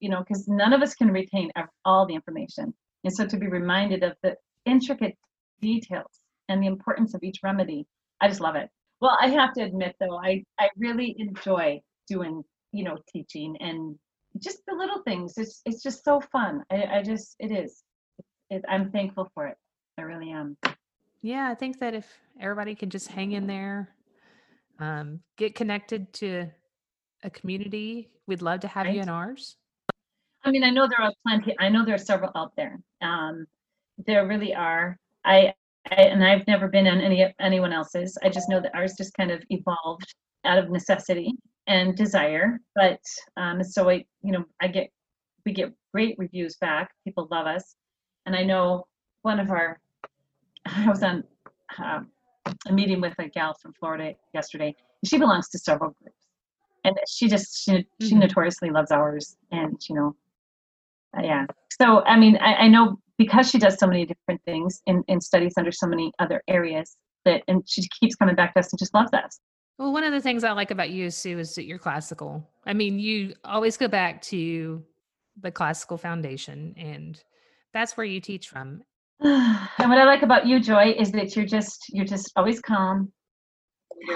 You 0.00 0.10
know, 0.10 0.20
because 0.20 0.48
none 0.48 0.72
of 0.72 0.82
us 0.82 0.94
can 0.94 1.10
retain 1.10 1.50
all 1.84 2.06
the 2.06 2.14
information, 2.14 2.72
and 3.04 3.12
so 3.14 3.26
to 3.26 3.36
be 3.36 3.48
reminded 3.48 4.02
of 4.02 4.14
the 4.22 4.36
intricate 4.64 5.16
details 5.60 6.20
and 6.48 6.62
the 6.62 6.66
importance 6.68 7.14
of 7.14 7.22
each 7.22 7.40
remedy, 7.42 7.86
I 8.20 8.28
just 8.28 8.40
love 8.40 8.56
it. 8.56 8.70
Well, 9.00 9.16
I 9.20 9.28
have 9.28 9.52
to 9.54 9.62
admit 9.62 9.96
though, 10.00 10.18
I 10.18 10.44
I 10.58 10.70
really 10.76 11.14
enjoy 11.18 11.80
doing 12.08 12.42
you 12.72 12.84
know 12.84 12.96
teaching 13.12 13.56
and 13.60 13.96
just 14.38 14.60
the 14.66 14.74
little 14.74 15.02
things. 15.02 15.34
It's 15.36 15.60
it's 15.66 15.82
just 15.82 16.04
so 16.04 16.20
fun. 16.20 16.62
I 16.70 16.84
I 16.98 17.02
just 17.02 17.36
it 17.38 17.50
is. 17.50 17.82
It, 18.50 18.64
I'm 18.68 18.90
thankful 18.90 19.30
for 19.34 19.46
it. 19.46 19.56
I 19.98 20.02
really 20.02 20.30
am. 20.30 20.56
Yeah, 21.22 21.48
I 21.50 21.54
think 21.54 21.80
that 21.80 21.94
if 21.94 22.06
everybody 22.40 22.74
could 22.74 22.90
just 22.90 23.08
hang 23.08 23.32
in 23.32 23.46
there, 23.46 23.88
um, 24.78 25.20
get 25.36 25.54
connected 25.54 26.12
to 26.14 26.48
a 27.22 27.30
community, 27.30 28.10
we'd 28.26 28.42
love 28.42 28.60
to 28.60 28.68
have 28.68 28.86
you 28.86 29.00
in 29.00 29.08
ours. 29.08 29.56
I 30.44 30.50
mean, 30.50 30.62
I 30.62 30.70
know 30.70 30.86
there 30.88 31.00
are 31.04 31.12
plenty. 31.26 31.54
I 31.58 31.68
know 31.68 31.84
there 31.84 31.96
are 31.96 31.98
several 31.98 32.30
out 32.34 32.52
there. 32.56 32.78
Um, 33.02 33.46
there 34.06 34.26
really 34.26 34.54
are. 34.54 34.96
I, 35.24 35.52
I 35.90 35.94
and 35.94 36.24
I've 36.24 36.46
never 36.46 36.68
been 36.68 36.86
on 36.86 37.00
any 37.00 37.34
anyone 37.40 37.72
else's. 37.72 38.16
I 38.22 38.28
just 38.28 38.48
know 38.48 38.60
that 38.60 38.74
ours 38.74 38.94
just 38.96 39.14
kind 39.14 39.30
of 39.30 39.42
evolved 39.50 40.14
out 40.44 40.58
of 40.58 40.70
necessity 40.70 41.32
and 41.66 41.96
desire. 41.96 42.60
But 42.74 43.00
um, 43.36 43.62
so 43.64 43.90
I, 43.90 44.04
you 44.22 44.32
know, 44.32 44.44
I 44.60 44.68
get 44.68 44.90
we 45.44 45.52
get 45.52 45.72
great 45.92 46.14
reviews 46.18 46.56
back. 46.56 46.90
People 47.04 47.26
love 47.30 47.46
us, 47.46 47.74
and 48.26 48.36
I 48.36 48.44
know 48.44 48.84
one 49.22 49.40
of 49.40 49.50
our. 49.50 49.80
I 50.76 50.88
was 50.88 51.02
on 51.02 51.24
um, 51.82 52.08
a 52.66 52.72
meeting 52.72 53.00
with 53.00 53.14
a 53.18 53.28
gal 53.28 53.54
from 53.60 53.72
Florida 53.74 54.14
yesterday. 54.34 54.74
She 55.04 55.18
belongs 55.18 55.48
to 55.50 55.58
several 55.58 55.94
groups, 56.02 56.26
and 56.84 56.96
she 57.08 57.28
just 57.28 57.64
she, 57.64 57.86
she 58.00 58.14
Mhm. 58.14 58.20
notoriously 58.20 58.70
loves 58.70 58.90
ours, 58.90 59.36
and 59.50 59.80
you 59.88 59.94
know, 59.94 60.16
uh, 61.16 61.22
yeah. 61.22 61.46
So 61.80 62.02
I 62.04 62.18
mean, 62.18 62.36
I, 62.38 62.54
I 62.54 62.68
know 62.68 62.98
because 63.16 63.50
she 63.50 63.58
does 63.58 63.78
so 63.78 63.86
many 63.86 64.06
different 64.06 64.40
things 64.44 64.80
and, 64.86 65.04
and 65.08 65.22
studies 65.22 65.54
under 65.56 65.72
so 65.72 65.86
many 65.86 66.12
other 66.18 66.42
areas 66.48 66.96
that, 67.24 67.42
and 67.48 67.68
she 67.68 67.82
keeps 68.00 68.14
coming 68.14 68.36
back 68.36 68.54
to 68.54 68.60
us 68.60 68.72
and 68.72 68.78
just 68.78 68.94
loves 68.94 69.12
us. 69.12 69.40
Well, 69.76 69.92
one 69.92 70.04
of 70.04 70.12
the 70.12 70.20
things 70.20 70.44
I 70.44 70.52
like 70.52 70.70
about 70.70 70.90
you, 70.90 71.10
Sue, 71.10 71.38
is 71.38 71.54
that 71.54 71.64
you're 71.64 71.78
classical. 71.78 72.48
I 72.64 72.74
mean, 72.74 72.98
you 72.98 73.34
always 73.44 73.76
go 73.76 73.88
back 73.88 74.22
to 74.22 74.84
the 75.40 75.50
classical 75.50 75.98
foundation, 75.98 76.74
and 76.76 77.20
that's 77.72 77.96
where 77.96 78.06
you 78.06 78.20
teach 78.20 78.48
from. 78.48 78.82
And 79.20 79.90
what 79.90 79.98
I 79.98 80.04
like 80.04 80.22
about 80.22 80.46
you, 80.46 80.60
Joy, 80.60 80.94
is 80.96 81.10
that 81.12 81.34
you're 81.34 81.46
just 81.46 81.86
you're 81.90 82.04
just 82.04 82.30
always 82.36 82.60
calm. 82.60 83.12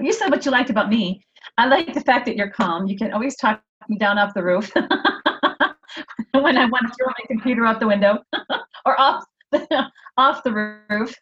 you 0.00 0.12
said 0.12 0.30
what 0.30 0.44
you 0.44 0.52
liked 0.52 0.70
about 0.70 0.88
me. 0.88 1.20
I 1.56 1.66
like 1.66 1.92
the 1.92 2.00
fact 2.00 2.26
that 2.26 2.36
you're 2.36 2.50
calm. 2.50 2.86
You 2.86 2.96
can 2.96 3.12
always 3.12 3.36
talk 3.36 3.60
me 3.88 3.98
down 3.98 4.18
off 4.18 4.34
the 4.34 4.42
roof 4.42 4.70
when 6.32 6.56
I 6.56 6.66
want 6.66 6.86
to 6.86 6.94
throw 6.96 7.06
my 7.08 7.24
computer 7.26 7.66
out 7.66 7.80
the 7.80 7.88
window 7.88 8.18
or 8.86 9.00
off 9.00 9.24
the, 9.50 9.90
off 10.16 10.42
the 10.44 10.80
roof. 10.88 11.14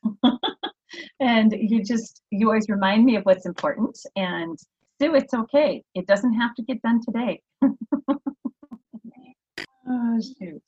and 1.21 1.53
you 1.57 1.83
just 1.83 2.23
you 2.31 2.49
always 2.49 2.69
remind 2.69 3.05
me 3.07 3.17
of 3.17 3.25
what's 3.25 3.47
important. 3.47 3.99
And 4.17 4.59
Sue, 5.01 5.15
it's 5.15 5.33
okay. 5.33 5.83
It 5.95 6.07
doesn't 6.07 6.35
have 6.35 6.55
to 6.57 6.63
get 6.63 6.83
done 6.83 7.01
today. 7.03 7.41
oh 9.89 10.21
shoot. 10.39 10.63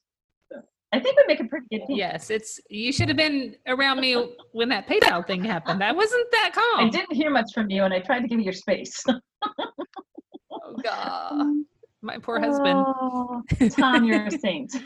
I 0.93 1.01
think 1.01 1.17
we 1.19 1.25
make 1.27 1.41
a 1.41 1.45
pretty 1.45 1.67
good 1.71 1.87
team. 1.87 1.97
Yes, 1.99 2.31
it's 2.31 2.61
you 2.71 2.93
should 2.93 3.09
have 3.09 3.17
been 3.17 3.55
around 3.67 4.01
me 4.01 4.15
when 4.53 4.69
that 4.71 4.89
PayPal 4.89 5.27
thing 5.27 5.45
happened. 5.45 5.85
I 5.85 5.93
wasn't 5.93 6.27
that 6.33 6.53
calm. 6.55 6.87
I 6.87 6.89
didn't 6.89 7.13
hear 7.15 7.31
much 7.31 7.53
from 7.55 7.69
you, 7.71 7.83
and 7.85 7.93
I 7.93 8.01
tried 8.01 8.21
to 8.21 8.29
give 8.29 8.39
you 8.39 8.45
your 8.47 8.53
space. 8.55 9.05
Oh 10.51 10.77
God, 10.83 11.47
my 12.03 12.19
poor 12.19 12.41
husband. 12.41 12.79
Oh, 12.87 13.43
Tom, 13.71 14.05
you're 14.05 14.27
a 14.27 14.31
saint. 14.31 14.75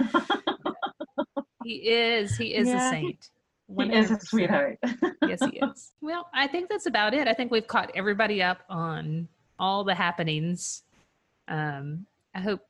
He 1.64 1.74
is. 1.90 2.36
He 2.36 2.54
is 2.54 2.68
Yeah, 2.68 2.88
a 2.88 2.90
saint. 2.90 3.30
he 3.78 3.84
is 3.94 4.10
a 4.10 4.18
sweetheart. 4.20 4.78
yes, 5.26 5.40
he 5.44 5.58
is. 5.58 5.92
Well, 6.00 6.28
I 6.34 6.48
think 6.48 6.68
that's 6.68 6.86
about 6.86 7.14
it. 7.14 7.28
I 7.28 7.34
think 7.34 7.52
we've 7.52 7.66
caught 7.66 7.90
everybody 7.94 8.42
up 8.42 8.58
on 8.68 9.28
all 9.60 9.84
the 9.84 9.94
happenings. 9.94 10.82
Um, 11.46 12.06
I 12.34 12.40
hope 12.40 12.60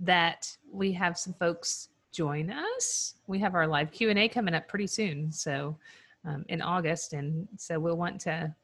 that 0.00 0.56
we 0.72 0.92
have 0.92 1.16
some 1.16 1.32
folks 1.34 1.89
join 2.12 2.50
us. 2.50 3.14
We 3.26 3.38
have 3.40 3.54
our 3.54 3.66
live 3.66 3.90
Q 3.90 4.10
and 4.10 4.18
A 4.18 4.28
coming 4.28 4.54
up 4.54 4.68
pretty 4.68 4.86
soon, 4.86 5.32
so 5.32 5.76
um, 6.24 6.44
in 6.48 6.62
August, 6.62 7.12
and 7.12 7.46
so 7.56 7.78
we'll 7.78 7.96
want 7.96 8.20
to 8.22 8.54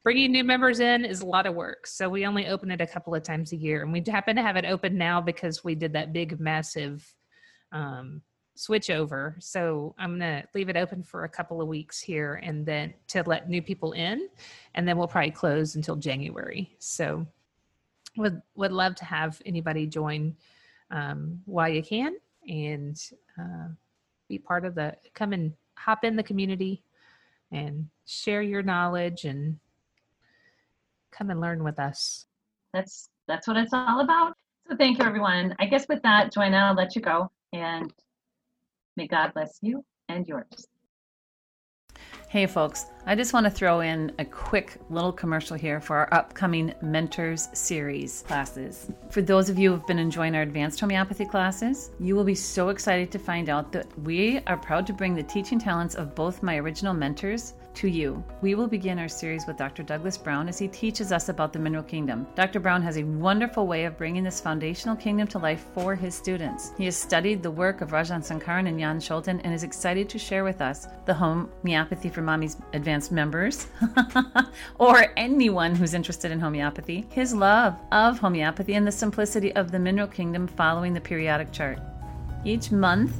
bringing 0.09 0.33
new 0.33 0.43
members 0.43 0.81
in 0.81 1.05
is 1.05 1.21
a 1.21 1.27
lot 1.27 1.45
of 1.45 1.55
work. 1.55 1.87
So 1.87 2.09
we 2.09 2.25
only 2.25 2.47
open 2.47 2.71
it 2.71 2.81
a 2.81 2.87
couple 2.87 3.15
of 3.15 3.23
times 3.23 3.53
a 3.53 3.57
year, 3.57 3.83
and 3.83 3.93
we 3.93 4.03
happen 4.07 4.37
to 4.37 4.43
have 4.43 4.57
it 4.57 4.65
open 4.65 4.97
now 4.97 5.21
because 5.21 5.63
we 5.63 5.75
did 5.75 5.93
that 5.93 6.15
big, 6.15 6.41
massive 6.41 7.07
um, 7.73 8.23
switch 8.55 8.89
over. 8.89 9.37
So 9.39 9.95
I'm 9.99 10.19
going 10.19 10.41
to 10.41 10.49
leave 10.55 10.71
it 10.71 10.79
open 10.79 11.03
for 11.03 11.25
a 11.25 11.29
couple 11.29 11.61
of 11.61 11.69
weeks 11.69 12.01
here, 12.01 12.41
and 12.43 12.65
then 12.65 12.95
to 13.09 13.23
let 13.27 13.51
new 13.51 13.61
people 13.61 13.93
in, 13.93 14.31
and 14.75 14.89
then 14.89 14.97
we'll 14.97 15.09
probably 15.09 15.31
close 15.31 15.75
until 15.75 15.95
January. 15.95 16.75
So 16.79 17.27
would 18.17 18.41
would 18.55 18.73
love 18.73 18.95
to 18.95 19.05
have 19.05 19.43
anybody 19.45 19.87
join 19.87 20.35
um, 20.91 21.43
while 21.45 21.69
you 21.69 21.83
can 21.83 22.17
and 22.49 22.99
uh, 23.39 23.69
be 24.27 24.39
part 24.39 24.65
of 24.65 24.75
the 24.75 24.97
come 25.13 25.35
and 25.35 25.53
hop 25.77 26.03
in 26.03 26.17
the 26.17 26.23
community 26.23 26.83
and 27.53 27.91
share 28.07 28.41
your 28.41 28.63
knowledge 28.63 29.27
and 29.27 29.59
come 31.11 31.31
and 31.31 31.41
learn 31.41 31.65
with 31.65 31.79
us. 31.79 32.27
That's 32.73 33.09
that's 33.27 33.47
what 33.47 33.57
it's 33.57 33.73
all 33.73 34.01
about. 34.01 34.35
So 34.69 34.77
thank 34.77 34.99
you, 34.99 35.05
everyone. 35.05 35.55
I 35.59 35.67
guess 35.67 35.87
with 35.89 36.03
that, 36.03 36.33
Joanna, 36.33 36.59
I'll 36.59 36.75
let 36.75 36.95
you 36.95 37.03
go, 37.03 37.31
and 37.53 37.93
may 38.97 39.07
God 39.07 39.33
bless 39.35 39.59
you 39.63 39.85
and 40.09 40.27
yours. 40.27 40.69
Hey, 42.29 42.45
folks, 42.45 42.85
I 43.07 43.15
just 43.15 43.33
want 43.33 43.47
to 43.47 43.51
throw 43.51 43.81
in 43.81 44.13
a 44.19 44.25
quick 44.25 44.77
little 44.91 45.13
commercial 45.13 45.57
here 45.57 45.81
for 45.81 45.97
our 45.97 46.13
upcoming 46.13 46.75
Mentors 46.83 47.49
Series 47.55 48.23
classes. 48.27 48.93
For 49.09 49.23
those 49.23 49.49
of 49.49 49.59
you 49.59 49.71
who 49.71 49.77
have 49.77 49.87
been 49.87 49.99
enjoying 49.99 50.35
our 50.35 50.43
advanced 50.43 50.79
homeopathy 50.79 51.25
classes, 51.25 51.91
you 51.99 52.15
will 52.15 52.25
be 52.25 52.35
so 52.35 52.69
excited 52.69 53.11
to 53.13 53.19
find 53.19 53.49
out 53.49 53.73
that 53.73 53.87
we 54.01 54.41
are 54.47 54.59
proud 54.59 54.87
to 54.89 54.93
bring 54.93 55.15
the 55.15 55.23
teaching 55.23 55.59
talents 55.59 55.95
of 55.95 56.15
both 56.15 56.43
my 56.43 56.59
original 56.59 56.93
mentors 56.93 57.55
to 57.79 57.89
you. 57.89 58.25
We 58.43 58.57
will 58.57 58.67
begin 58.67 58.99
our 58.99 59.09
series 59.09 59.47
with 59.47 59.57
Dr. 59.57 59.85
Douglas 59.85 60.19
Brown 60.19 60.49
as 60.49 60.59
he 60.59 60.67
teaches 60.67 61.13
us 61.13 61.29
about 61.29 61.53
the 61.53 61.61
mineral 61.61 61.85
kingdom. 61.85 62.27
Dr. 62.35 62.59
Brown 62.59 62.83
has 62.83 62.97
a 62.97 63.05
wonderful 63.05 63.69
way 63.69 63.85
of 63.85 63.97
bringing 63.97 64.25
this 64.25 64.41
foundational 64.41 64.97
kingdom 64.97 65.29
to 65.29 65.39
life 65.39 65.65
for 65.75 65.95
his 65.95 66.17
students. 66.17 66.73
He 66.77 66.87
has 66.87 66.97
studied 66.97 67.41
the 67.41 67.53
work 67.53 67.81
of 67.81 67.91
Rajan 67.91 68.27
Sankaran 68.27 68.67
and 68.67 68.81
Jan 68.81 68.99
Scholten 68.99 69.41
and 69.45 69.55
is 69.55 69.63
excited 69.63 70.09
to 70.09 70.19
share 70.19 70.43
with 70.43 70.61
us, 70.61 70.89
the 71.07 71.15
Homeopathy 71.15 72.09
for 72.09 72.21
Mommy's 72.21 72.57
advanced 72.73 73.13
members, 73.13 73.69
or 74.81 75.07
anyone 75.17 75.77
who's 75.77 75.95
interested 75.95 76.33
in 76.33 76.41
homeopathy, 76.41 77.07
his 77.11 77.33
love 77.33 77.79
of 77.93 78.19
homeopathy 78.19 78.75
and 78.75 78.89
the 78.89 78.93
simplicity 78.93 79.55
of 79.55 79.71
the 79.71 79.79
mineral 79.79 80.09
kingdom 80.09 80.49
following 80.49 80.93
the 80.93 81.01
periodic 81.01 81.53
chart. 81.53 81.79
Each 82.45 82.73
month, 82.73 83.13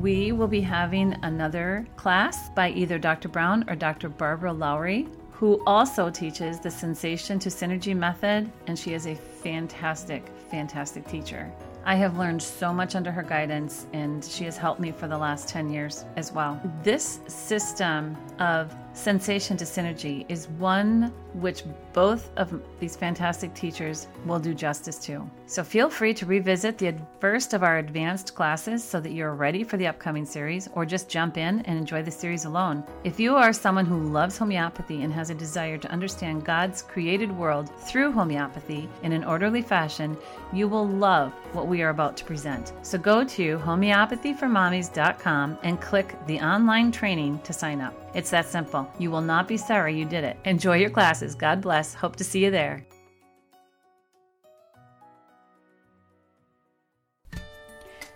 we 0.00 0.32
will 0.32 0.48
be 0.48 0.62
having 0.62 1.14
another 1.22 1.86
class 1.96 2.48
by 2.50 2.70
either 2.70 2.98
Dr. 2.98 3.28
Brown 3.28 3.68
or 3.68 3.76
Dr. 3.76 4.08
Barbara 4.08 4.52
Lowry, 4.52 5.06
who 5.30 5.62
also 5.66 6.08
teaches 6.08 6.58
the 6.58 6.70
sensation 6.70 7.38
to 7.38 7.50
synergy 7.50 7.94
method, 7.94 8.50
and 8.66 8.78
she 8.78 8.94
is 8.94 9.06
a 9.06 9.14
fantastic, 9.14 10.26
fantastic 10.50 11.06
teacher. 11.06 11.52
I 11.84 11.96
have 11.96 12.16
learned 12.16 12.42
so 12.42 12.72
much 12.72 12.94
under 12.94 13.10
her 13.10 13.22
guidance, 13.22 13.86
and 13.92 14.24
she 14.24 14.44
has 14.44 14.56
helped 14.56 14.80
me 14.80 14.90
for 14.90 15.06
the 15.06 15.16
last 15.18 15.48
10 15.48 15.70
years 15.70 16.06
as 16.16 16.32
well. 16.32 16.60
This 16.82 17.20
system 17.26 18.16
of 18.38 18.74
sensation 18.92 19.56
to 19.56 19.64
synergy 19.64 20.26
is 20.28 20.48
one 20.48 21.12
which 21.34 21.64
both 21.92 22.30
of 22.36 22.60
these 22.80 22.96
fantastic 22.96 23.54
teachers 23.54 24.08
will 24.26 24.38
do 24.38 24.54
justice 24.54 24.98
to. 24.98 25.28
So 25.46 25.62
feel 25.62 25.90
free 25.90 26.14
to 26.14 26.26
revisit 26.26 26.78
the 26.78 26.94
first 27.20 27.54
of 27.54 27.62
our 27.62 27.78
advanced 27.78 28.34
classes 28.34 28.82
so 28.82 29.00
that 29.00 29.12
you're 29.12 29.34
ready 29.34 29.64
for 29.64 29.76
the 29.76 29.86
upcoming 29.86 30.24
series, 30.24 30.68
or 30.72 30.84
just 30.84 31.08
jump 31.08 31.36
in 31.36 31.60
and 31.60 31.78
enjoy 31.78 32.02
the 32.02 32.10
series 32.10 32.44
alone. 32.44 32.82
If 33.04 33.20
you 33.20 33.36
are 33.36 33.52
someone 33.52 33.86
who 33.86 34.10
loves 34.10 34.38
homeopathy 34.38 35.02
and 35.02 35.12
has 35.12 35.30
a 35.30 35.34
desire 35.34 35.78
to 35.78 35.90
understand 35.90 36.44
God's 36.44 36.82
created 36.82 37.30
world 37.30 37.70
through 37.80 38.12
homeopathy 38.12 38.88
in 39.02 39.12
an 39.12 39.24
orderly 39.24 39.62
fashion, 39.62 40.16
you 40.52 40.68
will 40.68 40.86
love 40.86 41.32
what 41.52 41.68
we 41.68 41.82
are 41.82 41.90
about 41.90 42.16
to 42.18 42.24
present. 42.24 42.72
So 42.82 42.98
go 42.98 43.24
to 43.24 43.58
homeopathyformommies.com 43.58 45.58
and 45.62 45.80
click 45.80 46.16
the 46.26 46.40
online 46.40 46.92
training 46.92 47.40
to 47.40 47.52
sign 47.52 47.80
up. 47.80 47.99
It's 48.14 48.30
that 48.30 48.46
simple. 48.46 48.88
You 48.98 49.10
will 49.10 49.20
not 49.20 49.48
be 49.48 49.56
sorry 49.56 49.98
you 49.98 50.04
did 50.04 50.22
it. 50.24 50.36
Enjoy 50.44 50.76
your 50.76 50.90
classes. 50.90 51.34
God 51.34 51.60
bless. 51.60 51.94
Hope 51.94 52.14
to 52.16 52.24
see 52.24 52.44
you 52.44 52.50
there. 52.50 52.86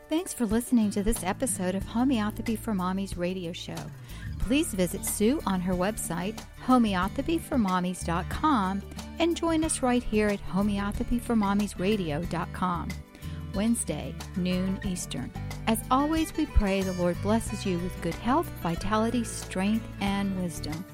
Thanks 0.09 0.35
for 0.35 0.47
listening 0.47 0.91
to 0.93 1.03
this 1.03 1.25
episode 1.25 1.75
of 1.75 1.83
Homeopathy 1.83 2.55
for 2.57 2.73
Mommies 2.73 3.19
radio 3.19 3.53
show. 3.53 3.75
Please 4.39 4.73
visit 4.75 5.05
Sue 5.05 5.41
on 5.47 5.61
her 5.61 5.73
website, 5.73 6.39
homeopathyformommies.com, 6.67 8.83
and 9.19 9.37
join 9.37 9.65
us 9.65 9.83
right 9.83 10.03
here 10.03 10.29
at 10.29 10.47
homeopathyformommiesradio.com. 10.49 12.89
Wednesday, 13.55 14.15
noon 14.37 14.81
Eastern. 14.85 15.31
As 15.67 15.79
always, 15.91 16.37
we 16.37 16.47
pray 16.47 16.83
the 16.83 16.93
Lord 16.95 17.21
blesses 17.23 17.65
you 17.65 17.79
with 17.79 18.01
good 18.03 18.15
health, 18.15 18.49
vitality, 18.63 19.25
strength, 19.25 19.87
and 20.01 20.41
wisdom. 20.41 20.85